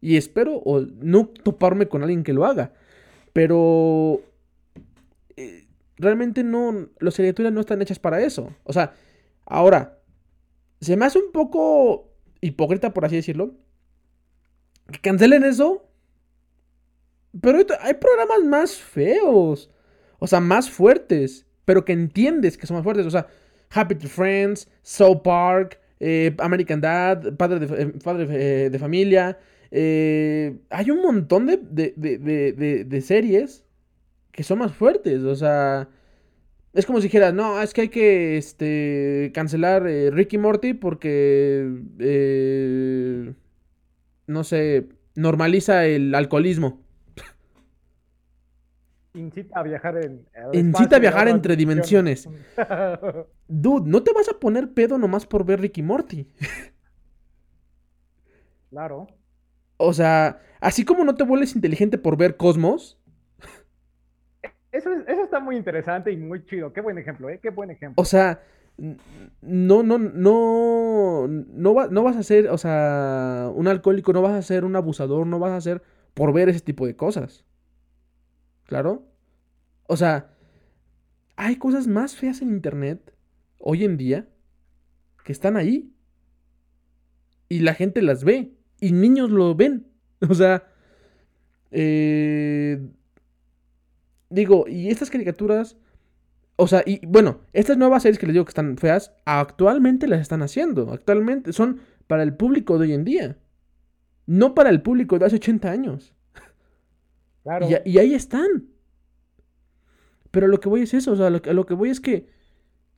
y 0.02 0.18
espero 0.18 0.56
o 0.56 0.82
no 0.82 1.28
toparme 1.28 1.88
con 1.88 2.02
alguien 2.02 2.24
que 2.24 2.34
lo 2.34 2.46
haga. 2.46 2.74
Pero 3.34 4.22
eh, 5.38 5.68
realmente 6.00 6.44
no, 6.44 6.90
las 7.00 7.16
criaturas 7.16 7.52
no 7.54 7.60
están 7.62 7.82
hechas 7.82 8.00
para 8.00 8.22
eso. 8.22 8.56
O 8.64 8.74
sea, 8.74 8.94
ahora, 9.46 10.00
se 10.82 10.96
me 10.98 11.06
hace 11.06 11.20
un 11.20 11.32
poco 11.32 12.12
hipócrita, 12.42 12.94
por 12.94 13.06
así 13.06 13.18
decirlo, 13.18 13.54
que 14.92 15.00
cancelen 15.00 15.44
eso. 15.44 15.86
Pero 17.42 17.60
hay, 17.82 17.94
programas 17.96 18.44
más 18.44 18.76
feos. 18.76 19.70
O 20.18 20.28
sea, 20.28 20.40
más 20.40 20.70
fuertes. 20.70 21.46
Pero 21.66 21.86
que 21.86 21.94
entiendes 21.94 22.58
que 22.58 22.66
son 22.66 22.78
más 22.78 22.84
fuertes. 22.84 23.06
O 23.06 23.12
sea, 23.12 23.28
Happy 23.70 23.94
Tree 23.96 24.10
Friends, 24.10 24.68
South 24.82 25.22
Park, 25.24 25.80
eh, 26.00 26.36
American 26.40 26.82
Dad, 26.82 27.34
Padre 27.36 27.60
de, 27.60 27.84
eh, 27.84 27.86
padre, 28.04 28.28
eh, 28.32 28.70
de 28.70 28.80
Familia. 28.80 29.38
hay 29.72 30.90
un 30.92 31.02
montón 31.04 31.46
de- 31.46 31.94
de- 31.96 32.86
de 32.86 33.02
series 33.02 33.64
que 34.32 34.44
son 34.44 34.60
más 34.60 34.74
fuertes. 34.74 35.24
O 35.24 35.36
sea, 35.36 35.89
es 36.74 36.86
como 36.86 37.00
si 37.00 37.08
dijeras, 37.08 37.34
no, 37.34 37.62
es 37.62 37.74
que 37.74 37.82
hay 37.82 37.89
que 37.89 38.38
este, 38.38 39.32
cancelar 39.34 39.88
eh, 39.88 40.12
Ricky 40.12 40.38
Morty 40.38 40.74
porque, 40.74 41.68
eh, 42.00 43.34
no 44.28 44.44
sé, 44.44 44.89
normaliza 45.15 45.86
el 45.86 46.13
alcoholismo. 46.13 46.82
Incita 49.15 49.60
a 49.60 49.63
viajar 49.63 49.98
en. 49.98 50.28
Incita 50.54 50.98
a 50.98 51.00
viajar 51.00 51.28
entre 51.28 51.56
dimensiones. 51.56 52.30
Dude, 53.48 53.89
no 53.89 54.04
te 54.04 54.13
vas 54.13 54.30
a 54.30 54.39
poner 54.39 54.74
pedo 54.74 55.00
nomás 55.00 55.26
por 55.26 55.46
ver 55.46 55.62
Ricky 55.62 55.82
Morty. 55.82 56.28
claro. 58.70 59.08
O 59.78 59.94
sea, 59.94 60.42
así 60.60 60.86
como 60.86 61.04
no 61.04 61.15
te 61.15 61.24
vuelves 61.24 61.56
inteligente 61.56 61.98
por 61.98 62.18
ver 62.18 62.38
Cosmos, 62.38 62.99
Eso, 64.72 64.92
es- 64.94 65.08
eso 65.08 65.24
está 65.24 65.40
muy 65.40 65.56
interesante 65.58 66.12
y 66.12 66.18
muy 66.18 66.46
chido. 66.46 66.72
Qué 66.74 66.82
buen 66.82 66.98
ejemplo, 66.98 67.30
¿eh? 67.30 67.40
Qué 67.42 67.50
buen 67.50 67.72
ejemplo. 67.72 68.02
o 68.02 68.06
sea, 68.06 68.42
no, 69.42 69.84
no, 69.84 69.98
no, 69.98 71.28
no, 71.28 71.88
no 71.90 72.04
vas 72.04 72.16
a 72.18 72.24
ser, 72.24 72.48
o 72.50 72.58
sea, 72.58 73.52
un 73.54 73.68
alcohólico, 73.68 74.14
no 74.14 74.22
vas 74.22 74.34
a 74.34 74.42
ser 74.42 74.64
un 74.66 74.76
abusador, 74.76 75.28
no 75.28 75.40
vas 75.40 75.52
a 75.52 75.62
ser 75.62 75.82
por 76.14 76.34
ver 76.34 76.50
ese 76.50 76.62
tipo 76.62 76.86
de 76.86 76.96
cosas. 76.96 77.46
¿Claro? 78.66 79.04
O 79.88 79.98
sea, 79.98 80.30
hay 81.36 81.56
cosas 81.58 81.88
más 81.88 82.16
feas 82.16 82.42
en 82.42 82.50
internet 82.50 83.14
hoy 83.58 83.84
en 83.84 83.98
día 83.98 84.28
que 85.24 85.32
están 85.32 85.58
ahí. 85.58 85.92
Y 87.50 87.60
la 87.62 87.74
gente 87.74 88.02
las 88.02 88.24
ve. 88.24 88.54
Y 88.80 88.92
niños 88.92 89.30
lo 89.32 89.56
ven. 89.56 89.88
O 90.30 90.34
sea, 90.34 90.68
eh, 91.72 92.80
digo, 94.30 94.65
y 94.68 94.89
estas 94.89 95.10
caricaturas, 95.10 95.78
o 96.56 96.68
sea, 96.68 96.84
y 96.86 97.06
bueno, 97.06 97.42
estas 97.54 97.78
nuevas 97.78 98.04
series 98.04 98.20
que 98.20 98.26
les 98.26 98.34
digo 98.34 98.46
que 98.46 98.52
están 98.52 98.78
feas, 98.78 99.13
actualmente 99.26 100.08
las 100.08 100.22
están 100.22 100.42
haciendo. 100.42 100.92
Actualmente 100.92 101.54
son 101.54 101.82
para 102.08 102.24
el 102.24 102.36
público 102.36 102.78
de 102.78 102.88
hoy 102.88 102.94
en 102.94 103.06
día. 103.06 103.38
No 104.26 104.54
para 104.54 104.70
el 104.70 104.82
público 104.82 105.18
de 105.18 105.26
hace 105.26 105.38
80 105.38 105.72
años. 105.72 106.13
claro. 107.44 107.68
Y, 107.86 107.98
ahí 107.98 108.13
están. 108.13 108.70
Pero 110.32 110.48
lo 110.48 110.60
que 110.60 110.70
voy 110.70 110.82
es 110.82 110.94
eso, 110.94 111.13
o 111.13 111.15
sea, 111.15 111.30
lo, 111.30 111.39
lo 111.39 111.65
que 111.65 111.74
voy 111.74 111.89
es 111.89 112.00
que 112.00 112.28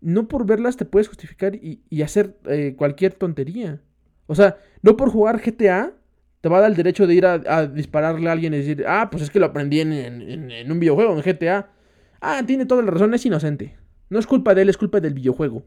no 0.02 0.28
por 0.28 0.46
verlas 0.46 0.76
te 0.76 0.86
puedes 0.86 1.08
justificar 1.08 1.56
y, 1.56 1.84
y 1.90 2.02
hacer 2.02 2.38
eh, 2.46 2.76
cualquier 2.78 3.14
tontería. 3.14 3.82
O 4.26 4.36
sea, 4.36 4.58
no 4.82 4.98
por 4.98 5.10
jugar 5.10 5.42
GTA 5.42 5.94
te 6.42 6.50
va 6.50 6.58
a 6.58 6.62
dar 6.62 6.72
el 6.72 6.76
derecho 6.78 7.08
de 7.08 7.14
ir 7.16 7.26
a, 7.26 7.34
a 7.48 7.68
dispararle 7.68 8.28
a 8.30 8.34
alguien 8.34 8.54
y 8.54 8.58
decir, 8.58 8.84
ah, 8.88 9.10
pues 9.12 9.24
es 9.24 9.30
que 9.30 9.40
lo 9.40 9.46
aprendí 9.48 9.80
en, 9.80 9.94
en- 9.94 10.72
un 10.72 10.80
videojuego, 10.80 11.14
en 11.14 11.22
GTA. 11.22 11.70
Ah, 12.20 12.44
tiene 12.46 12.66
toda 12.66 12.82
la 12.84 12.92
razón, 12.92 13.14
es 13.14 13.26
inocente. 13.26 13.78
No 14.10 14.20
es 14.20 14.28
culpa 14.28 14.54
de 14.56 14.64
él, 14.64 14.70
es 14.70 14.78
culpa 14.78 15.00
del 15.00 15.14
videojuego. 15.14 15.64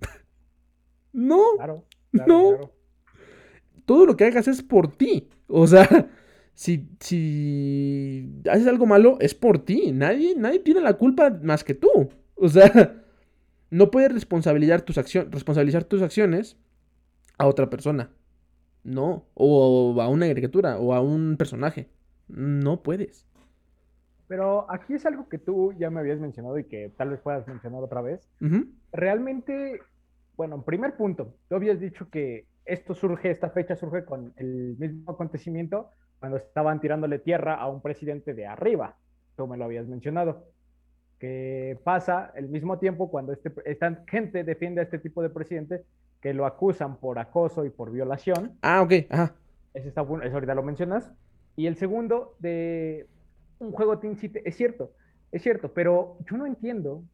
no, 1.12 1.40
Claro, 1.56 1.84
claro, 2.12 2.28
No. 2.32 2.48
claro. 2.50 2.74
todo 3.84 4.06
lo 4.06 4.16
que 4.16 4.24
hagas 4.24 4.48
es 4.48 4.62
por 4.62 4.92
ti. 4.96 5.28
O 5.48 5.66
sea, 5.66 5.88
si, 6.54 6.88
si 7.00 8.30
haces 8.50 8.66
algo 8.66 8.86
malo, 8.86 9.18
es 9.20 9.34
por 9.34 9.58
ti. 9.64 9.90
Nadie, 9.92 10.34
nadie 10.36 10.60
tiene 10.60 10.80
la 10.80 10.94
culpa 10.94 11.30
más 11.42 11.64
que 11.64 11.74
tú. 11.74 12.10
O 12.36 12.48
sea, 12.48 13.02
no 13.70 13.90
puedes 13.90 14.12
responsabilizar 14.12 14.82
tus, 14.82 14.98
acciones, 14.98 15.32
responsabilizar 15.32 15.84
tus 15.84 16.02
acciones 16.02 16.56
a 17.38 17.46
otra 17.46 17.68
persona. 17.70 18.10
No. 18.84 19.26
O 19.34 20.00
a 20.00 20.08
una 20.08 20.26
caricatura 20.26 20.78
o 20.78 20.94
a 20.94 21.00
un 21.00 21.36
personaje. 21.36 21.88
No 22.28 22.82
puedes. 22.82 23.26
Pero 24.28 24.70
aquí 24.70 24.94
es 24.94 25.04
algo 25.06 25.28
que 25.28 25.38
tú 25.38 25.72
ya 25.72 25.90
me 25.90 26.00
habías 26.00 26.20
mencionado 26.20 26.56
y 26.58 26.64
que 26.64 26.92
tal 26.96 27.10
vez 27.10 27.20
puedas 27.20 27.46
mencionar 27.48 27.82
otra 27.82 28.00
vez. 28.00 28.28
Ujú. 28.40 28.66
Realmente, 28.92 29.80
bueno, 30.36 30.54
en 30.56 30.62
primer 30.62 30.96
punto, 30.96 31.34
tú 31.48 31.56
habías 31.56 31.80
dicho 31.80 32.08
que 32.10 32.46
esto 32.64 32.94
surge, 32.94 33.30
esta 33.30 33.50
fecha 33.50 33.74
surge 33.74 34.04
con 34.04 34.32
el 34.36 34.76
mismo 34.78 35.10
acontecimiento 35.10 35.90
cuando 36.20 36.36
estaban 36.36 36.80
tirándole 36.80 37.18
tierra 37.18 37.56
a 37.56 37.66
un 37.68 37.82
presidente 37.82 38.34
de 38.34 38.46
arriba. 38.46 38.96
Tú 39.36 39.48
me 39.48 39.56
lo 39.56 39.64
habías 39.64 39.88
mencionado. 39.88 40.44
Que 41.18 41.78
pasa 41.82 42.30
el 42.36 42.48
mismo 42.48 42.78
tiempo 42.78 43.10
cuando 43.10 43.32
este, 43.32 43.52
esta 43.64 44.04
gente 44.06 44.44
defiende 44.44 44.80
a 44.80 44.84
este 44.84 44.98
tipo 45.00 45.22
de 45.22 45.30
presidente 45.30 45.84
que 46.20 46.34
lo 46.34 46.46
acusan 46.46 46.96
por 46.96 47.18
acoso 47.18 47.64
y 47.64 47.70
por 47.70 47.90
violación. 47.90 48.58
Ah, 48.62 48.82
ok. 48.82 48.92
Ajá. 49.10 49.34
Ese 49.74 49.88
está 49.88 50.02
bueno, 50.02 50.24
eso 50.24 50.34
ahorita 50.34 50.54
lo 50.54 50.62
mencionas. 50.62 51.12
Y 51.56 51.66
el 51.66 51.76
segundo 51.76 52.36
de 52.38 53.06
un 53.58 53.72
juego 53.72 53.98
te 53.98 54.06
incite, 54.06 54.48
es 54.48 54.56
cierto, 54.56 54.92
es 55.32 55.42
cierto, 55.42 55.72
pero 55.72 56.18
yo 56.28 56.36
no 56.36 56.46
entiendo 56.46 57.04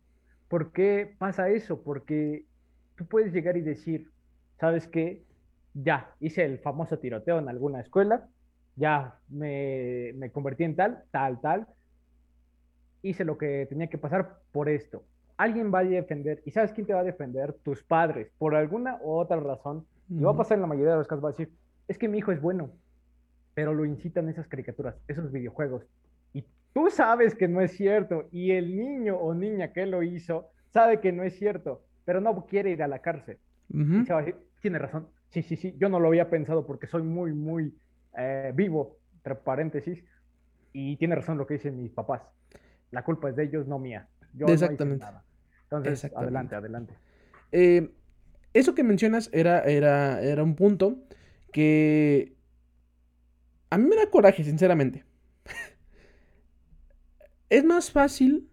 por 0.49 0.73
qué 0.73 1.15
pasa 1.19 1.49
eso, 1.49 1.83
porque 1.83 2.45
tú 2.97 3.07
puedes 3.07 3.33
llegar 3.33 3.57
y 3.57 3.63
decir, 3.63 4.11
¿sabes 4.59 4.87
qué? 4.87 5.23
Ya, 5.75 6.15
hice 6.21 6.45
el 6.45 6.59
famoso 6.59 6.99
tiroteo 6.99 7.39
en 7.39 7.49
alguna 7.49 7.81
escuela, 7.81 8.29
ya 8.77 9.19
me, 9.29 10.13
me 10.15 10.31
convertí 10.31 10.65
en 10.65 10.77
tal, 10.77 11.05
tal, 11.11 11.41
tal, 11.41 11.67
hice 13.03 13.25
lo 13.25 13.37
que 13.39 13.67
tenía 13.69 13.89
que 13.89 13.99
pasar 13.99 14.39
por 14.53 14.69
esto. 14.69 15.05
Alguien 15.37 15.73
va 15.73 15.81
a 15.81 15.85
defender, 15.85 16.43
¿y 16.45 16.51
sabes 16.51 16.73
quién 16.73 16.87
te 16.87 16.95
va 16.95 17.01
a 17.01 17.05
defender? 17.05 17.53
Tus 17.63 17.83
padres, 17.83 18.31
por 18.39 18.55
alguna 18.55 18.99
u 19.03 19.13
otra 19.13 19.39
razón. 19.41 19.87
Y 20.09 20.21
va 20.21 20.33
a 20.33 20.37
pasar 20.37 20.57
en 20.57 20.63
la 20.63 20.67
mayoría 20.69 20.93
de 20.93 20.99
los 20.99 21.07
casos, 21.09 21.25
va 21.25 21.29
a 21.29 21.33
decir, 21.33 21.51
es 21.89 21.99
que 21.99 22.09
mi 22.09 22.19
hijo 22.19 22.33
es 22.33 22.41
bueno. 22.41 22.71
pero 23.55 23.73
lo 23.73 23.87
incitan 23.87 24.29
esas 24.29 24.47
caricaturas, 24.49 24.97
esos 25.09 25.33
videojuegos. 25.33 25.83
Y 26.35 26.45
tú 26.75 26.91
sabes 26.91 27.35
que 27.35 27.49
no 27.49 27.63
es 27.63 27.73
cierto, 27.73 28.29
y 28.31 28.51
el 28.53 28.77
niño 28.77 29.17
o 29.17 29.33
niña 29.35 29.73
que 29.73 29.87
lo 29.87 30.03
hizo 30.03 30.51
sabe 30.75 31.01
que 31.01 31.11
no 31.11 31.23
es 31.23 31.39
cierto, 31.39 31.83
pero 32.05 32.21
no 32.21 32.45
quiere 32.45 32.71
ir 32.71 32.83
a 32.83 32.89
la 32.89 32.99
cárcel. 32.99 33.39
tiene 34.61 34.79
razón, 34.79 35.09
sí, 35.31 35.43
sí, 35.43 35.57
sí, 35.57 35.75
yo 35.79 35.89
no 35.89 35.99
lo 36.01 36.09
había 36.09 36.29
pensado 36.29 36.67
porque 36.67 36.87
soy 36.87 37.03
muy, 37.03 37.33
muy 37.33 37.75
eh, 38.19 38.53
vivo, 38.55 38.99
entre 39.17 39.35
paréntesis, 39.37 40.05
y 40.73 40.97
tiene 40.99 41.15
razón 41.15 41.39
lo 41.39 41.47
que 41.47 41.55
dicen 41.55 41.83
mis 41.83 41.93
papás. 41.93 42.23
La 42.91 43.03
culpa 43.05 43.31
es 43.31 43.37
de 43.37 43.45
ellos, 43.45 43.67
no 43.67 43.79
mía. 43.79 44.07
Yo 44.37 44.47
Exactamente. 44.47 45.05
No 45.05 45.09
hice 45.09 45.13
nada. 45.13 45.25
Entonces, 45.65 46.13
adelante, 46.15 46.55
adelante. 46.55 46.95
Eh, 47.53 47.91
eso 48.53 48.75
que 48.75 48.85
mencionas 48.85 49.31
era, 49.33 49.61
era, 49.61 50.23
era 50.23 50.43
un 50.43 50.55
punto 50.55 50.99
que 51.53 52.37
a 53.71 53.79
mí 53.79 53.89
me 53.89 53.97
da 53.97 54.11
coraje, 54.11 54.45
sinceramente. 54.45 55.05
es 57.51 57.65
más 57.65 57.91
fácil 57.91 58.49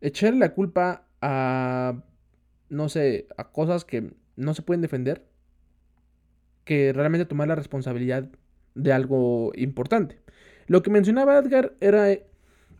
echarle 0.00 0.38
la 0.38 0.54
culpa 0.54 1.06
a, 1.20 2.02
no 2.68 2.88
sé, 2.88 3.28
a 3.36 3.50
cosas 3.50 3.84
que 3.84 4.14
no 4.36 4.54
se 4.54 4.62
pueden 4.62 4.80
defender 4.80 5.26
que 6.64 6.92
realmente 6.92 7.26
tomar 7.26 7.48
la 7.48 7.54
responsabilidad 7.54 8.28
de 8.74 8.92
algo 8.92 9.52
importante. 9.54 10.20
Lo 10.66 10.82
que 10.82 10.90
mencionaba 10.90 11.38
Edgar 11.38 11.74
era 11.80 12.06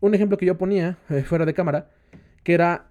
un 0.00 0.14
ejemplo 0.14 0.38
que 0.38 0.46
yo 0.46 0.56
ponía 0.56 0.98
eh, 1.08 1.22
fuera 1.22 1.44
de 1.44 1.54
cámara, 1.54 1.90
que 2.42 2.54
era, 2.54 2.90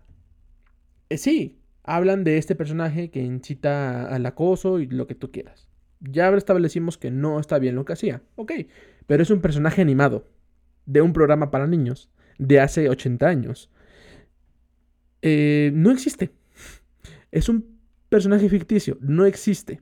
eh, 1.09 1.17
sí, 1.17 1.59
hablan 1.83 2.23
de 2.23 2.37
este 2.37 2.55
personaje 2.55 3.09
que 3.09 3.21
incita 3.21 4.07
al 4.07 4.25
acoso 4.25 4.79
y 4.79 4.87
lo 4.87 5.07
que 5.07 5.15
tú 5.15 5.31
quieras. 5.31 5.69
Ya 5.99 6.29
establecimos 6.29 6.97
que 6.97 7.11
no 7.11 7.39
está 7.39 7.59
bien 7.59 7.75
lo 7.75 7.85
que 7.85 7.93
hacía, 7.93 8.21
ok, 8.35 8.51
pero 9.07 9.23
es 9.23 9.29
un 9.29 9.41
personaje 9.41 9.81
animado 9.81 10.27
de 10.85 11.01
un 11.01 11.13
programa 11.13 11.51
para 11.51 11.67
niños 11.67 12.09
de 12.37 12.59
hace 12.59 12.89
80 12.89 13.27
años. 13.27 13.69
Eh, 15.21 15.71
no 15.73 15.91
existe. 15.91 16.31
Es 17.31 17.49
un 17.49 17.79
personaje 18.09 18.49
ficticio, 18.49 18.97
no 19.01 19.25
existe. 19.25 19.81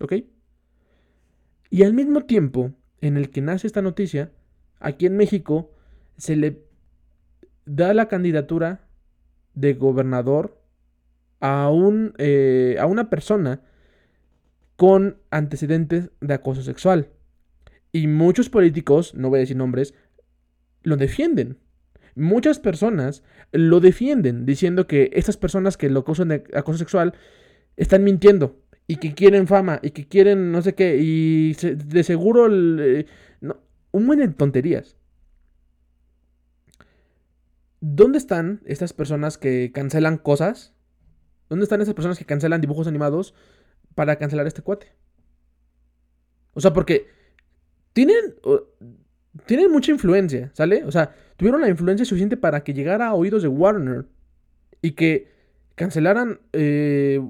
¿Ok? 0.00 0.14
Y 1.70 1.82
al 1.82 1.94
mismo 1.94 2.24
tiempo 2.24 2.72
en 3.00 3.16
el 3.16 3.30
que 3.30 3.40
nace 3.40 3.66
esta 3.66 3.82
noticia, 3.82 4.32
aquí 4.78 5.06
en 5.06 5.16
México 5.16 5.72
se 6.16 6.36
le 6.36 6.62
da 7.64 7.92
la 7.94 8.08
candidatura 8.08 8.85
de 9.56 9.74
gobernador 9.74 10.62
a, 11.40 11.68
un, 11.70 12.14
eh, 12.18 12.76
a 12.78 12.86
una 12.86 13.10
persona 13.10 13.62
con 14.76 15.18
antecedentes 15.30 16.10
de 16.20 16.34
acoso 16.34 16.62
sexual. 16.62 17.08
Y 17.90 18.06
muchos 18.06 18.48
políticos, 18.48 19.14
no 19.14 19.30
voy 19.30 19.38
a 19.38 19.40
decir 19.40 19.56
nombres, 19.56 19.94
lo 20.82 20.96
defienden. 20.96 21.58
Muchas 22.14 22.58
personas 22.60 23.22
lo 23.52 23.80
defienden 23.80 24.46
diciendo 24.46 24.86
que 24.86 25.10
estas 25.14 25.36
personas 25.36 25.76
que 25.76 25.90
lo 25.90 26.00
acusan 26.00 26.28
de 26.28 26.44
acoso 26.54 26.78
sexual 26.78 27.14
están 27.76 28.04
mintiendo 28.04 28.60
y 28.86 28.96
que 28.96 29.14
quieren 29.14 29.46
fama 29.46 29.80
y 29.82 29.90
que 29.90 30.06
quieren 30.06 30.52
no 30.52 30.62
sé 30.62 30.74
qué 30.74 30.96
y 30.98 31.54
de 31.54 32.02
seguro 32.04 32.48
eh, 32.50 33.06
un 33.92 34.06
buen 34.06 34.20
de 34.20 34.28
tonterías. 34.28 34.96
¿Dónde 37.88 38.18
están 38.18 38.62
estas 38.64 38.92
personas 38.92 39.38
que 39.38 39.70
cancelan 39.72 40.18
cosas? 40.18 40.74
¿Dónde 41.48 41.62
están 41.62 41.80
esas 41.80 41.94
personas 41.94 42.18
que 42.18 42.24
cancelan 42.24 42.60
dibujos 42.60 42.88
animados 42.88 43.32
para 43.94 44.16
cancelar 44.16 44.48
este 44.48 44.60
cuate? 44.60 44.92
O 46.54 46.60
sea, 46.60 46.72
porque 46.72 47.06
tienen, 47.92 48.34
tienen 49.46 49.70
mucha 49.70 49.92
influencia, 49.92 50.50
¿sale? 50.52 50.82
O 50.82 50.90
sea, 50.90 51.14
tuvieron 51.36 51.60
la 51.60 51.68
influencia 51.68 52.04
suficiente 52.04 52.36
para 52.36 52.64
que 52.64 52.74
llegara 52.74 53.06
a 53.06 53.14
oídos 53.14 53.42
de 53.42 53.48
Warner 53.48 54.06
y 54.82 54.92
que 54.92 55.30
cancelaran 55.76 56.40
eh, 56.52 57.20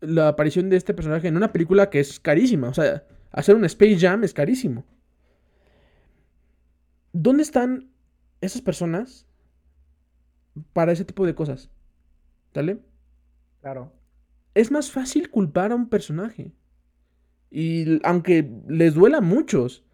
la 0.00 0.28
aparición 0.28 0.70
de 0.70 0.76
este 0.76 0.94
personaje 0.94 1.26
en 1.26 1.36
una 1.36 1.52
película 1.52 1.90
que 1.90 1.98
es 1.98 2.20
carísima. 2.20 2.68
O 2.68 2.74
sea, 2.74 3.02
hacer 3.32 3.56
un 3.56 3.64
Space 3.64 3.98
Jam 3.98 4.22
es 4.22 4.34
carísimo. 4.34 4.86
¿Dónde 7.12 7.42
están 7.42 7.90
esas 8.40 8.62
personas 8.62 9.26
para 10.72 10.92
ese 10.92 11.04
tipo 11.04 11.26
de 11.26 11.34
cosas. 11.34 11.70
¿Sale? 12.54 12.78
Claro. 13.60 13.92
Es 14.54 14.70
más 14.70 14.90
fácil 14.90 15.30
culpar 15.30 15.72
a 15.72 15.76
un 15.76 15.88
personaje. 15.88 16.52
Y 17.50 18.00
aunque 18.04 18.48
les 18.68 18.94
duela 18.94 19.18
a 19.18 19.22
muchos, 19.22 19.84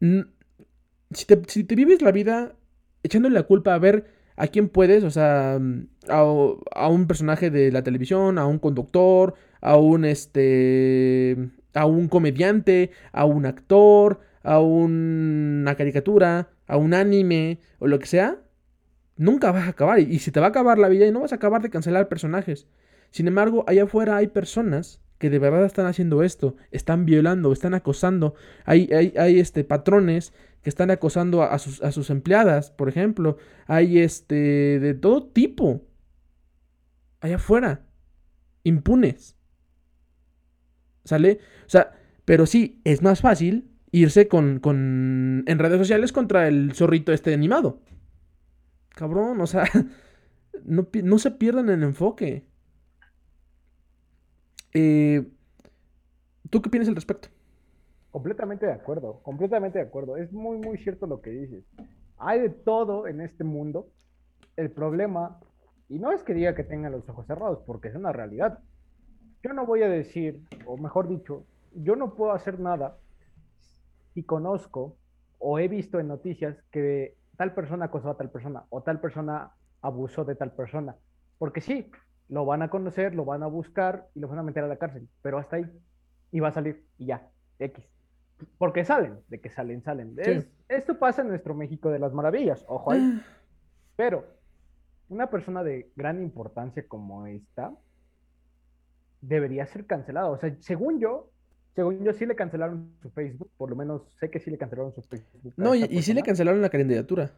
si 0.00 1.64
te, 1.64 1.74
vives 1.74 2.02
la 2.02 2.12
vida 2.12 2.54
echándole 3.02 3.34
la 3.34 3.44
culpa 3.44 3.74
a 3.74 3.78
ver 3.78 4.06
a 4.36 4.48
quién 4.48 4.68
puedes, 4.68 5.04
o 5.04 5.10
sea, 5.10 5.58
a, 6.08 6.88
un 6.88 7.06
personaje 7.06 7.50
de 7.50 7.70
la 7.70 7.82
televisión, 7.82 8.38
a 8.38 8.46
un 8.46 8.58
conductor, 8.58 9.34
a 9.60 9.76
un 9.76 10.04
este, 10.04 11.36
a 11.74 11.86
un 11.86 12.08
comediante, 12.08 12.90
a 13.12 13.24
un 13.24 13.46
actor, 13.46 14.20
a 14.42 14.60
una 14.60 15.74
caricatura, 15.76 16.48
a 16.66 16.76
un 16.76 16.94
anime 16.94 17.60
o 17.78 17.86
lo 17.86 17.98
que 17.98 18.06
sea, 18.06 18.41
nunca 19.16 19.52
vas 19.52 19.66
a 19.66 19.70
acabar. 19.70 20.00
Y, 20.00 20.18
se 20.18 20.32
te 20.32 20.40
va 20.40 20.46
a 20.46 20.48
acabar 20.50 20.78
la 20.78 20.88
vida 20.88 21.06
y 21.06 21.12
no 21.12 21.20
vas 21.20 21.32
a 21.32 21.36
acabar 21.36 21.62
de 21.62 21.70
cancelar 21.70 22.08
personajes. 22.08 22.66
Sin 23.10 23.28
embargo, 23.28 23.64
allá 23.66 23.84
afuera 23.84 24.16
hay 24.16 24.28
personas 24.28 25.00
que 25.18 25.30
de 25.30 25.38
verdad 25.38 25.64
están 25.64 25.86
haciendo 25.86 26.22
esto, 26.22 26.56
están 26.70 27.04
violando, 27.04 27.52
están 27.52 27.74
acosando. 27.74 28.34
Hay, 28.64 28.90
hay, 28.92 29.38
este, 29.38 29.64
patrones 29.64 30.32
que 30.62 30.68
están 30.68 30.90
acosando 30.90 31.42
a, 31.42 31.58
sus, 31.58 31.82
a 31.82 31.92
sus 31.92 32.10
empleadas, 32.10 32.70
por 32.70 32.88
ejemplo. 32.88 33.36
Hay 33.66 33.98
este, 33.98 34.80
de 34.80 34.94
todo 34.94 35.24
tipo. 35.24 35.82
Allá 37.20 37.36
afuera. 37.36 37.86
Impunes. 38.64 39.36
¿Sale? 41.04 41.38
O 41.66 41.68
sea, 41.68 41.92
pero 42.24 42.46
sí, 42.46 42.80
es 42.84 43.02
más 43.02 43.20
fácil 43.20 43.68
irse 43.90 44.26
con, 44.26 44.58
con 44.58 45.44
en 45.46 45.58
redes 45.58 45.78
sociales 45.78 46.12
contra 46.12 46.48
el 46.48 46.72
zorrito 46.72 47.12
este 47.12 47.34
animado. 47.34 47.80
Cabrón, 48.94 49.40
o 49.40 49.46
sea, 49.46 49.64
no, 50.64 51.18
se 51.18 51.30
pierdan 51.30 51.68
el 51.70 51.82
enfoque. 51.82 52.46
Eh, 54.74 55.30
¿Tú 56.50 56.62
qué 56.62 56.70
piensas 56.70 56.90
al 56.90 56.96
respecto? 56.96 57.28
Completamente 58.10 58.66
de 58.66 58.72
acuerdo, 58.72 59.20
completamente 59.22 59.78
de 59.78 59.86
acuerdo. 59.86 60.16
Es 60.16 60.32
muy, 60.32 60.58
muy 60.58 60.76
cierto 60.78 61.06
lo 61.06 61.22
que 61.22 61.30
dices. 61.30 61.64
Hay 62.18 62.40
de 62.40 62.50
todo 62.50 63.06
en 63.06 63.20
este 63.20 63.44
mundo. 63.44 63.88
El 64.56 64.70
problema, 64.70 65.40
y 65.88 65.98
no 65.98 66.12
es 66.12 66.22
que 66.22 66.34
diga 66.34 66.54
que 66.54 66.64
tengan 66.64 66.92
los 66.92 67.08
ojos 67.08 67.26
cerrados, 67.26 67.60
porque 67.66 67.88
es 67.88 67.94
una 67.94 68.12
realidad. 68.12 68.58
Yo 69.42 69.54
no 69.54 69.64
voy 69.64 69.82
a 69.82 69.88
decir, 69.88 70.42
o 70.66 70.76
mejor 70.76 71.08
dicho, 71.08 71.46
yo 71.74 71.96
no 71.96 72.14
puedo 72.14 72.32
hacer 72.32 72.60
nada 72.60 72.98
si 74.12 74.22
conozco 74.22 74.96
o 75.38 75.58
he 75.58 75.68
visto 75.68 75.98
en 75.98 76.08
noticias 76.08 76.56
que 76.70 77.16
tal 77.42 77.54
persona 77.54 77.86
acosó 77.86 78.08
a 78.08 78.16
tal 78.16 78.30
persona 78.30 78.62
o 78.70 78.84
tal 78.84 79.00
persona 79.00 79.50
abusó 79.80 80.24
de 80.24 80.36
tal 80.36 80.52
persona. 80.52 80.94
Porque 81.38 81.60
sí, 81.60 81.90
lo 82.28 82.44
van 82.46 82.62
a 82.62 82.70
conocer, 82.70 83.16
lo 83.16 83.24
van 83.24 83.42
a 83.42 83.48
buscar 83.48 84.06
y 84.14 84.20
lo 84.20 84.28
van 84.28 84.38
a 84.38 84.44
meter 84.44 84.62
a 84.62 84.68
la 84.68 84.76
cárcel, 84.76 85.08
pero 85.22 85.38
hasta 85.38 85.56
ahí. 85.56 85.64
Y 86.30 86.38
va 86.38 86.48
a 86.48 86.52
salir 86.52 86.86
y 86.98 87.06
ya, 87.06 87.28
X. 87.58 87.84
Porque 88.58 88.84
salen, 88.84 89.18
de 89.26 89.40
que 89.40 89.50
salen, 89.50 89.82
salen. 89.82 90.14
esto 90.68 91.00
pasa 91.00 91.22
en 91.22 91.30
nuestro 91.30 91.56
México 91.56 91.90
de 91.90 91.98
las 91.98 92.12
maravillas, 92.12 92.64
ojo 92.68 92.92
ahí. 92.92 93.00
Ah. 93.02 93.22
Pero 93.96 94.24
una 95.08 95.28
persona 95.28 95.64
de 95.64 95.90
gran 95.96 96.22
importancia 96.22 96.86
como 96.86 97.26
esta 97.26 97.72
debería 99.20 99.66
ser 99.66 99.86
cancelada. 99.86 100.30
O 100.30 100.38
sea, 100.38 100.54
según 100.60 101.00
yo, 101.00 101.28
según 101.74 102.04
yo, 102.04 102.12
sí 102.12 102.26
le 102.26 102.36
cancelaron 102.36 102.92
su 103.00 103.10
Facebook. 103.10 103.50
Por 103.56 103.70
lo 103.70 103.76
menos 103.76 104.02
sé 104.20 104.30
que 104.30 104.40
sí 104.40 104.50
le 104.50 104.58
cancelaron 104.58 104.94
su 104.94 105.02
Facebook. 105.02 105.54
No, 105.56 105.74
y, 105.74 106.02
sí 106.02 106.12
le 106.12 106.22
cancelaron 106.22 106.60
la 106.60 106.68
candidatura. 106.68 107.32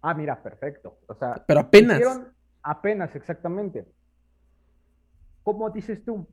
Ah, 0.00 0.14
mira, 0.14 0.42
perfecto. 0.42 0.98
O 1.06 1.14
sea, 1.14 1.44
pero 1.46 1.60
apenas. 1.60 2.00
Apenas, 2.62 3.14
exactamente. 3.14 3.86
Como 5.42 5.70
dices 5.70 6.04
tú, 6.04 6.26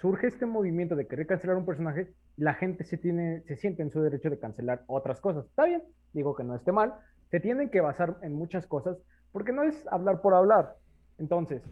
surge 0.00 0.28
este 0.28 0.46
movimiento 0.46 0.96
de 0.96 1.06
querer 1.06 1.26
cancelar 1.26 1.56
un 1.56 1.64
personaje, 1.64 2.14
la 2.36 2.54
gente 2.54 2.84
se, 2.84 2.98
tiene, 2.98 3.42
se 3.46 3.56
siente 3.56 3.82
en 3.82 3.90
su 3.90 4.00
derecho 4.02 4.30
de 4.30 4.38
cancelar 4.38 4.84
otras 4.86 5.20
cosas. 5.20 5.46
Está 5.46 5.64
bien, 5.64 5.82
digo 6.12 6.34
que 6.34 6.44
no 6.44 6.54
esté 6.54 6.72
mal. 6.72 6.94
Se 7.30 7.40
tienen 7.40 7.70
que 7.70 7.80
basar 7.80 8.18
en 8.22 8.34
muchas 8.34 8.66
cosas 8.66 8.98
porque 9.30 9.52
no 9.52 9.62
es 9.62 9.86
hablar 9.90 10.20
por 10.20 10.34
hablar. 10.34 10.76
Entonces, 11.18 11.62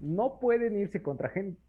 no 0.00 0.38
pueden 0.40 0.76
irse 0.76 1.02
contra 1.02 1.28
gente 1.28 1.60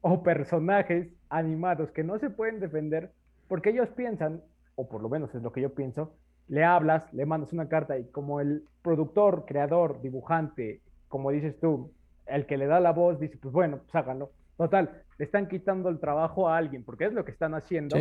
o 0.00 0.22
personajes 0.22 1.08
animados 1.28 1.90
que 1.92 2.04
no 2.04 2.18
se 2.18 2.30
pueden 2.30 2.60
defender 2.60 3.10
porque 3.48 3.70
ellos 3.70 3.88
piensan, 3.90 4.42
o 4.76 4.88
por 4.88 5.02
lo 5.02 5.08
menos 5.08 5.34
es 5.34 5.42
lo 5.42 5.52
que 5.52 5.60
yo 5.60 5.74
pienso, 5.74 6.14
le 6.48 6.64
hablas, 6.64 7.12
le 7.12 7.26
mandas 7.26 7.52
una 7.52 7.68
carta 7.68 7.98
y 7.98 8.04
como 8.10 8.40
el 8.40 8.64
productor, 8.82 9.44
creador, 9.46 10.00
dibujante, 10.02 10.80
como 11.08 11.30
dices 11.30 11.58
tú, 11.60 11.92
el 12.26 12.46
que 12.46 12.56
le 12.56 12.66
da 12.66 12.80
la 12.80 12.92
voz 12.92 13.20
dice, 13.20 13.38
pues 13.40 13.52
bueno, 13.52 13.78
pues 13.78 13.94
háganlo. 13.94 14.30
Total, 14.56 15.02
le 15.18 15.24
están 15.24 15.48
quitando 15.48 15.88
el 15.88 15.98
trabajo 15.98 16.48
a 16.48 16.56
alguien 16.56 16.84
porque 16.84 17.04
es 17.04 17.12
lo 17.12 17.24
que 17.24 17.30
están 17.30 17.54
haciendo. 17.54 17.96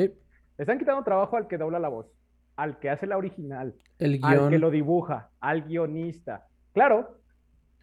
Están 0.57 0.79
quitando 0.79 1.03
trabajo 1.03 1.37
al 1.37 1.47
que 1.47 1.57
dobla 1.57 1.79
la 1.79 1.89
voz, 1.89 2.07
al 2.55 2.79
que 2.79 2.89
hace 2.89 3.07
la 3.07 3.17
original, 3.17 3.73
El 3.99 4.19
al 4.23 4.49
que 4.49 4.59
lo 4.59 4.69
dibuja, 4.69 5.29
al 5.39 5.63
guionista. 5.63 6.47
Claro, 6.73 7.17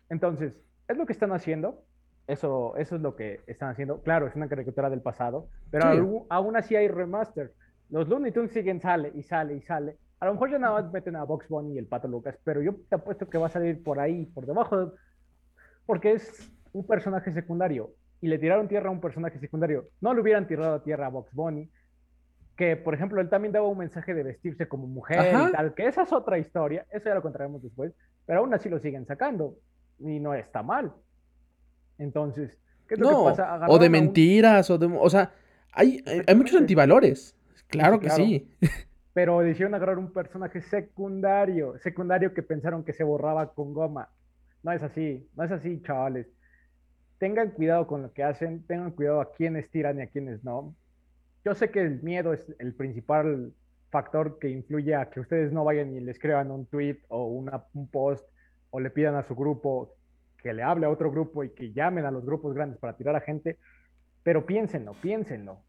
entonces, 0.09 0.55
es 0.87 0.97
lo 0.97 1.07
que 1.07 1.13
están 1.13 1.33
haciendo. 1.33 1.83
Eso, 2.29 2.77
eso 2.77 2.95
es 2.97 3.03
lo 3.03 3.17
que 3.17 3.41
están 3.47 3.71
haciendo. 3.71 4.03
Claro, 4.03 4.27
es 4.29 4.37
una 4.37 4.49
caricatura 4.49 4.91
del 4.91 5.01
pasado, 5.01 5.49
pero 5.71 5.91
Sí. 5.93 5.99
aún, 5.99 6.27
aún 6.29 6.57
así 6.57 6.77
hay 6.77 6.87
remaster. 6.87 7.53
Los 7.91 8.07
Looney 8.07 8.33
Tunes 8.33 8.53
siguen, 8.53 8.81
sale 8.81 9.11
y 9.15 9.23
sale 9.23 9.55
y 9.55 9.63
sale. 9.63 9.97
A 10.21 10.27
lo 10.27 10.35
mejor 10.35 10.51
ya 10.51 10.59
nada 10.59 10.81
más 10.83 10.93
meten 10.93 11.17
a 11.17 11.25
Box 11.25 11.49
Bunny 11.49 11.75
y 11.75 11.79
el 11.79 11.87
Pato 11.87 12.07
Lucas, 12.07 12.39
pero 12.45 12.61
yo 12.61 12.75
te 12.89 12.97
apuesto 12.97 13.29
que 13.31 13.39
va 13.39 13.47
a 13.47 13.51
salir 13.51 13.83
por 13.83 13.99
ahí, 13.99 14.27
por 14.27 14.45
debajo, 14.47 14.77
de- 14.87 14.93
porque 15.87 16.13
es 16.13 16.53
un 16.73 16.87
personaje 16.87 17.33
secundario. 17.33 17.93
Y 18.21 18.29
le 18.29 18.39
tiraron 18.39 18.69
tierra 18.69 18.89
a 18.89 18.93
un 18.93 19.01
personaje 19.01 19.39
secundario. 19.39 19.87
No 20.01 20.13
le 20.13 20.21
hubieran 20.21 20.47
tirado 20.47 20.83
tierra 20.83 21.07
a 21.07 21.11
Box 21.11 21.33
Bunny, 21.33 21.71
que 22.57 22.77
por 22.77 22.93
ejemplo 22.93 23.21
él 23.23 23.31
también 23.31 23.53
daba 23.53 23.69
un 23.69 23.79
mensaje 23.79 24.13
de 24.13 24.23
vestirse 24.25 24.69
como 24.69 24.87
mujer 24.87 25.21
Ajá. 25.35 25.49
y 25.49 25.53
tal, 25.53 25.75
que 25.75 25.87
esa 25.87 26.03
es 26.03 26.13
otra 26.13 26.37
historia, 26.37 26.85
eso 26.91 27.09
ya 27.09 27.15
lo 27.15 27.23
contaremos 27.23 27.63
después, 27.63 27.95
pero 28.27 28.41
aún 28.41 28.53
así 28.53 28.69
lo 28.69 28.81
siguen 28.81 29.07
sacando 29.07 29.55
y 30.01 30.19
no 30.19 30.35
está 30.35 30.63
mal. 30.63 30.93
Entonces, 31.99 32.57
¿qué 32.87 32.95
es 32.95 33.01
lo 33.01 33.11
No, 33.11 33.25
que 33.25 33.31
pasa? 33.31 33.67
o 33.69 33.79
de 33.79 33.87
un- 33.87 33.93
muchas, 33.93 34.71
o 34.71 34.79
de... 34.79 34.87
O 34.87 35.11
sea, 35.11 35.33
hay, 35.73 36.03
hay- 36.07 36.23
hay 36.27 36.35
muchos 36.35 36.57
antivalores. 36.61 37.35
Claro 37.69 38.01
que 38.01 38.07
claro. 38.07 38.25
sí. 38.25 38.49
pero 39.13 39.41
decidieron 39.41 39.75
agarrar 39.75 39.99
un 39.99 40.13
personaje 40.13 40.63
secundario, 40.63 41.77
secundario 41.79 42.33
que 42.33 42.43
pensaron 42.43 42.85
que 42.85 42.93
se 42.93 43.05
borraba 43.05 43.53
con 43.53 43.75
goma. 43.75 44.11
No 44.63 44.73
es 44.73 44.83
así, 44.83 45.29
no 45.37 45.45
es 45.45 45.51
así, 45.51 45.83
chavales. 45.83 46.27
Tengan 47.19 47.51
cuidado 47.51 47.87
con 47.87 48.03
lo 48.03 48.13
que 48.13 48.23
hacen, 48.23 48.63
tengan 48.67 48.93
cuidado 48.93 49.21
a 49.21 49.33
quiénes 49.33 49.69
tiran 49.71 49.99
y 49.99 50.03
a 50.03 50.07
quiénes 50.07 50.45
no. 50.45 50.75
Yo 51.45 51.55
sé 51.55 51.71
que 51.71 51.81
el 51.81 52.01
miedo 52.03 52.33
es 52.33 52.47
el 52.61 52.75
principal 52.75 53.53
factor 53.91 54.39
que 54.39 54.51
influye 54.51 54.95
a 54.95 55.11
que 55.11 55.19
ustedes 55.21 55.53
no 55.53 55.65
vayan 55.65 55.95
y 55.95 56.01
le 56.01 56.11
escriban 56.13 56.51
un 56.51 56.67
tweet 56.67 56.99
o 57.09 57.27
una- 57.27 57.65
un 57.75 57.89
post 57.89 58.25
o 58.71 58.79
le 58.81 58.91
pidan 58.91 59.15
a 59.17 59.25
su 59.25 59.35
grupo 59.35 59.97
que 60.43 60.53
le 60.53 60.63
hable 60.63 60.87
a 60.87 60.91
otro 60.91 61.11
grupo 61.11 61.45
y 61.45 61.51
que 61.51 61.73
llamen 61.73 62.05
a 62.05 62.11
los 62.11 62.25
grupos 62.25 62.55
grandes 62.55 62.79
para 62.79 62.97
tirar 62.97 63.17
a 63.17 63.21
gente, 63.21 63.57
pero 64.23 64.47
piénsenlo, 64.47 64.93
piénsenlo. 64.95 65.61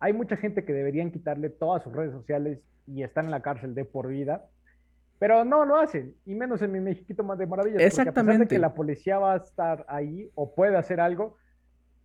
Hay 0.00 0.12
mucha 0.12 0.36
gente 0.36 0.64
que 0.64 0.72
deberían 0.72 1.10
quitarle 1.10 1.48
todas 1.50 1.82
sus 1.82 1.92
redes 1.92 2.12
sociales 2.12 2.60
y 2.86 3.02
están 3.02 3.26
en 3.26 3.30
la 3.30 3.40
cárcel 3.42 3.74
de 3.74 3.84
por 3.84 4.08
vida, 4.08 4.44
pero 5.18 5.44
no 5.44 5.64
lo 5.64 5.76
hacen, 5.76 6.14
y 6.26 6.34
menos 6.34 6.62
en 6.62 6.72
mi 6.72 6.80
Mexiquito 6.80 7.22
más 7.22 7.38
de 7.38 7.46
maravillas. 7.46 7.76
porque 7.76 7.84
a 7.84 7.88
pesar 7.90 8.04
de 8.04 8.10
Exactamente. 8.10 8.54
que 8.54 8.58
la 8.58 8.74
policía 8.74 9.18
va 9.18 9.34
a 9.34 9.36
estar 9.36 9.84
ahí 9.88 10.28
o 10.34 10.54
puede 10.54 10.76
hacer 10.76 11.00
algo, 11.00 11.36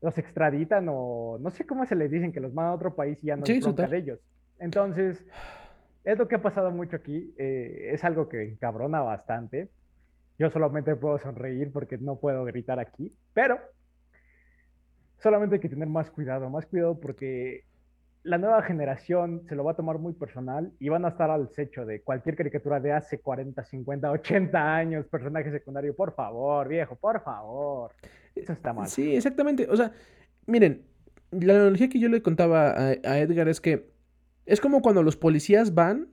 los 0.01 0.17
extraditan 0.17 0.85
o 0.89 1.37
no 1.39 1.49
sé 1.49 1.65
cómo 1.65 1.85
se 1.85 1.95
les 1.95 2.11
dicen 2.11 2.31
que 2.31 2.39
los 2.39 2.53
mandan 2.53 2.73
a 2.73 2.75
otro 2.75 2.95
país 2.95 3.17
y 3.23 3.27
ya 3.27 3.35
no 3.35 3.45
Sí, 3.45 3.59
de 3.59 3.97
ellos. 3.97 4.19
Entonces, 4.59 5.25
es 6.03 6.17
lo 6.17 6.27
que 6.27 6.35
ha 6.35 6.41
pasado 6.41 6.69
mucho 6.71 6.95
aquí, 6.95 7.33
eh, 7.37 7.89
es 7.93 8.03
algo 8.03 8.29
que 8.29 8.43
encabrona 8.43 9.01
bastante. 9.01 9.69
Yo 10.39 10.49
solamente 10.51 10.95
puedo 10.95 11.17
sonreír 11.19 11.71
porque 11.71 11.97
no 11.97 12.19
puedo 12.19 12.43
gritar 12.45 12.79
aquí, 12.79 13.11
pero 13.33 13.59
solamente 15.19 15.55
hay 15.55 15.61
que 15.61 15.69
tener 15.69 15.87
más 15.87 16.11
cuidado, 16.11 16.49
más 16.49 16.65
cuidado 16.65 16.99
porque 16.99 17.63
la 18.23 18.37
nueva 18.37 18.61
generación 18.61 19.43
se 19.47 19.55
lo 19.55 19.63
va 19.63 19.71
a 19.71 19.75
tomar 19.75 19.99
muy 19.99 20.13
personal 20.13 20.71
y 20.79 20.89
van 20.89 21.05
a 21.05 21.09
estar 21.09 21.31
al 21.31 21.43
acecho 21.43 21.85
de 21.85 22.01
cualquier 22.01 22.35
caricatura 22.35 22.79
de 22.79 22.91
hace 22.91 23.19
40, 23.19 23.63
50, 23.63 24.11
80 24.11 24.75
años, 24.75 25.05
personaje 25.07 25.49
secundario, 25.49 25.95
por 25.95 26.13
favor, 26.13 26.67
viejo, 26.67 26.95
por 26.95 27.23
favor. 27.23 27.93
Eso 28.35 28.53
está 28.53 28.73
mal. 28.73 28.87
Sí, 28.87 29.15
exactamente. 29.15 29.67
O 29.69 29.77
sea, 29.77 29.93
miren, 30.45 30.85
la 31.31 31.53
analogía 31.53 31.89
que 31.89 31.99
yo 31.99 32.09
le 32.09 32.21
contaba 32.21 32.71
a, 32.71 32.89
a 33.03 33.19
Edgar 33.19 33.47
es 33.47 33.61
que 33.61 33.89
es 34.45 34.61
como 34.61 34.81
cuando 34.81 35.03
los 35.03 35.15
policías 35.15 35.73
van 35.73 36.09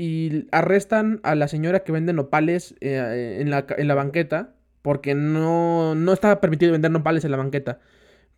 y 0.00 0.48
arrestan 0.50 1.20
a 1.24 1.34
la 1.34 1.46
señora 1.46 1.80
que 1.80 1.92
vende 1.92 2.14
nopales 2.14 2.74
eh, 2.80 3.36
en, 3.38 3.50
la, 3.50 3.66
en 3.76 3.86
la 3.86 3.94
banqueta 3.94 4.54
porque 4.80 5.14
no, 5.14 5.94
no 5.94 6.14
estaba 6.14 6.40
permitido 6.40 6.72
vender 6.72 6.90
nopales 6.90 7.22
en 7.26 7.32
la 7.32 7.36
banqueta. 7.36 7.80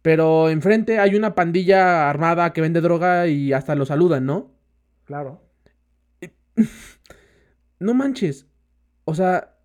Pero 0.03 0.51
enfrente 0.51 0.99
hay 0.99 1.15
una 1.15 1.37
pandilla 1.37 2.11
armada 2.11 2.53
que 2.53 2.63
vende 2.63 2.81
droga 2.81 3.29
y 3.29 3.53
hasta 3.53 3.77
lo 3.77 3.87
saludan, 3.87 4.27
¿no? 4.27 4.51
Claro. 5.05 5.41
No 7.79 7.95
manches. 7.95 8.47
O 9.05 9.15
sea, 9.17 9.57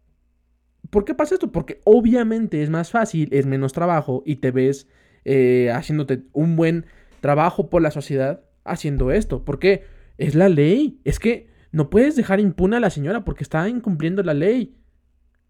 ¿por 0.89 1.05
qué 1.05 1.13
pasa 1.13 1.35
esto? 1.35 1.51
Porque 1.51 1.81
obviamente 1.83 2.63
es 2.63 2.71
más 2.71 2.89
fácil, 2.89 3.29
es 3.31 3.45
menos 3.45 3.73
trabajo 3.73 4.23
y 4.25 4.37
te 4.37 4.49
ves 4.49 4.87
eh, 5.23 5.71
haciéndote 5.71 6.23
un 6.33 6.55
buen 6.55 6.87
trabajo 7.21 7.69
por 7.69 7.83
la 7.83 7.91
sociedad 7.91 8.41
haciendo 8.63 9.11
esto. 9.11 9.45
Porque 9.45 9.83
es 10.17 10.33
la 10.33 10.49
ley. 10.49 10.99
Es 11.03 11.19
que 11.19 11.56
no 11.71 11.89
puedes 11.89 12.15
dejar 12.15 12.39
impune 12.39 12.77
a 12.77 12.79
la 12.79 12.89
señora 12.89 13.23
porque 13.23 13.43
está 13.43 13.67
incumpliendo 13.69 14.23
la 14.23 14.33
ley. 14.33 14.75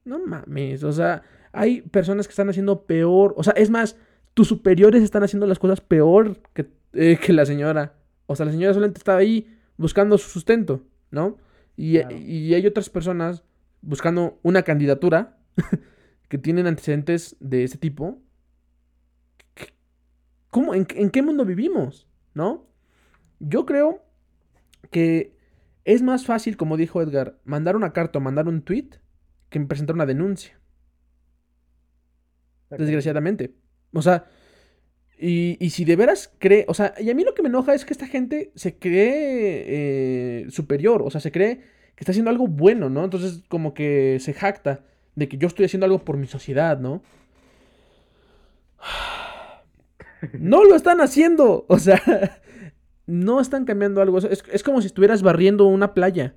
No 0.05 0.19
mames. 0.19 0.83
O 0.83 0.91
sea, 0.91 1.21
hay 1.51 1.81
personas 1.81 2.27
que 2.27 2.31
están 2.31 2.49
haciendo 2.49 2.85
peor. 2.85 3.33
O 3.37 3.43
sea, 3.43 3.53
es 3.53 3.69
más, 3.69 3.97
tus 4.33 4.47
superiores 4.47 5.03
están 5.03 5.23
haciendo 5.23 5.47
las 5.47 5.59
cosas 5.59 5.81
peor 5.81 6.41
que, 6.53 6.67
eh, 6.93 7.17
que 7.23 7.33
la 7.33 7.45
señora. 7.45 7.95
O 8.25 8.35
sea, 8.35 8.45
la 8.45 8.51
señora 8.51 8.73
solamente 8.73 8.99
está 8.99 9.17
ahí 9.17 9.47
buscando 9.77 10.17
su 10.17 10.29
sustento, 10.29 10.83
¿no? 11.11 11.37
Y, 11.75 11.99
Claro. 11.99 12.15
y 12.15 12.53
hay 12.53 12.65
otras 12.65 12.89
personas 12.89 13.43
buscando 13.81 14.39
una 14.43 14.63
candidatura 14.63 15.37
que 16.29 16.37
tienen 16.37 16.67
antecedentes 16.67 17.35
de 17.39 17.63
ese 17.63 17.77
tipo. 17.77 18.19
¿Cómo? 20.49 20.73
¿En, 20.73 20.87
en 20.95 21.09
qué 21.09 21.21
mundo 21.21 21.45
vivimos? 21.45 22.07
¿No? 22.33 22.65
Yo 23.39 23.65
creo 23.65 24.03
que 24.91 25.36
es 25.87 26.01
más 26.01 26.25
fácil, 26.25 26.57
como 26.57 26.75
dijo 26.75 27.01
Edgar, 27.01 27.39
mandar 27.45 27.77
una 27.77 27.93
carta 27.93 28.19
o 28.19 28.21
mandar 28.21 28.49
un 28.49 28.61
tweet 28.61 28.89
que 29.49 29.61
presentar 29.61 29.95
una 29.95 30.05
denuncia. 30.05 30.59
Desgraciadamente. 32.69 33.55
O 33.93 34.01
sea, 34.01 34.25
y, 35.17 35.55
y 35.65 35.69
si 35.69 35.85
de 35.85 35.95
veras 35.95 36.29
cree, 36.39 36.65
o 36.67 36.73
sea, 36.73 36.93
y 36.99 37.09
a 37.09 37.15
mí 37.15 37.23
lo 37.23 37.33
que 37.33 37.41
me 37.41 37.47
enoja 37.47 37.73
es 37.73 37.85
que 37.85 37.93
esta 37.93 38.05
gente 38.05 38.51
se 38.55 38.77
cree 38.77 39.63
eh, 40.43 40.47
superior, 40.49 41.03
o 41.03 41.09
sea, 41.09 41.21
se 41.21 41.31
cree 41.31 41.61
que 41.95 42.03
está 42.03 42.11
haciendo 42.11 42.31
algo 42.31 42.47
bueno, 42.47 42.89
¿no? 42.89 43.05
Entonces 43.05 43.43
como 43.47 43.73
que 43.73 44.17
se 44.19 44.33
jacta 44.33 44.83
de 45.15 45.29
que 45.29 45.37
yo 45.37 45.47
estoy 45.47 45.67
haciendo 45.67 45.85
algo 45.85 46.03
por 46.03 46.17
mi 46.17 46.27
sociedad, 46.27 46.79
¿no? 46.79 47.01
No 50.33 50.65
lo 50.65 50.75
están 50.75 50.99
haciendo, 50.99 51.65
o 51.69 51.79
sea, 51.79 52.01
no 53.07 53.39
están 53.39 53.65
cambiando 53.65 54.01
algo, 54.01 54.17
es, 54.19 54.43
es 54.51 54.63
como 54.63 54.81
si 54.81 54.87
estuvieras 54.87 55.23
barriendo 55.23 55.65
una 55.65 55.93
playa. 55.93 56.35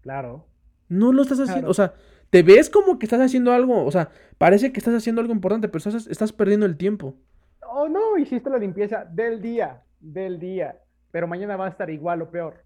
Claro. 0.00 0.46
No 0.88 1.12
lo 1.12 1.22
estás 1.22 1.40
haciendo, 1.40 1.68
Claro. 1.68 1.70
o 1.70 1.74
sea, 1.74 1.94
te 2.30 2.42
ves 2.42 2.70
como 2.70 2.98
que 2.98 3.06
estás 3.06 3.20
haciendo 3.20 3.52
algo, 3.52 3.84
o 3.84 3.90
sea, 3.90 4.10
parece 4.38 4.72
que 4.72 4.78
estás 4.80 4.94
haciendo 4.94 5.20
algo 5.20 5.32
importante, 5.32 5.68
pero 5.68 5.78
estás, 5.78 6.06
estás 6.06 6.32
perdiendo 6.32 6.66
el 6.66 6.76
tiempo. 6.76 7.16
Oh, 7.66 7.88
no, 7.88 8.16
hiciste 8.18 8.48
la 8.50 8.58
limpieza 8.58 9.04
del 9.04 9.40
día, 9.40 9.82
del 10.00 10.38
día, 10.38 10.78
pero 11.10 11.26
mañana 11.26 11.56
va 11.56 11.66
a 11.66 11.70
estar 11.70 11.90
igual 11.90 12.22
o 12.22 12.30
peor. 12.30 12.64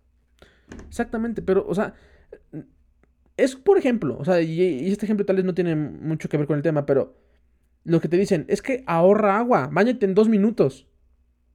Exactamente, 0.89 1.41
pero, 1.43 1.65
o 1.67 1.75
sea, 1.75 1.95
es 3.37 3.57
por 3.57 3.79
ejemplo, 3.79 4.19
o 4.19 4.25
sea, 4.25 4.41
y, 4.43 4.61
y 4.61 4.91
este 4.91 5.07
ejemplo 5.07 5.25
tal 5.25 5.37
vez 5.37 5.45
no 5.45 5.55
tiene 5.55 5.77
mucho 5.77 6.29
que 6.29 6.37
ver 6.37 6.47
con 6.47 6.57
el 6.57 6.63
tema, 6.63 6.85
pero 6.85 7.17
lo 7.85 8.01
que 8.01 8.09
te 8.09 8.17
dicen 8.17 8.45
es 8.49 8.61
que 8.61 8.83
ahorra 8.87 9.39
agua, 9.39 9.71
bañate 9.73 10.05
en 10.05 10.15
dos 10.15 10.29
minutos, 10.29 10.88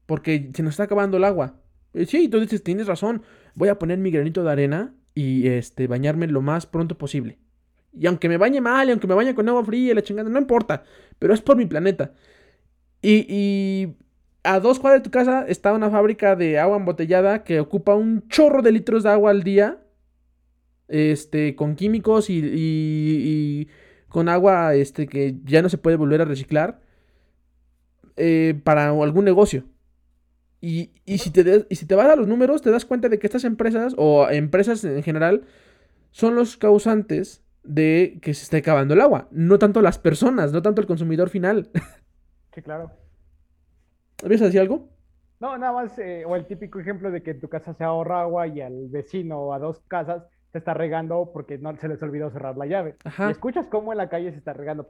porque 0.06 0.52
se 0.54 0.64
nos 0.64 0.74
está 0.74 0.84
acabando 0.84 1.18
el 1.18 1.24
agua. 1.24 1.56
Y 1.94 2.06
sí, 2.06 2.28
tú 2.30 2.40
dices, 2.40 2.64
tienes 2.64 2.88
razón, 2.88 3.24
voy 3.56 3.70
a 3.70 3.80
poner 3.80 3.98
mi 4.00 4.12
granito 4.12 4.44
de 4.44 4.52
arena 4.52 4.96
y 5.16 5.48
este, 5.48 5.88
bañarme 5.88 6.28
lo 6.28 6.42
más 6.42 6.66
pronto 6.66 6.98
posible. 6.98 7.38
Y 7.94 8.08
aunque 8.08 8.30
me 8.30 8.38
bañe 8.38 8.62
mal, 8.62 8.88
y 8.88 8.92
aunque 8.92 9.08
me 9.08 9.14
bañe 9.16 9.36
con 9.36 9.48
agua 9.50 9.64
fría 9.66 9.94
la 9.96 10.02
chingada, 10.02 10.30
no 10.30 10.40
importa, 10.40 10.84
pero 11.20 11.34
es 11.34 11.42
por 11.42 11.58
mi 11.58 11.66
planeta. 11.68 12.14
Y, 13.02 13.26
y 13.30 13.96
a 14.44 14.60
dos 14.60 14.80
cuadras 14.80 15.02
de 15.02 15.06
tu 15.06 15.12
casa 15.12 15.46
está 15.48 15.74
una 15.74 15.90
fábrica 15.92 16.36
de 16.36 16.60
agua 16.60 16.78
embotellada 16.78 17.44
que 17.44 17.60
ocupa 17.60 17.96
un 17.96 18.28
chorro 18.30 18.62
de 18.62 18.72
litros 18.72 19.04
de 19.04 19.10
agua 19.12 19.32
al 19.32 19.44
día. 19.44 19.80
Este, 20.88 21.56
con 21.56 21.76
químicos 21.76 22.30
y, 22.30 22.40
y- 22.40 22.42
y 23.64 23.68
con 24.10 24.30
agua 24.30 24.76
este, 24.76 25.08
que 25.08 25.38
ya 25.46 25.62
no 25.62 25.70
se 25.70 25.78
puede 25.78 25.96
volver 25.98 26.22
a 26.22 26.26
reciclar. 26.26 26.82
eh, 28.16 28.60
para 28.64 28.90
algún 28.90 29.26
negocio. 29.26 29.66
Y, 30.66 30.92
y 31.04 31.18
si 31.18 31.30
te 31.30 31.44
des- 31.44 31.68
y 31.70 31.76
si 31.76 31.86
te 31.86 31.94
vas 31.94 32.08
a 32.08 32.16
los 32.16 32.26
números, 32.26 32.62
te 32.62 32.72
das 32.72 32.86
cuenta 32.86 33.10
de 33.10 33.20
que 33.20 33.28
estas 33.28 33.44
empresas, 33.44 33.96
o 33.98 34.30
empresas 34.30 34.82
en 34.86 35.04
general, 35.04 35.44
son 36.12 36.36
los 36.36 36.56
causantes 36.56 37.44
de 37.64 38.18
que 38.22 38.34
se 38.34 38.44
esté 38.44 38.58
acabando 38.60 38.94
el 38.94 39.02
agua. 39.02 39.28
No 39.32 39.60
tanto 39.60 39.82
las 39.82 40.00
personas, 40.00 40.54
no 40.54 40.62
tanto 40.62 40.80
el 40.80 40.88
consumidor 40.88 41.30
final. 41.30 41.70
Sí, 42.56 42.62
claro. 42.62 42.92
¿Habías 44.24 44.40
decir 44.40 44.62
algo? 44.62 44.88
No, 45.42 45.58
nada 45.58 45.74
más, 45.74 46.00
eh, 46.00 46.24
o 46.26 46.38
el 46.38 46.46
típico 46.46 46.80
ejemplo 46.80 47.12
de 47.12 47.22
que 47.22 47.32
en 47.32 47.42
tu 47.42 47.50
casa 47.50 47.74
se 47.74 47.84
ahorra 47.84 48.22
agua 48.22 48.48
y 48.48 48.62
al 48.62 48.88
vecino 48.88 49.40
o 49.40 49.54
a 49.54 49.60
dos 49.60 49.82
casas 49.90 50.24
se 50.54 50.60
está 50.60 50.74
regando 50.74 51.32
porque 51.34 51.58
no 51.58 51.76
se 51.76 51.90
les 51.90 52.02
olvidó 52.02 52.30
cerrar 52.32 52.56
la 52.56 52.68
llave. 52.68 52.96
Ajá. 53.04 53.28
Y 53.28 53.32
escuchas 53.32 53.68
cómo 53.68 53.92
en 53.92 53.98
la 53.98 54.08
calle 54.08 54.32
se 54.32 54.38
está 54.38 54.54
regando. 54.54 54.90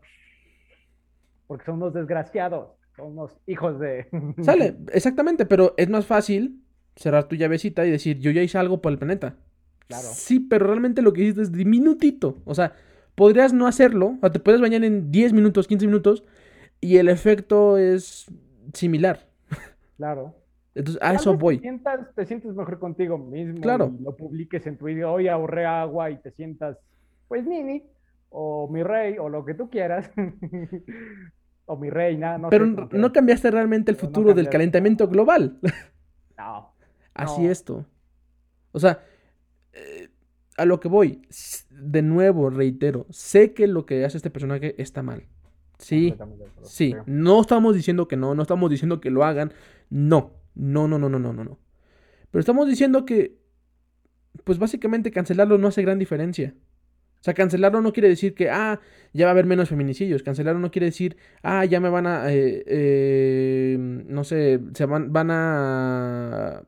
Porque 1.47 1.65
son 1.65 1.75
unos 1.77 1.95
desgraciados, 1.95 2.69
unos 2.99 3.31
hijos 3.47 3.79
de... 3.79 4.07
Sale, 4.41 4.77
exactamente, 4.91 5.45
pero 5.45 5.73
es 5.77 5.89
más 5.89 6.05
fácil 6.05 6.61
cerrar 6.95 7.27
tu 7.27 7.35
llavecita 7.35 7.85
y 7.85 7.91
decir, 7.91 8.19
yo 8.19 8.31
ya 8.31 8.41
hice 8.41 8.57
algo 8.57 8.81
por 8.81 8.91
el 8.91 8.99
planeta. 8.99 9.35
Claro. 9.87 10.07
Sí, 10.13 10.39
pero 10.39 10.67
realmente 10.67 11.01
lo 11.01 11.13
que 11.13 11.21
hiciste 11.21 11.41
es 11.41 11.51
diminutito. 11.51 12.37
O 12.45 12.55
sea, 12.55 12.73
podrías 13.15 13.53
no 13.53 13.67
hacerlo, 13.67 14.17
o 14.21 14.31
te 14.31 14.39
puedes 14.39 14.61
bañar 14.61 14.83
en 14.83 15.11
10 15.11 15.33
minutos, 15.33 15.67
15 15.67 15.85
minutos, 15.87 16.23
y 16.79 16.97
el 16.97 17.09
efecto 17.09 17.77
es 17.77 18.27
similar. 18.73 19.27
Claro. 19.97 20.35
Entonces, 20.75 21.01
a 21.01 21.07
Tal 21.07 21.15
eso 21.17 21.37
voy. 21.37 21.57
Te 21.57 21.63
sientas, 21.63 22.15
te 22.15 22.25
sientes 22.25 22.55
mejor 22.55 22.79
contigo 22.79 23.17
mismo. 23.17 23.61
Claro. 23.61 23.93
Y 23.99 24.03
lo 24.03 24.15
publiques 24.15 24.65
en 24.65 24.77
tu 24.77 24.85
video, 24.85 25.11
hoy 25.13 25.27
ahorré 25.27 25.65
agua 25.65 26.09
y 26.09 26.17
te 26.17 26.31
sientas, 26.31 26.77
pues, 27.27 27.45
Mini, 27.45 27.83
o 28.29 28.67
mi 28.67 28.81
rey, 28.83 29.17
o 29.19 29.29
lo 29.29 29.45
que 29.45 29.53
tú 29.53 29.69
quieras. 29.69 30.09
o 31.65 31.77
mi 31.77 31.89
reina, 31.89 32.37
no 32.37 32.49
Pero 32.49 32.65
sé. 32.65 32.97
no 32.97 33.13
cambiaste 33.13 33.51
realmente 33.51 33.91
el 33.91 33.97
no 33.97 34.01
futuro 34.01 34.33
del 34.33 34.49
calentamiento 34.49 35.07
global. 35.07 35.59
No. 36.35 36.73
Así 37.13 37.45
esto. 37.45 37.85
O 38.71 38.79
sea, 38.79 39.03
eh, 39.71 40.09
a 40.57 40.65
lo 40.65 40.79
que 40.79 40.87
voy, 40.87 41.21
de 41.69 42.01
nuevo 42.01 42.49
reitero, 42.49 43.05
sé 43.11 43.53
que 43.53 43.67
lo 43.67 43.85
que 43.85 44.03
hace 44.03 44.17
este 44.17 44.31
personaje 44.31 44.73
está 44.81 45.03
mal. 45.03 45.27
Sí, 45.77 46.15
sí. 46.63 46.95
No 47.05 47.41
estamos 47.41 47.75
diciendo 47.75 48.07
que 48.07 48.17
no, 48.17 48.33
no 48.33 48.41
estamos 48.41 48.69
diciendo 48.71 48.99
que 48.99 49.11
lo 49.11 49.23
hagan. 49.23 49.53
No, 49.89 50.31
no, 50.55 50.87
no, 50.87 50.97
no, 50.97 51.07
no, 51.07 51.19
no, 51.19 51.33
no. 51.33 51.43
no. 51.43 51.59
Pero 52.31 52.39
estamos 52.39 52.67
diciendo 52.67 53.05
que, 53.05 53.37
pues 54.43 54.57
básicamente 54.57 55.11
cancelarlo 55.11 55.59
no 55.59 55.67
hace 55.67 55.83
gran 55.83 55.99
diferencia. 55.99 56.55
O 57.23 57.25
sea, 57.25 57.33
cancelarlo 57.33 57.79
no 57.81 57.93
quiere 57.93 58.09
decir 58.09 58.35
que, 58.35 58.49
ah, 58.49 58.81
ya 59.13 59.25
va 59.25 59.29
a 59.29 59.31
haber 59.31 59.45
menos 59.45 59.69
feminicidios. 59.69 60.23
Cancelarlo 60.23 60.59
no 60.59 60.71
quiere 60.71 60.87
decir, 60.87 61.15
ah, 61.41 61.63
ya 61.63 61.79
me 61.79 61.87
van 61.87 62.05
a, 62.05 62.29
eh, 62.33 62.63
eh, 62.67 63.77
no 63.79 64.25
sé, 64.25 64.59
se 64.73 64.85
van, 64.85 65.13
van 65.13 65.31
a, 65.31 66.63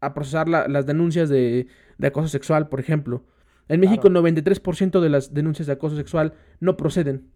a 0.00 0.14
procesar 0.14 0.48
la- 0.48 0.68
las 0.68 0.86
denuncias 0.86 1.28
de, 1.28 1.66
de 1.98 2.06
acoso 2.06 2.28
sexual, 2.28 2.68
por 2.68 2.78
ejemplo. 2.78 3.24
En 3.68 3.80
México, 3.80 4.02
Claro. 4.02 4.20
93% 4.22 5.00
de 5.00 5.08
las 5.08 5.34
denuncias 5.34 5.66
de 5.66 5.72
acoso 5.72 5.96
sexual 5.96 6.34
no 6.60 6.76
proceden. 6.76 7.26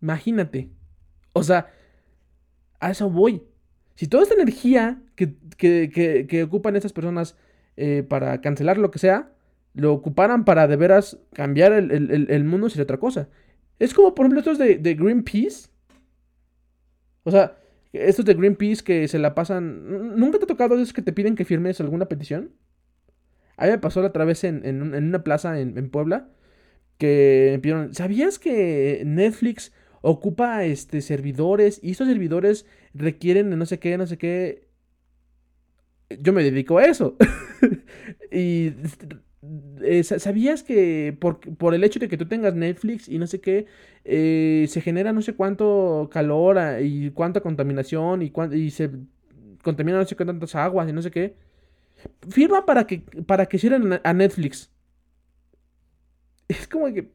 Imagínate. 0.00 0.70
O 1.34 1.42
sea, 1.42 1.66
a 2.80 2.90
eso 2.90 3.10
voy. 3.10 3.42
Si 3.94 4.06
toda 4.06 4.22
esta 4.22 4.34
energía 4.36 5.02
que, 5.16 5.34
que- 5.58 5.90
que- 5.92 6.26
que 6.26 6.42
ocupan 6.44 6.76
estas 6.76 6.92
personas 6.94 7.36
eh, 7.76 8.02
para 8.08 8.40
cancelar 8.40 8.78
lo 8.78 8.90
que 8.90 8.98
sea, 8.98 9.32
lo 9.74 9.92
ocuparan 9.92 10.44
para 10.44 10.68
de 10.68 10.76
veras 10.76 11.18
cambiar 11.32 11.72
el, 11.72 11.90
el- 11.90 12.30
el- 12.30 12.44
mundo, 12.44 12.68
sería 12.70 12.84
otra 12.84 12.98
cosa. 13.00 13.28
Es 13.78 13.94
como, 13.94 14.14
por 14.14 14.26
ejemplo, 14.26 14.40
estos 14.40 14.58
de, 14.58 14.76
de 14.78 14.94
Greenpeace. 14.94 15.68
O 17.24 17.30
sea, 17.30 17.56
estos 17.92 18.24
de 18.24 18.34
Greenpeace 18.34 18.82
que 18.84 19.08
se 19.08 19.18
la 19.18 19.34
pasan. 19.34 20.16
¿Nunca 20.18 20.38
te 20.38 20.44
ha 20.44 20.48
tocado 20.48 20.74
esos 20.76 20.92
que 20.92 21.02
te 21.02 21.12
piden 21.12 21.36
que 21.36 21.44
firmes 21.44 21.80
alguna 21.80 22.06
petición? 22.08 22.52
A 23.56 23.64
mí 23.66 23.70
me 23.70 23.78
pasó 23.78 24.00
la 24.00 24.08
otra 24.08 24.24
vez 24.24 24.44
en, 24.44 24.64
en 24.66 24.94
en 24.94 25.04
una 25.04 25.24
plaza 25.24 25.60
en, 25.60 25.76
en 25.78 25.90
Puebla. 25.90 26.28
Que 26.98 27.50
me 27.52 27.60
pidieron. 27.60 27.94
¿Sabías 27.94 28.38
que 28.38 29.02
Netflix 29.06 29.72
ocupa 30.02 30.64
este 30.64 31.02
servidores? 31.02 31.80
Y 31.82 31.92
estos 31.92 32.08
servidores 32.08 32.66
requieren 32.94 33.50
de 33.50 33.56
no 33.56 33.66
sé 33.66 33.78
qué, 33.80 33.98
no 33.98 34.06
sé 34.08 34.18
qué. 34.18 34.68
Yo 36.20 36.32
me 36.32 36.42
dedico 36.42 36.78
a 36.78 36.84
eso. 36.84 37.16
y 38.32 38.70
eh, 39.82 40.02
sa- 40.04 40.18
¿sabías 40.18 40.62
que 40.62 41.16
por, 41.20 41.40
por 41.56 41.74
el 41.74 41.84
hecho 41.84 41.98
de 42.00 42.08
que 42.08 42.16
tú 42.16 42.26
tengas 42.28 42.54
Netflix 42.54 43.08
y 43.08 43.18
no 43.18 43.26
sé 43.26 43.40
qué, 43.40 43.66
eh, 44.04 44.66
se 44.68 44.80
genera 44.80 45.12
no 45.12 45.22
sé 45.22 45.34
cuánto 45.34 46.08
calor 46.12 46.58
ah, 46.58 46.80
y 46.80 47.10
cuánta 47.10 47.40
contaminación 47.40 48.22
y, 48.22 48.30
cuán- 48.30 48.52
y 48.52 48.70
se 48.70 48.90
contamina 49.62 49.98
no 49.98 50.04
sé 50.06 50.16
qué 50.16 50.24
tantas 50.24 50.54
aguas 50.54 50.88
y 50.88 50.92
no 50.92 51.02
sé 51.02 51.10
qué? 51.10 51.34
Firma 52.30 52.66
para 52.66 52.86
que, 52.86 53.00
para 53.26 53.46
que 53.46 53.58
cierren 53.58 54.00
a- 54.04 54.12
Netflix. 54.14 54.70
Es 56.48 56.66
como 56.68 56.86
que... 56.92 57.10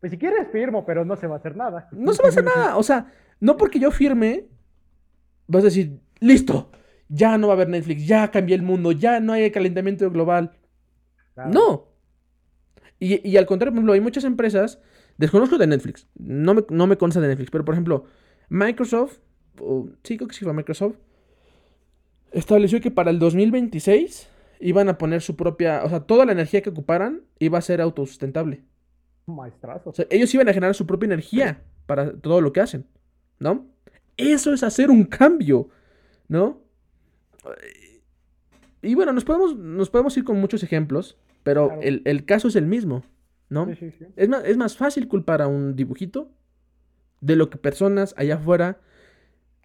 Pues 0.00 0.10
si 0.10 0.18
quieres 0.18 0.48
firmo, 0.50 0.84
pero 0.84 1.04
no 1.04 1.16
se 1.16 1.26
va 1.26 1.36
a 1.36 1.38
hacer 1.38 1.56
nada. 1.56 1.88
No 1.92 2.12
se 2.12 2.22
va 2.22 2.28
a 2.28 2.30
hacer 2.30 2.44
nada. 2.44 2.76
O 2.76 2.82
sea, 2.82 3.12
no 3.40 3.56
porque 3.56 3.78
yo 3.78 3.90
firme, 3.90 4.46
vas 5.46 5.62
a 5.62 5.66
decir, 5.66 6.00
listo, 6.20 6.70
ya 7.14 7.36
no 7.36 7.48
va 7.48 7.52
a 7.52 7.56
haber 7.56 7.68
Netflix, 7.68 8.06
ya 8.06 8.30
cambié 8.30 8.56
el 8.56 8.62
mundo, 8.62 8.90
ya 8.90 9.20
no 9.20 9.34
hay 9.34 9.50
calentamiento 9.50 10.10
global. 10.10 10.52
Claro. 11.34 11.50
No. 11.50 11.88
Y, 12.98 13.28
y 13.28 13.36
al 13.36 13.46
contrario, 13.46 13.72
por 13.72 13.78
ejemplo, 13.78 13.92
hay 13.92 14.00
muchas 14.00 14.24
empresas, 14.24 14.80
desconozco 15.18 15.58
de 15.58 15.66
Netflix, 15.66 16.06
no 16.14 16.54
me, 16.54 16.64
no 16.70 16.86
me 16.86 16.96
consta 16.96 17.20
de 17.20 17.28
Netflix, 17.28 17.50
pero 17.50 17.64
por 17.64 17.74
ejemplo, 17.74 18.04
Microsoft, 18.48 19.18
o, 19.60 19.90
sí, 20.02 20.16
creo 20.16 20.28
que 20.28 20.34
sí 20.34 20.44
fue 20.44 20.54
Microsoft, 20.54 20.96
estableció 22.32 22.80
que 22.80 22.90
para 22.90 23.10
el 23.10 23.18
2026 23.18 24.28
iban 24.60 24.88
a 24.88 24.96
poner 24.96 25.20
su 25.20 25.36
propia, 25.36 25.82
o 25.84 25.90
sea, 25.90 26.00
toda 26.00 26.24
la 26.24 26.32
energía 26.32 26.62
que 26.62 26.70
ocuparan 26.70 27.22
iba 27.38 27.58
a 27.58 27.62
ser 27.62 27.82
autosustentable. 27.82 28.62
Maestrazo. 29.26 29.90
O 29.90 29.92
sea, 29.92 30.06
ellos 30.08 30.32
iban 30.34 30.48
a 30.48 30.54
generar 30.54 30.74
su 30.74 30.86
propia 30.86 31.06
energía 31.06 31.62
para 31.86 32.12
todo 32.12 32.40
lo 32.40 32.52
que 32.52 32.60
hacen, 32.60 32.86
¿no? 33.38 33.66
Eso 34.16 34.54
es 34.54 34.62
hacer 34.62 34.90
un 34.90 35.04
cambio, 35.04 35.68
¿no? 36.28 36.61
Y 38.82 38.94
bueno, 38.94 39.12
nos 39.12 39.24
podemos, 39.24 39.56
nos 39.56 39.90
podemos 39.90 40.16
ir 40.16 40.24
con 40.24 40.40
muchos 40.40 40.62
ejemplos, 40.62 41.16
pero 41.42 41.68
Claro. 41.68 41.82
el, 41.82 42.02
el 42.04 42.24
caso 42.24 42.48
es 42.48 42.56
el 42.56 42.66
mismo, 42.66 43.04
¿no? 43.48 43.66
Sí, 43.66 43.76
sí, 43.76 43.90
sí. 43.98 44.06
Es 44.16 44.28
más, 44.28 44.44
es 44.44 44.56
más 44.56 44.76
fácil 44.76 45.08
culpar 45.08 45.40
a 45.42 45.46
un 45.46 45.76
dibujito 45.76 46.30
de 47.20 47.36
lo 47.36 47.48
que 47.50 47.58
personas 47.58 48.14
allá 48.16 48.36
afuera 48.36 48.80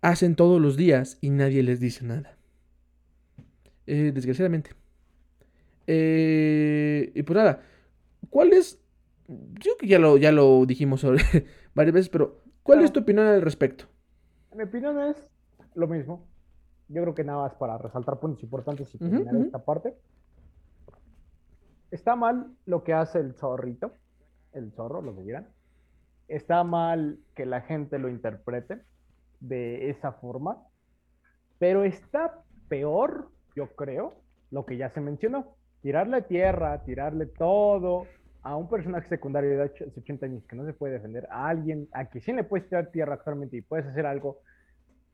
hacen 0.01 0.35
todos 0.35 0.61
los 0.61 0.77
días 0.77 1.17
y 1.21 1.31
nadie 1.31 1.63
les 1.63 1.79
dice 1.79 2.05
nada. 2.05 2.37
Eh, 3.87 4.11
desgraciadamente. 4.13 4.71
Eh, 5.87 7.11
y 7.15 7.23
pues 7.23 7.37
nada, 7.37 7.61
¿cuál 8.29 8.53
es? 8.53 8.79
Yo 9.27 9.77
que 9.77 9.87
ya 9.87 9.99
lo, 9.99 10.17
ya 10.17 10.31
lo 10.31 10.65
dijimos 10.65 11.01
sobre 11.01 11.23
varias 11.73 11.93
veces, 11.93 12.09
pero 12.09 12.43
¿cuál 12.63 12.83
es 12.83 12.91
tu 12.93 12.99
opinión 12.99 13.25
al 13.27 13.41
respecto? 13.41 13.85
Mi 14.55 14.63
opinión 14.63 14.99
es 14.99 15.15
lo 15.75 15.87
mismo. 15.87 16.27
Yo 16.89 17.01
creo 17.01 17.15
que 17.15 17.23
nada 17.23 17.43
más 17.43 17.53
para 17.55 17.77
resaltar 17.77 18.19
puntos 18.19 18.43
importantes 18.43 18.93
y 18.95 18.97
terminar 18.97 19.35
esta 19.35 19.59
parte. 19.59 19.95
Está 21.91 22.15
mal 22.15 22.53
lo 22.65 22.83
que 22.83 22.93
hace 22.93 23.19
el 23.19 23.33
zorrito, 23.33 23.93
el 24.53 24.71
zorro, 24.73 25.01
lo 25.01 25.15
que 25.15 25.23
quieran. 25.23 25.47
Está 26.27 26.63
mal 26.63 27.19
que 27.35 27.45
la 27.45 27.61
gente 27.61 27.99
lo 27.99 28.09
interprete 28.09 28.81
de 29.39 29.89
esa 29.89 30.13
forma, 30.13 30.63
pero 31.59 31.83
está 31.83 32.43
peor, 32.67 33.29
yo 33.55 33.67
creo, 33.75 34.21
lo 34.51 34.65
que 34.65 34.77
ya 34.77 34.89
se 34.89 35.01
mencionó. 35.01 35.55
Tirarle 35.81 36.21
tierra, 36.23 36.83
tirarle 36.83 37.27
todo 37.27 38.07
a 38.41 38.55
un 38.55 38.69
personaje 38.69 39.09
secundario 39.09 39.49
de 39.51 39.71
80 39.97 40.25
años 40.25 40.43
que 40.45 40.55
no 40.55 40.65
se 40.65 40.73
puede 40.73 40.93
defender, 40.93 41.27
a 41.29 41.49
alguien 41.49 41.87
a 41.91 42.05
quien 42.05 42.23
sí 42.23 42.31
le 42.33 42.43
puedes 42.43 42.67
tirar 42.69 42.91
tierra 42.91 43.15
actualmente 43.15 43.57
y 43.57 43.61
puedes 43.61 43.85
hacer 43.85 44.05
algo, 44.05 44.39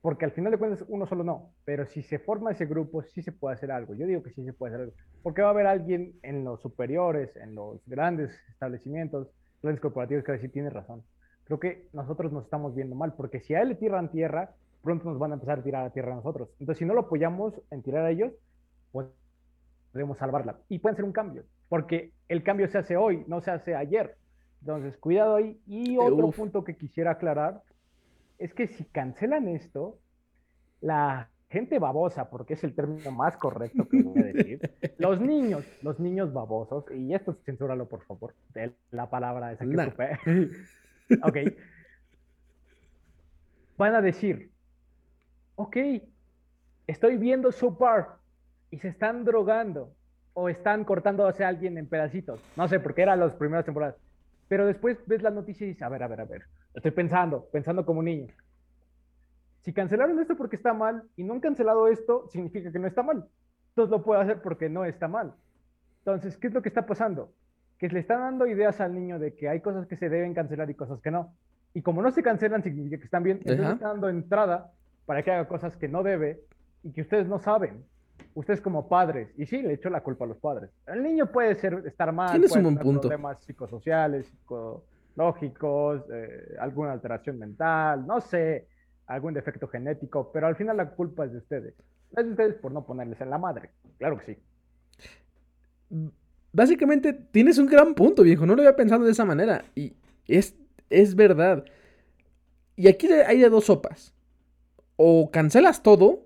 porque 0.03 0.25
al 0.25 0.31
final 0.31 0.51
de 0.51 0.57
cuentas 0.57 0.83
uno 0.89 1.07
solo 1.07 1.23
no, 1.23 1.53
pero 1.63 1.85
si 1.85 2.03
se 2.03 2.19
forma 2.19 2.51
ese 2.51 2.65
grupo 2.65 3.03
sí 3.03 3.21
se 3.21 3.31
puede 3.31 3.55
hacer 3.55 3.71
algo. 3.71 3.95
Yo 3.95 4.05
digo 4.05 4.21
que 4.21 4.31
sí 4.31 4.43
se 4.43 4.51
puede 4.51 4.73
hacer 4.73 4.81
algo, 4.87 4.97
porque 5.23 5.41
va 5.41 5.47
a 5.47 5.51
haber 5.51 5.65
alguien 5.65 6.11
en 6.23 6.43
los 6.43 6.59
superiores, 6.59 7.33
en 7.37 7.55
los 7.55 7.79
grandes 7.87 8.29
establecimientos, 8.49 9.29
grandes 9.61 9.81
corporativos 9.81 10.25
que 10.25 10.33
va 10.33 10.35
a 10.35 10.39
decir, 10.39 10.51
tienes 10.51 10.73
razón. 10.73 11.03
Creo 11.45 11.57
que 11.57 11.87
nosotros 11.93 12.33
nos 12.33 12.43
estamos 12.43 12.75
viendo 12.75 12.97
mal, 12.97 13.13
porque 13.13 13.39
si 13.39 13.55
a 13.55 13.61
él 13.61 13.69
le 13.69 13.75
tiran 13.75 14.11
tierra, 14.11 14.51
pronto 14.81 15.09
nos 15.09 15.17
van 15.19 15.31
a 15.31 15.35
empezar 15.35 15.59
a 15.59 15.63
tirar 15.63 15.85
a 15.85 15.89
tierra 15.91 16.11
a 16.11 16.17
nosotros. 16.17 16.49
Entonces, 16.59 16.79
si 16.79 16.85
no 16.85 16.93
lo 16.93 17.01
apoyamos 17.01 17.53
en 17.71 17.81
tirar 17.81 18.05
a 18.05 18.11
ellos, 18.11 18.33
pues 18.91 19.07
podemos 19.93 20.17
salvarla. 20.17 20.57
Y 20.67 20.79
pueden 20.79 20.97
ser 20.97 21.05
un 21.05 21.13
cambio, 21.13 21.45
porque 21.69 22.11
el 22.27 22.43
cambio 22.43 22.67
se 22.67 22.77
hace 22.77 22.97
hoy, 22.97 23.23
no 23.27 23.39
se 23.39 23.51
hace 23.51 23.73
ayer. 23.73 24.17
Entonces, 24.59 24.97
cuidado 24.97 25.37
ahí. 25.37 25.61
Y 25.65 25.97
otro 25.97 26.27
Uf. 26.27 26.35
punto 26.35 26.65
que 26.65 26.75
quisiera 26.75 27.11
aclarar 27.11 27.61
es 28.37 28.53
que 28.53 28.67
si 28.67 28.85
cancelan 28.85 29.47
esto, 29.47 29.99
la 30.81 31.29
gente 31.49 31.77
babosa, 31.77 32.29
porque 32.29 32.55
es 32.55 32.63
el 32.63 32.73
término 32.73 33.11
más 33.11 33.37
correcto 33.37 33.87
que 33.87 34.01
voy 34.01 34.19
a 34.21 34.25
decir, 34.25 34.59
los 34.97 35.21
niños, 35.21 35.65
los 35.83 35.99
niños 35.99 36.33
babosos, 36.33 36.85
y 36.91 37.13
esto 37.13 37.37
censúralo 37.45 37.87
por 37.87 38.01
favor, 38.03 38.33
de 38.53 38.73
la 38.91 39.09
palabra 39.09 39.51
esa 39.51 39.65
que 39.65 39.77
ocupé. 39.77 40.19
ok. 41.23 41.37
Van 43.77 43.95
a 43.95 44.01
decir, 44.01 44.51
ok, 45.55 45.77
estoy 46.87 47.17
viendo 47.17 47.51
Super 47.51 48.05
y 48.71 48.79
se 48.79 48.87
están 48.87 49.23
drogando 49.23 49.93
o 50.33 50.49
están 50.49 50.83
cortándose 50.83 51.43
a 51.43 51.49
alguien 51.49 51.77
en 51.77 51.87
pedacitos. 51.87 52.41
No 52.55 52.67
sé, 52.67 52.79
porque 52.79 53.03
eran 53.03 53.19
las 53.19 53.35
primeras 53.35 53.65
temporadas. 53.65 53.95
Pero 54.47 54.65
después 54.65 54.97
ves 55.05 55.21
la 55.21 55.29
noticia 55.29 55.65
y 55.65 55.69
dices, 55.69 55.83
a 55.83 55.89
ver, 55.89 56.03
a 56.03 56.07
ver, 56.07 56.21
a 56.21 56.25
ver, 56.25 56.43
estoy 56.73 56.91
pensando, 56.91 57.45
pensando 57.51 57.85
como 57.85 58.01
niño. 58.03 58.33
Si 59.61 59.73
cancelaron 59.73 60.19
esto 60.19 60.35
porque 60.35 60.55
está 60.57 60.73
mal 60.73 61.03
y 61.15 61.23
no 61.23 61.33
han 61.33 61.39
cancelado 61.39 61.87
esto, 61.87 62.27
significa 62.29 62.71
que 62.71 62.79
no 62.79 62.87
está 62.87 63.01
mal. 63.03 63.25
Entonces 63.69 63.91
lo 63.91 64.03
puedo 64.03 64.19
hacer 64.19 64.41
porque 64.41 64.69
no 64.69 64.85
está 64.85 65.07
mal. 65.07 65.33
Entonces, 65.99 66.37
¿qué 66.37 66.47
es 66.47 66.53
lo 66.53 66.61
que 66.61 66.69
está 66.69 66.85
pasando? 66.85 67.31
Que 67.77 67.87
le 67.87 67.99
están 67.99 68.19
dando 68.19 68.45
ideas 68.45 68.81
al 68.81 68.93
niño 68.93 69.19
de 69.19 69.33
que 69.35 69.47
hay 69.47 69.61
cosas 69.61 69.87
que 69.87 69.95
se 69.95 70.09
deben 70.09 70.33
cancelar 70.33 70.69
y 70.69 70.75
cosas 70.75 70.99
que 71.01 71.11
no. 71.11 71.33
Y 71.73 71.81
como 71.81 72.01
no 72.01 72.11
se 72.11 72.21
cancelan, 72.21 72.61
significa 72.61 72.97
que 72.97 73.05
están 73.05 73.23
bien. 73.23 73.37
Entonces 73.37 73.61
Ajá. 73.61 73.69
le 73.69 73.75
están 73.75 73.91
dando 73.93 74.09
entrada 74.09 74.71
para 75.05 75.23
que 75.23 75.31
haga 75.31 75.47
cosas 75.47 75.75
que 75.77 75.87
no 75.87 76.03
debe 76.03 76.41
y 76.83 76.91
que 76.91 77.01
ustedes 77.01 77.27
no 77.27 77.39
saben. 77.39 77.85
Ustedes 78.35 78.61
como 78.61 78.87
padres, 78.89 79.29
y 79.37 79.45
sí, 79.45 79.61
le 79.61 79.73
echo 79.73 79.89
la 79.89 80.01
culpa 80.01 80.25
a 80.25 80.27
los 80.27 80.37
padres. 80.37 80.69
El 80.87 81.03
niño 81.03 81.27
puede 81.31 81.55
ser, 81.55 81.83
estar 81.85 82.11
mal, 82.11 82.31
Tienes 82.31 82.49
puede 82.49 82.59
un 82.59 82.63
buen 82.65 82.75
tener 82.75 82.85
punto. 82.85 83.01
problemas 83.01 83.39
psicosociales, 83.43 84.31
psicológicos, 85.13 86.01
eh, 86.11 86.55
alguna 86.59 86.91
alteración 86.91 87.39
mental, 87.39 88.05
no 88.05 88.19
sé, 88.21 88.67
algún 89.07 89.33
defecto 89.33 89.67
genético, 89.67 90.31
pero 90.31 90.47
al 90.47 90.55
final 90.55 90.77
la 90.77 90.89
culpa 90.89 91.25
es 91.25 91.31
de 91.31 91.37
ustedes. 91.37 91.73
Es 92.15 92.25
de 92.25 92.31
ustedes 92.31 92.55
por 92.55 92.71
no 92.71 92.85
ponerles 92.85 93.19
en 93.21 93.29
la 93.29 93.37
madre. 93.37 93.71
Claro 93.97 94.17
que 94.19 94.35
sí. 95.89 96.09
Básicamente 96.51 97.13
tienes 97.13 97.57
un 97.57 97.67
gran 97.67 97.95
punto, 97.95 98.23
viejo. 98.23 98.45
No 98.45 98.55
lo 98.55 98.61
había 98.61 98.75
pensado 98.75 99.03
de 99.03 99.11
esa 99.11 99.25
manera. 99.25 99.63
Y 99.75 99.93
es, 100.27 100.55
es 100.89 101.15
verdad. 101.15 101.65
Y 102.75 102.87
aquí 102.87 103.07
hay 103.07 103.39
de 103.39 103.49
dos 103.49 103.65
sopas. 103.65 104.13
O 104.95 105.31
cancelas 105.31 105.81
todo. 105.81 106.25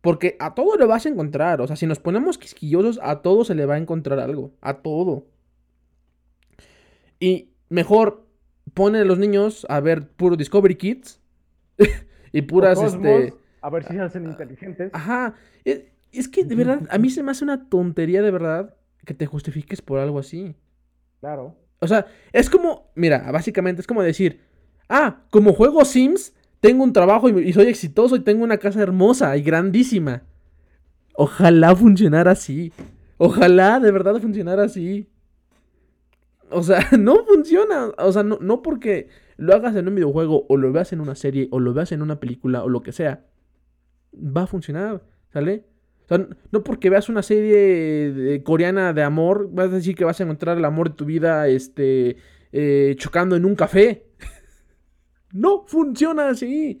Porque 0.00 0.36
a 0.38 0.54
todo 0.54 0.76
le 0.76 0.86
vas 0.86 1.04
a 1.04 1.08
encontrar. 1.08 1.60
O 1.60 1.66
sea, 1.66 1.74
si 1.74 1.86
nos 1.86 1.98
ponemos 1.98 2.38
quisquillosos, 2.38 3.00
a 3.02 3.22
todo 3.22 3.44
se 3.44 3.56
le 3.56 3.66
va 3.66 3.74
a 3.74 3.78
encontrar 3.78 4.20
algo. 4.20 4.52
A 4.60 4.74
todo. 4.74 5.26
Y 7.18 7.55
mejor 7.68 8.26
ponen 8.74 9.02
a 9.02 9.04
los 9.04 9.18
niños 9.18 9.66
a 9.68 9.80
ver 9.80 10.08
puro 10.08 10.36
Discovery 10.36 10.74
Kids. 10.76 11.20
y 12.32 12.42
puras, 12.42 12.80
este. 12.82 13.34
A 13.60 13.70
ver 13.70 13.84
si 13.84 13.94
se 13.94 14.00
hacen 14.00 14.24
inteligentes. 14.24 14.90
Ajá. 14.94 15.34
Es, 15.64 15.84
es 16.12 16.28
que 16.28 16.44
de 16.44 16.54
verdad, 16.54 16.86
a 16.90 16.98
mí 16.98 17.10
se 17.10 17.22
me 17.22 17.30
hace 17.30 17.44
una 17.44 17.68
tontería 17.68 18.22
de 18.22 18.30
verdad 18.30 18.74
que 19.04 19.14
te 19.14 19.26
justifiques 19.26 19.82
por 19.82 19.98
algo 19.98 20.18
así. 20.18 20.54
Claro. 21.20 21.56
O 21.80 21.86
sea, 21.86 22.06
es 22.32 22.48
como, 22.48 22.90
mira, 22.94 23.30
básicamente 23.30 23.80
es 23.80 23.86
como 23.86 24.02
decir, 24.02 24.40
ah, 24.88 25.22
como 25.30 25.52
juego 25.52 25.84
Sims, 25.84 26.32
tengo 26.60 26.84
un 26.84 26.92
trabajo 26.92 27.28
y, 27.28 27.48
y 27.48 27.52
soy 27.52 27.66
exitoso 27.66 28.16
y 28.16 28.20
tengo 28.20 28.44
una 28.44 28.58
casa 28.58 28.82
hermosa 28.82 29.36
y 29.36 29.42
grandísima. 29.42 30.22
Ojalá 31.14 31.74
funcionara 31.74 32.32
así. 32.32 32.72
Ojalá 33.18 33.80
de 33.80 33.90
verdad 33.90 34.20
funcionara 34.20 34.64
así. 34.64 35.08
O 36.50 36.62
sea, 36.62 36.80
no 36.98 37.24
funciona. 37.24 37.92
O 37.98 38.12
sea, 38.12 38.22
no, 38.22 38.38
no 38.40 38.62
porque 38.62 39.08
lo 39.36 39.54
hagas 39.54 39.76
en 39.76 39.88
un 39.88 39.94
videojuego 39.94 40.46
o 40.48 40.56
lo 40.56 40.72
veas 40.72 40.92
en 40.92 41.00
una 41.00 41.14
serie 41.14 41.48
o 41.50 41.60
lo 41.60 41.74
veas 41.74 41.92
en 41.92 42.02
una 42.02 42.20
película 42.20 42.62
o 42.64 42.68
lo 42.68 42.82
que 42.82 42.92
sea, 42.92 43.26
va 44.14 44.42
a 44.42 44.46
funcionar, 44.46 45.02
¿sale? 45.32 45.64
O 46.04 46.08
sea, 46.08 46.26
no 46.52 46.62
porque 46.62 46.88
veas 46.88 47.08
una 47.08 47.22
serie 47.22 48.12
de- 48.12 48.42
coreana 48.44 48.92
de 48.92 49.02
amor, 49.02 49.48
vas 49.52 49.66
a 49.72 49.74
decir 49.76 49.94
que 49.96 50.04
vas 50.04 50.20
a 50.20 50.22
encontrar 50.22 50.56
el 50.56 50.64
amor 50.64 50.90
de 50.90 50.96
tu 50.96 51.04
vida 51.04 51.48
este, 51.48 52.16
eh, 52.52 52.94
chocando 52.96 53.34
en 53.36 53.44
un 53.44 53.56
café. 53.56 54.06
no 55.32 55.64
funciona 55.66 56.28
así. 56.28 56.80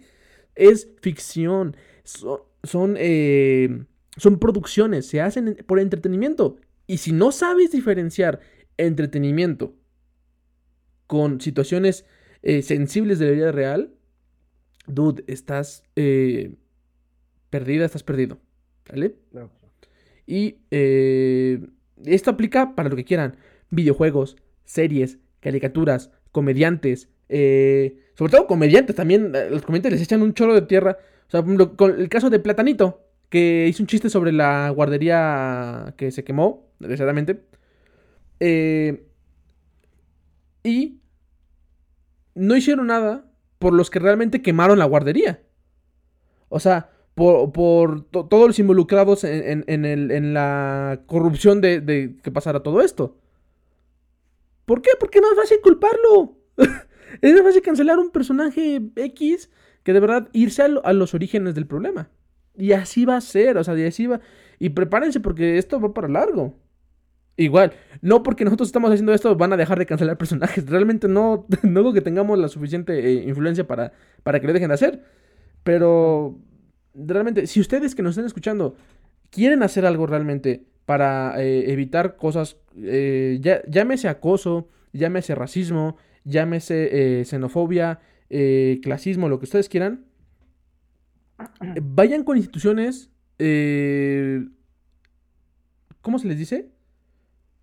Es 0.54 0.88
ficción. 1.02 1.76
So- 2.04 2.48
son, 2.62 2.94
eh, 2.98 3.84
son 4.16 4.38
producciones, 4.38 5.06
se 5.06 5.20
hacen 5.20 5.48
en- 5.48 5.56
por 5.66 5.78
entretenimiento. 5.80 6.56
Y 6.86 6.98
si 6.98 7.12
no 7.12 7.32
sabes 7.32 7.72
diferenciar 7.72 8.40
entretenimiento 8.78 9.74
con 11.06 11.40
situaciones 11.40 12.04
eh, 12.42 12.62
sensibles 12.62 13.18
de 13.18 13.26
la 13.26 13.32
vida 13.32 13.52
real, 13.52 13.90
dude, 14.86 15.24
estás 15.26 15.82
eh, 15.96 16.54
perdida, 17.50 17.84
estás 17.84 18.02
perdido. 18.02 18.38
¿Vale? 18.88 19.16
Y 20.26 20.58
eh, 20.70 21.60
esto 22.04 22.30
aplica 22.30 22.74
para 22.74 22.88
lo 22.88 22.96
que 22.96 23.04
quieran. 23.04 23.36
Videojuegos, 23.70 24.36
series, 24.64 25.18
caricaturas, 25.40 26.10
comediantes. 26.30 27.08
sobre 27.28 28.30
todo 28.30 28.46
comediantes 28.46 28.94
también. 28.94 29.32
Los 29.50 29.62
comediantes 29.62 29.92
les 29.92 30.02
echan 30.02 30.22
un 30.22 30.34
chorro 30.34 30.54
de 30.54 30.62
tierra. 30.62 30.98
O 31.26 31.30
sea, 31.30 31.42
con 31.42 32.00
el 32.00 32.08
caso 32.08 32.30
de 32.30 32.38
Platanito, 32.38 33.06
que 33.28 33.66
hizo 33.68 33.82
un 33.82 33.88
chiste 33.88 34.08
sobre 34.08 34.32
la 34.32 34.70
guardería 34.70 35.94
que 35.96 36.12
se 36.12 36.22
quemó, 36.22 36.68
desgraciadamente. 36.78 37.42
Eh, 38.40 39.06
y 40.62 41.00
no 42.34 42.56
hicieron 42.56 42.88
nada 42.88 43.30
por 43.58 43.72
los 43.72 43.90
que 43.90 43.98
realmente 43.98 44.42
quemaron 44.42 44.78
la 44.78 44.84
guardería. 44.84 45.42
O 46.48 46.60
sea, 46.60 46.90
por, 47.14 47.52
por 47.52 48.02
to- 48.10 48.26
todos 48.26 48.46
los 48.48 48.58
involucrados 48.58 49.24
en, 49.24 49.64
en- 49.66 49.84
en 50.10 50.34
la 50.34 51.02
corrupción 51.06 51.60
de, 51.60 51.80
de 51.80 52.16
que 52.22 52.30
pasara 52.30 52.62
todo 52.62 52.80
esto. 52.82 53.16
¿Por 54.64 54.82
qué? 54.82 54.90
Porque 54.98 55.20
no 55.20 55.30
es 55.30 55.36
fácil 55.36 55.58
culparlo. 55.62 56.36
es 57.22 57.32
más 57.34 57.42
fácil 57.42 57.62
cancelar 57.62 57.98
un 57.98 58.10
personaje 58.10 58.82
X 58.96 59.50
que 59.82 59.92
de 59.92 60.00
verdad 60.00 60.28
irse 60.32 60.62
a, 60.62 60.66
a 60.84 60.92
los 60.92 61.14
orígenes 61.14 61.54
del 61.54 61.66
problema. 61.66 62.10
Y 62.58 62.72
así 62.72 63.04
va 63.04 63.16
a 63.16 63.20
ser, 63.20 63.58
o 63.58 63.64
sea, 63.64 63.78
y 63.78 63.84
así 63.86 64.06
va. 64.06 64.20
Y 64.58 64.70
prepárense 64.70 65.20
porque 65.20 65.58
esto 65.58 65.80
va 65.80 65.92
para 65.94 66.08
largo. 66.08 66.58
Igual, 67.38 67.74
no 68.00 68.22
porque 68.22 68.44
nosotros 68.44 68.68
estamos 68.68 68.90
haciendo 68.90 69.12
esto 69.12 69.36
van 69.36 69.52
a 69.52 69.56
dejar 69.58 69.78
de 69.78 69.86
cancelar 69.86 70.16
personajes. 70.16 70.64
Realmente 70.70 71.06
no, 71.08 71.46
no 71.62 71.80
creo 71.82 71.92
que 71.92 72.00
tengamos 72.00 72.38
la 72.38 72.48
suficiente 72.48 72.98
eh, 72.98 73.24
influencia 73.28 73.66
para, 73.66 73.92
para 74.22 74.40
que 74.40 74.46
lo 74.46 74.52
dejen 74.52 74.68
de 74.68 74.74
hacer. 74.74 75.04
Pero 75.62 76.38
realmente, 76.94 77.46
si 77.46 77.60
ustedes 77.60 77.94
que 77.94 78.02
nos 78.02 78.12
están 78.12 78.26
escuchando 78.26 78.76
quieren 79.30 79.62
hacer 79.62 79.84
algo 79.84 80.06
realmente 80.06 80.64
para 80.86 81.34
eh, 81.42 81.72
evitar 81.72 82.16
cosas, 82.16 82.56
eh, 82.76 83.38
ya- 83.40 83.62
llámese 83.68 84.08
acoso, 84.08 84.68
llámese 84.92 85.34
racismo, 85.34 85.96
llámese 86.24 87.20
eh, 87.20 87.24
xenofobia, 87.24 88.00
clasismo, 88.82 89.28
lo 89.28 89.38
que 89.38 89.44
ustedes 89.44 89.68
quieran, 89.68 90.06
vayan 91.82 92.24
con 92.24 92.36
instituciones, 92.36 93.10
¿cómo 96.00 96.18
se 96.18 96.28
les 96.28 96.38
dice? 96.38 96.70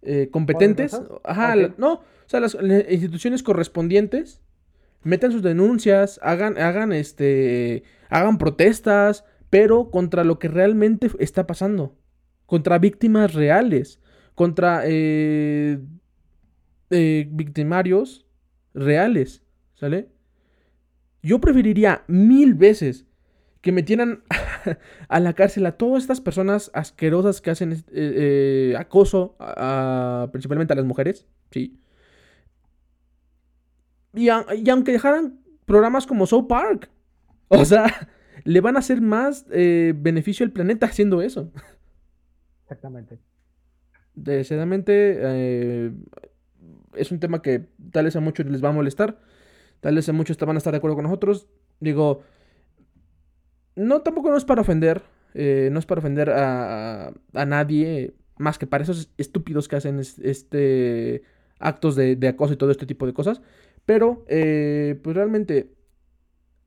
Eh, 0.05 0.29
competentes. 0.31 0.93
Ajá, 1.23 1.55
la- 1.55 1.73
no, 1.77 1.93
o 1.93 2.03
sea, 2.27 2.39
las 2.39 2.55
las 2.55 2.89
instituciones 2.91 3.43
correspondientes 3.43 4.41
metan 5.03 5.31
sus 5.31 5.41
denuncias, 5.43 6.19
hagan, 6.23 6.57
hagan 6.57 6.91
este, 6.93 7.83
hagan 8.09 8.37
protestas, 8.37 9.25
pero 9.49 9.91
contra 9.91 10.23
lo 10.23 10.39
que 10.39 10.47
realmente 10.47 11.09
está 11.19 11.45
pasando, 11.45 11.97
contra 12.45 12.79
víctimas 12.79 13.33
reales, 13.33 13.99
contra 14.35 14.81
eh, 14.85 15.79
eh, 16.89 17.27
victimarios 17.31 18.25
reales, 18.73 19.43
¿sale? 19.75 20.09
Yo 21.21 21.39
preferiría 21.39 22.03
mil 22.07 22.53
veces 22.53 23.05
que 23.63 23.71
metieran 23.71 24.23
a 25.09 25.19
la 25.21 25.33
cárcel 25.33 25.65
a 25.65 25.77
todas 25.77 26.03
estas 26.03 26.21
personas 26.21 26.69
asquerosas 26.75 27.41
que 27.41 27.49
hacen 27.51 27.73
eh, 27.73 27.79
eh, 27.93 28.75
acoso, 28.77 29.35
a- 29.39 30.23
a- 30.25 30.31
principalmente 30.31 30.73
a 30.73 30.75
las 30.75 30.85
mujeres, 30.85 31.25
¿sí? 31.51 31.79
Y, 34.13 34.29
a- 34.29 34.45
y 34.55 34.69
aunque 34.69 34.91
dejaran 34.91 35.39
programas 35.65 36.05
como 36.05 36.27
South 36.27 36.47
Park, 36.47 36.91
o 37.47 37.65
sea, 37.65 38.09
le 38.43 38.61
van 38.61 38.75
a 38.75 38.79
hacer 38.79 39.01
más 39.01 39.45
eh, 39.51 39.93
beneficio 39.95 40.45
al 40.45 40.51
planeta 40.51 40.85
haciendo 40.87 41.21
eso. 41.21 41.51
Exactamente. 42.63 43.19
Desgraciadamente, 44.15 45.91
es 46.95 47.11
un 47.11 47.19
tema 47.19 47.41
que 47.41 47.65
tal 47.91 48.05
vez 48.05 48.15
a 48.15 48.19
muchos 48.19 48.45
les 48.45 48.63
va 48.63 48.69
a 48.69 48.73
molestar, 48.73 49.17
tal 49.81 49.95
vez 49.95 50.07
a 50.09 50.13
muchos 50.13 50.37
van 50.37 50.55
a 50.55 50.59
estar 50.59 50.71
de 50.73 50.77
acuerdo 50.77 50.95
con 50.95 51.05
nosotros. 51.05 51.47
Digo, 51.79 52.21
no, 53.75 54.01
tampoco 54.01 54.29
no 54.29 54.37
es 54.37 54.45
para 54.45 54.61
ofender, 54.61 55.03
eh, 55.33 55.69
no 55.71 55.79
es 55.79 55.85
para 55.85 55.99
ofender 55.99 56.29
a, 56.29 57.07
a- 57.33 57.45
nadie, 57.45 58.13
más 58.37 58.57
que 58.59 58.67
para 58.67 58.83
esos 58.83 59.09
estúpidos 59.17 59.67
que 59.67 59.75
hacen 59.77 59.99
es- 59.99 60.19
este 60.19 61.23
actos 61.59 61.95
de, 61.95 62.15
de 62.15 62.27
acoso 62.27 62.53
y 62.53 62.57
todo 62.57 62.71
este 62.71 62.85
tipo 62.85 63.05
de 63.05 63.13
cosas. 63.13 63.41
Pero, 63.85 64.25
eh, 64.27 64.99
pues 65.03 65.15
realmente, 65.15 65.73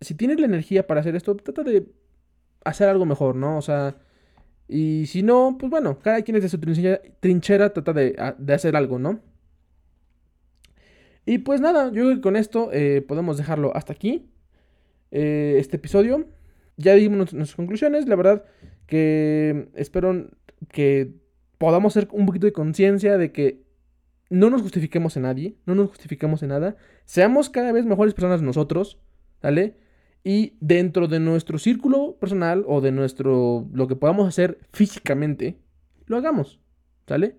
si 0.00 0.14
tienes 0.14 0.40
la 0.40 0.46
energía 0.46 0.86
para 0.86 1.00
hacer 1.00 1.16
esto, 1.16 1.36
trata 1.36 1.62
de 1.64 1.86
hacer 2.64 2.88
algo 2.88 3.06
mejor, 3.06 3.36
¿no? 3.36 3.58
O 3.58 3.62
sea, 3.62 3.96
y 4.68 5.06
si 5.06 5.22
no, 5.22 5.56
pues 5.58 5.70
bueno, 5.70 5.98
cada 6.00 6.22
quien 6.22 6.36
desde 6.36 6.48
su 6.50 6.60
trinchera, 6.60 7.00
trinchera 7.20 7.72
trata 7.72 7.92
de, 7.94 8.16
de 8.38 8.54
hacer 8.54 8.76
algo, 8.76 8.98
¿no? 8.98 9.20
Y 11.24 11.38
pues 11.38 11.60
nada, 11.60 11.86
yo 11.86 12.04
creo 12.04 12.14
que 12.16 12.20
con 12.20 12.36
esto 12.36 12.70
eh, 12.72 13.02
podemos 13.06 13.36
dejarlo 13.36 13.74
hasta 13.76 13.92
aquí. 13.92 14.30
este 15.10 15.76
episodio. 15.76 16.26
Ya 16.76 16.94
dimos 16.94 17.18
nues- 17.18 17.32
nuestras 17.32 17.56
conclusiones. 17.56 18.06
La 18.08 18.16
verdad 18.16 18.44
que 18.86 19.68
espero 19.74 20.28
que 20.70 21.14
podamos 21.58 21.96
hacer 21.96 22.08
un 22.12 22.26
poquito 22.26 22.46
de 22.46 22.52
conciencia 22.52 23.16
de 23.18 23.32
que 23.32 23.64
no 24.28 24.50
nos 24.50 24.62
justifiquemos 24.62 25.16
en 25.16 25.22
nadie, 25.22 25.56
no 25.66 25.74
nos 25.74 25.88
justifiquemos 25.90 26.42
en 26.42 26.48
nada. 26.50 26.76
Seamos 27.04 27.48
cada 27.48 27.72
vez 27.72 27.86
mejores 27.86 28.14
personas 28.14 28.42
nosotros, 28.42 28.98
¿vale? 29.42 29.76
Y 30.24 30.54
dentro 30.60 31.06
de 31.06 31.20
nuestro 31.20 31.58
círculo 31.58 32.16
personal 32.18 32.64
o 32.66 32.80
de 32.80 32.90
nuestro 32.90 33.68
lo 33.72 33.86
que 33.86 33.94
podamos 33.96 34.26
hacer 34.26 34.58
físicamente, 34.72 35.58
lo 36.06 36.16
hagamos, 36.16 36.60
¿sale? 37.06 37.36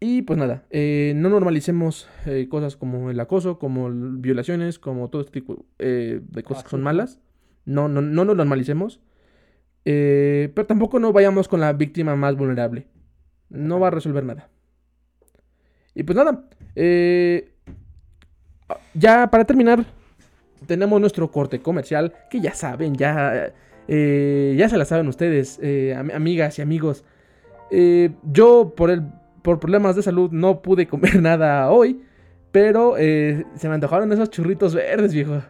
Y 0.00 0.22
pues 0.22 0.38
nada, 0.38 0.66
eh, 0.70 1.12
no 1.16 1.28
normalicemos 1.30 2.08
eh, 2.26 2.48
cosas 2.48 2.76
como 2.76 3.10
el 3.10 3.20
acoso, 3.20 3.58
como 3.58 3.90
violaciones, 3.90 4.78
como 4.78 5.08
todo 5.08 5.22
este 5.22 5.32
tipo 5.40 5.64
eh, 5.78 6.20
de 6.22 6.42
cosas 6.42 6.64
que 6.64 6.70
son 6.70 6.82
malas. 6.82 7.20
No, 7.64 7.88
no, 7.88 8.00
no 8.02 8.24
nos 8.24 8.36
normalicemos. 8.36 9.00
Eh, 9.86 10.50
pero 10.54 10.66
tampoco 10.66 10.98
no 10.98 11.12
vayamos 11.12 11.48
con 11.48 11.60
la 11.60 11.72
víctima 11.72 12.16
más 12.16 12.36
vulnerable. 12.36 12.86
No 13.50 13.78
va 13.80 13.88
a 13.88 13.90
resolver 13.90 14.24
nada. 14.24 14.48
Y 15.94 16.02
pues 16.02 16.16
nada. 16.16 16.44
eh, 16.74 17.50
ya 18.94 19.30
para 19.30 19.44
terminar, 19.44 19.84
tenemos 20.66 21.00
nuestro 21.00 21.30
corte 21.30 21.60
comercial. 21.60 22.12
Que 22.30 22.40
ya 22.40 22.54
saben, 22.54 22.94
ya, 22.96 23.52
eh, 23.88 24.54
ya 24.58 24.68
se 24.68 24.78
la 24.78 24.84
saben 24.84 25.08
ustedes, 25.08 25.60
am- 25.96 26.10
amigas 26.14 26.58
y 26.58 26.62
amigos. 26.62 27.04
Yo 28.32 28.72
por, 28.76 28.90
el, 28.90 29.02
por 29.42 29.58
problemas 29.60 29.96
de 29.96 30.02
salud 30.02 30.30
no 30.32 30.62
pude 30.62 30.86
comer 30.86 31.20
nada 31.22 31.70
hoy. 31.70 32.02
Pero 32.52 32.94
se 32.96 33.68
me 33.68 33.74
antojaron 33.74 34.12
esos 34.12 34.30
churritos 34.30 34.74
verdes, 34.74 35.12
viejo. 35.12 35.42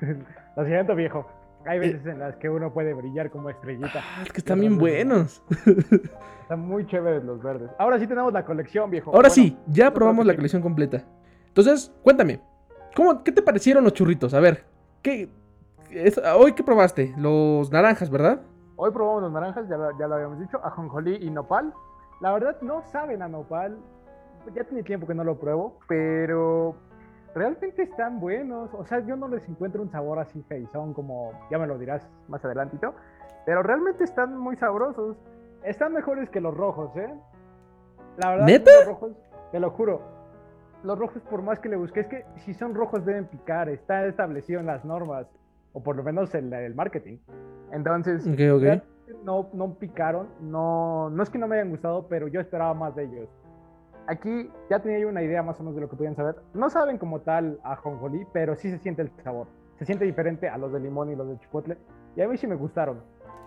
Lo 0.56 0.66
siento, 0.66 0.94
viejo. 0.96 1.26
Hay 1.66 1.78
veces 1.78 2.04
en 2.06 2.18
las 2.18 2.36
que 2.36 2.48
uno 2.50 2.72
puede 2.72 2.92
brillar 2.94 3.30
como 3.30 3.48
estrellita. 3.50 4.00
Ah, 4.02 4.22
es 4.24 4.32
que 4.32 4.38
están 4.38 4.60
bien 4.60 4.78
buenos. 4.78 5.42
Están 6.42 6.60
muy 6.60 6.86
chéveres 6.86 7.24
los 7.24 7.42
verdes. 7.42 7.70
Ahora 7.78 7.98
sí 7.98 8.06
tenemos 8.06 8.32
la 8.32 8.44
colección, 8.44 8.90
viejo. 8.90 9.10
Ahora 9.10 9.28
Bueno, 9.28 9.34
sí, 9.34 9.56
ya 9.68 9.92
probamos 9.94 10.26
la 10.26 10.34
colección 10.34 10.60
completa. 10.60 11.02
Entonces, 11.46 11.92
cuéntame, 12.02 12.40
¿cómo, 12.96 13.22
¿qué 13.22 13.30
te 13.32 13.40
parecieron 13.42 13.84
los 13.84 13.92
churritos? 13.94 14.34
A 14.34 14.40
ver, 14.40 14.64
¿qué, 15.02 15.30
es- 15.90 16.20
hoy 16.36 16.52
qué 16.52 16.62
probaste? 16.64 17.14
Los 17.16 17.70
naranjas, 17.70 18.10
¿verdad? 18.10 18.40
Hoy 18.76 18.90
probamos 18.90 19.22
los 19.22 19.32
naranjas, 19.32 19.68
ya 19.68 19.76
lo, 19.76 19.96
ya 19.98 20.08
lo 20.08 20.16
habíamos 20.16 20.40
dicho, 20.40 20.60
ajonjolí 20.64 21.16
y 21.22 21.30
nopal. 21.30 21.72
La 22.20 22.32
verdad 22.32 22.56
no 22.60 22.82
saben 22.90 23.22
a 23.22 23.28
nopal. 23.28 23.78
Ya 24.54 24.64
tiene 24.64 24.82
tiempo 24.82 25.06
que 25.06 25.14
no 25.14 25.22
lo 25.24 25.38
pruebo, 25.38 25.78
pero 25.88 26.74
realmente 27.34 27.82
están 27.82 28.20
buenos. 28.20 28.72
O 28.74 28.84
sea, 28.84 29.00
yo 29.00 29.16
no 29.16 29.28
les 29.28 29.48
encuentro 29.48 29.82
un 29.82 29.90
sabor 29.90 30.18
así 30.18 30.42
feizón 30.48 30.94
como 30.94 31.32
ya 31.50 31.58
me 31.58 31.66
lo 31.66 31.78
dirás 31.78 32.08
más 32.28 32.44
adelantito. 32.44 32.94
Pero 33.44 33.62
realmente 33.62 34.04
están 34.04 34.36
muy 34.36 34.56
sabrosos. 34.56 35.16
Están 35.64 35.92
mejores 35.92 36.28
que 36.30 36.40
los 36.40 36.56
rojos, 36.56 36.96
¿eh? 36.96 37.12
La 38.18 38.30
verdad, 38.30 38.46
¿Neta? 38.46 38.70
los 38.78 38.86
rojos, 38.86 39.12
te 39.50 39.60
lo 39.60 39.70
juro. 39.70 40.02
Los 40.82 40.98
rojos, 40.98 41.22
por 41.22 41.42
más 41.42 41.60
que 41.60 41.68
le 41.68 41.76
busqué, 41.76 42.00
es 42.00 42.08
que 42.08 42.24
si 42.44 42.54
son 42.54 42.74
rojos 42.74 43.04
deben 43.04 43.26
picar. 43.26 43.68
Está 43.68 44.04
establecido 44.06 44.60
en 44.60 44.66
las 44.66 44.84
normas, 44.84 45.26
o 45.72 45.82
por 45.82 45.96
lo 45.96 46.02
menos 46.02 46.34
en 46.34 46.52
el 46.52 46.74
marketing. 46.74 47.18
Entonces, 47.70 48.26
no, 49.24 49.48
no 49.52 49.74
picaron, 49.74 50.28
no, 50.40 51.10
no 51.10 51.22
es 51.22 51.30
que 51.30 51.38
no 51.38 51.46
me 51.46 51.56
hayan 51.56 51.70
gustado, 51.70 52.06
pero 52.08 52.28
yo 52.28 52.40
esperaba 52.40 52.74
más 52.74 52.94
de 52.96 53.04
ellos. 53.04 53.28
Aquí 54.06 54.50
ya 54.68 54.80
tenía 54.80 54.98
yo 54.98 55.08
una 55.08 55.22
idea 55.22 55.42
más 55.42 55.58
o 55.60 55.62
menos 55.62 55.74
de 55.76 55.80
lo 55.82 55.88
que 55.88 55.96
podían 55.96 56.16
saber. 56.16 56.36
No 56.54 56.68
saben 56.70 56.98
como 56.98 57.20
tal 57.20 57.58
a 57.62 57.76
jonjolí, 57.76 58.26
pero 58.32 58.56
sí 58.56 58.70
se 58.70 58.78
siente 58.78 59.02
el 59.02 59.10
sabor. 59.22 59.46
Se 59.78 59.84
siente 59.84 60.04
diferente 60.04 60.48
a 60.48 60.58
los 60.58 60.72
de 60.72 60.80
limón 60.80 61.10
y 61.10 61.16
los 61.16 61.28
de 61.28 61.38
chipotle. 61.38 61.76
Y 62.16 62.20
a 62.20 62.28
mí 62.28 62.36
sí 62.36 62.46
me 62.46 62.56
gustaron. 62.56 63.00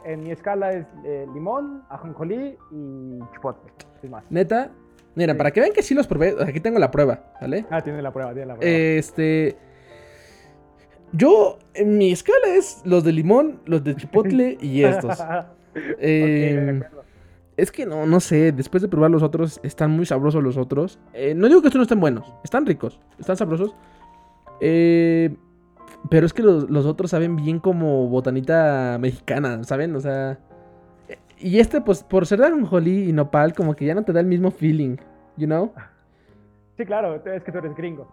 En 0.05 0.21
mi 0.21 0.31
escala 0.31 0.71
es 0.71 0.85
eh, 1.03 1.25
limón, 1.33 1.83
ajonjolí 1.89 2.57
y 2.71 3.19
chipotle. 3.33 3.71
Sin 4.01 4.11
más. 4.11 4.23
Neta, 4.29 4.69
mira, 5.15 5.33
Sí. 5.33 5.37
para 5.37 5.51
que 5.51 5.59
vean 5.61 5.73
que 5.73 5.81
sí 5.83 5.93
los 5.93 6.07
probé, 6.07 6.35
aquí 6.47 6.59
tengo 6.59 6.79
la 6.79 6.91
prueba, 6.91 7.19
¿vale? 7.41 7.65
Ah, 7.69 7.81
tiene 7.81 8.01
la 8.01 8.11
prueba, 8.11 8.31
tiene 8.33 8.47
la 8.47 8.55
prueba. 8.55 8.71
Este. 8.71 9.57
Yo, 11.11 11.59
en 11.73 11.97
mi 11.97 12.11
escala 12.11 12.47
es 12.55 12.81
los 12.85 13.03
de 13.03 13.13
limón, 13.13 13.61
los 13.65 13.83
de 13.83 13.95
chipotle 13.95 14.57
y 14.61 14.83
estos. 14.83 15.19
Eh, 15.99 16.59
de 16.61 16.85
acuerdo. 16.85 17.04
Es 17.57 17.71
que 17.71 17.85
no, 17.85 18.05
no 18.05 18.19
sé, 18.19 18.51
después 18.51 18.81
de 18.81 18.89
probar 18.89 19.11
los 19.11 19.23
otros, 19.23 19.59
están 19.63 19.91
muy 19.91 20.05
sabrosos 20.05 20.43
los 20.43 20.57
otros. 20.57 20.99
Eh, 21.13 21.33
no 21.35 21.47
digo 21.47 21.61
que 21.61 21.67
estos 21.67 21.79
no 21.79 21.83
estén 21.83 21.99
buenos, 21.99 22.33
están 22.43 22.65
ricos, 22.65 22.99
están 23.17 23.37
sabrosos. 23.37 23.75
Eh, 24.59 25.35
pero 26.09 26.25
es 26.25 26.33
que 26.33 26.43
los, 26.43 26.69
los 26.69 26.85
otros 26.85 27.11
saben 27.11 27.35
bien 27.35 27.59
como 27.59 28.07
botanita 28.07 28.97
mexicana, 28.99 29.63
¿saben? 29.63 29.95
O 29.95 29.99
sea... 29.99 30.39
Y 31.37 31.59
este, 31.59 31.81
pues, 31.81 32.01
por 32.01 32.25
ser 32.25 32.39
de 32.39 32.47
ajonjolí 32.47 33.09
y 33.09 33.13
nopal, 33.13 33.53
como 33.53 33.75
que 33.75 33.85
ya 33.85 33.93
no 33.93 34.03
te 34.03 34.13
da 34.13 34.21
el 34.21 34.25
mismo 34.25 34.51
feeling, 34.51 34.95
you 35.35 35.45
know? 35.45 35.73
Sí, 36.77 36.85
claro, 36.85 37.15
es 37.15 37.43
que 37.43 37.51
tú 37.51 37.57
eres 37.57 37.75
gringo. 37.75 38.07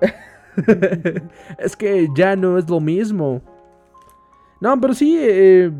es 1.58 1.76
que 1.76 2.08
ya 2.14 2.36
no 2.36 2.56
es 2.56 2.68
lo 2.68 2.80
mismo. 2.80 3.42
No, 4.60 4.80
pero 4.80 4.94
sí, 4.94 5.18
eh, 5.20 5.72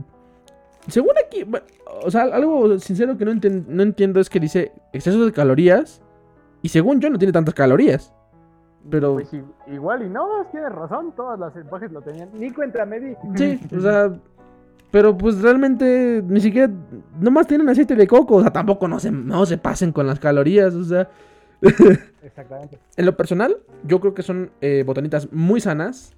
según 0.89 1.11
aquí, 1.27 1.45
bueno, 1.45 1.67
o 2.05 2.11
sea, 2.11 2.23
algo 2.23 2.79
sincero 2.79 3.17
que 3.17 3.25
no, 3.25 3.33
enten- 3.33 3.65
no 3.67 3.83
entiendo 3.83 4.21
es 4.21 4.29
que 4.31 4.41
dice 4.41 4.73
exceso 4.93 5.25
de 5.25 5.33
calorías. 5.33 6.03
Y 6.63 6.69
según 6.69 7.01
yo 7.01 7.11
no 7.11 7.19
tiene 7.19 7.33
tantas 7.33 7.55
calorías. 7.55 8.13
Pero 8.91 9.15
Pues 9.15 9.31
igual 9.67 10.05
y 10.05 10.09
no, 10.09 10.27
tienes 10.51 10.73
razón, 10.73 11.13
todas 11.17 11.39
las 11.39 11.55
empajes 11.57 11.93
lo 11.93 12.01
tenían. 12.01 12.29
Ni 12.35 12.51
cuenta 12.51 12.85
me 12.87 13.01
di. 13.01 13.15
sí, 13.37 13.61
o 13.77 13.81
sea, 13.81 14.13
pero 14.91 15.17
pues 15.17 15.41
realmente 15.43 16.23
ni 16.27 16.41
siquiera, 16.41 16.73
nomás 17.21 17.47
tienen 17.47 17.69
aceite 17.69 17.95
de 17.95 18.07
coco. 18.07 18.37
O 18.37 18.41
sea, 18.43 18.53
tampoco 18.53 18.89
no 18.89 18.99
se, 19.01 19.11
no 19.11 19.45
se 19.47 19.59
pasen 19.59 19.93
con 19.93 20.07
las 20.07 20.19
calorías. 20.19 20.75
O 20.75 20.85
sea, 20.85 21.09
Exactamente. 22.23 22.79
En 22.97 23.07
lo 23.07 23.17
personal, 23.17 23.57
yo 23.85 24.01
creo 24.01 24.15
que 24.15 24.23
son 24.23 24.51
eh, 24.61 24.83
botanitas 24.87 25.33
muy 25.33 25.61
sanas. 25.61 26.16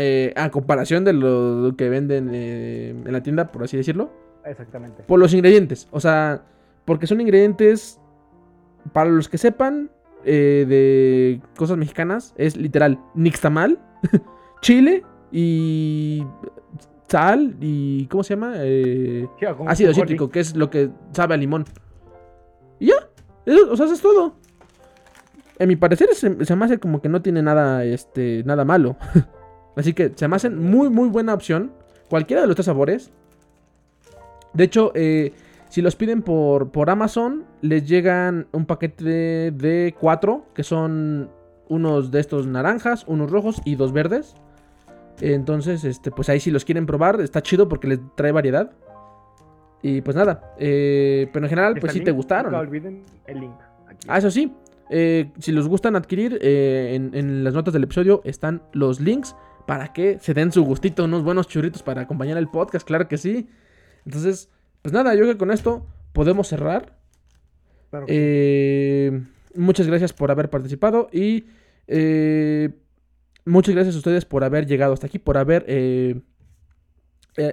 Eh, 0.00 0.32
a 0.36 0.50
comparación 0.50 1.04
de 1.04 1.12
lo 1.12 1.74
que 1.76 1.88
venden 1.88 2.30
eh, 2.32 2.90
en 2.90 3.12
la 3.12 3.20
tienda, 3.20 3.50
por 3.50 3.64
así 3.64 3.76
decirlo. 3.76 4.12
Exactamente. 4.44 5.02
Por 5.02 5.18
los 5.18 5.34
ingredientes. 5.34 5.88
O 5.90 5.98
sea, 5.98 6.42
porque 6.84 7.08
son 7.08 7.20
ingredientes. 7.20 8.00
Para 8.92 9.10
los 9.10 9.28
que 9.28 9.38
sepan 9.38 9.90
eh, 10.24 10.64
de 10.68 11.40
cosas 11.56 11.76
mexicanas, 11.76 12.32
es 12.38 12.56
literal 12.56 13.00
nixtamal, 13.14 13.78
chile 14.62 15.04
y 15.32 16.24
sal 17.08 17.56
y. 17.60 18.06
¿Cómo 18.06 18.22
se 18.22 18.34
llama? 18.34 18.54
Ácido 19.66 19.92
cítrico, 19.92 20.30
que 20.30 20.40
es 20.40 20.54
lo 20.54 20.70
que 20.70 20.90
sabe 21.12 21.34
a 21.34 21.36
limón. 21.36 21.64
Y 22.78 22.86
ya. 22.86 23.08
Eso, 23.44 23.72
o 23.72 23.76
sea, 23.76 23.86
eso 23.86 23.94
es 23.94 24.00
todo. 24.00 24.36
En 25.58 25.68
mi 25.68 25.74
parecer 25.74 26.08
se, 26.14 26.44
se 26.44 26.56
me 26.56 26.64
hace 26.64 26.78
como 26.78 27.02
que 27.02 27.08
no 27.08 27.20
tiene 27.20 27.42
nada, 27.42 27.84
este, 27.84 28.44
nada 28.44 28.64
malo. 28.64 28.96
Así 29.78 29.94
que 29.94 30.12
se 30.14 30.28
me 30.28 30.36
hacen 30.36 30.58
muy, 30.58 30.90
muy 30.90 31.08
buena 31.08 31.32
opción. 31.32 31.72
Cualquiera 32.10 32.42
de 32.42 32.48
los 32.48 32.56
tres 32.56 32.66
sabores. 32.66 33.10
De 34.52 34.64
hecho, 34.64 34.92
eh, 34.94 35.32
si 35.70 35.82
los 35.82 35.94
piden 35.94 36.22
por, 36.22 36.70
por 36.70 36.90
Amazon, 36.90 37.44
les 37.62 37.88
llegan 37.88 38.46
un 38.52 38.66
paquete 38.66 39.04
de, 39.04 39.50
de 39.52 39.94
cuatro, 39.98 40.44
que 40.54 40.64
son 40.64 41.30
unos 41.68 42.10
de 42.10 42.20
estos 42.20 42.46
naranjas, 42.46 43.04
unos 43.06 43.30
rojos 43.30 43.60
y 43.64 43.76
dos 43.76 43.92
verdes. 43.92 44.34
Entonces, 45.20 45.84
este, 45.84 46.10
pues 46.10 46.28
ahí 46.28 46.40
si 46.40 46.50
los 46.50 46.64
quieren 46.64 46.86
probar, 46.86 47.20
está 47.20 47.42
chido 47.42 47.68
porque 47.68 47.88
les 47.88 48.00
trae 48.16 48.32
variedad. 48.32 48.72
Y 49.82 50.00
pues 50.00 50.16
nada, 50.16 50.54
eh, 50.58 51.28
pero 51.32 51.46
en 51.46 51.50
general, 51.50 51.76
pues 51.80 51.92
sí 51.92 52.00
te 52.00 52.10
gustaron. 52.10 52.50
Nunca 52.50 52.60
olviden 52.60 53.02
el 53.26 53.40
link. 53.42 53.54
aquí. 53.86 54.08
Ah, 54.10 54.18
eso 54.18 54.30
sí. 54.30 54.52
eh, 54.90 55.30
si 55.38 55.52
los 55.52 55.68
gustan 55.68 55.94
adquirir, 55.94 56.38
eh, 56.42 56.94
en, 56.94 57.14
en 57.14 57.44
las 57.44 57.54
notas 57.54 57.72
del 57.74 57.84
episodio 57.84 58.20
están 58.24 58.60
los 58.72 58.98
links 59.00 59.36
para 59.68 59.92
que 59.92 60.18
se 60.18 60.32
den 60.32 60.50
su 60.50 60.64
gustito, 60.64 61.04
unos 61.04 61.22
buenos 61.22 61.46
churritos 61.46 61.82
para 61.82 62.00
acompañar 62.00 62.38
el 62.38 62.48
podcast, 62.48 62.86
claro 62.86 63.06
que 63.06 63.18
sí. 63.18 63.50
Entonces, 64.06 64.48
pues 64.80 64.94
nada, 64.94 65.12
yo 65.12 65.20
creo 65.20 65.34
que 65.34 65.38
con 65.38 65.50
esto 65.50 65.86
podemos 66.14 66.48
cerrar. 66.48 66.96
Claro 67.90 68.06
que 68.06 68.12
sí. 68.14 68.18
Eh, 68.18 69.22
muchas 69.56 69.86
gracias 69.86 70.14
por 70.14 70.30
haber 70.30 70.48
participado 70.48 71.10
y 71.12 71.48
eh, 71.86 72.70
muchas 73.44 73.74
gracias 73.74 73.94
a 73.94 73.98
ustedes 73.98 74.24
por 74.24 74.42
haber 74.42 74.64
llegado 74.64 74.94
hasta 74.94 75.06
aquí, 75.06 75.18
por 75.18 75.36
haber 75.36 75.66
eh, 75.68 76.22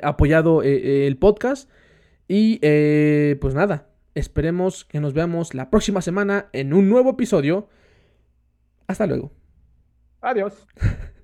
apoyado 0.01 0.63
el 0.63 1.17
podcast. 1.17 1.69
Y 2.29 2.59
pues 3.41 3.55
nada, 3.55 3.89
esperemos 4.13 4.85
que 4.85 5.01
nos 5.01 5.13
veamos 5.13 5.53
la 5.53 5.69
próxima 5.69 6.01
semana 6.01 6.47
en 6.53 6.73
un 6.73 6.87
nuevo 6.87 7.09
episodio. 7.09 7.67
Hasta 8.87 9.05
luego. 9.05 9.33
Adiós. 10.21 10.65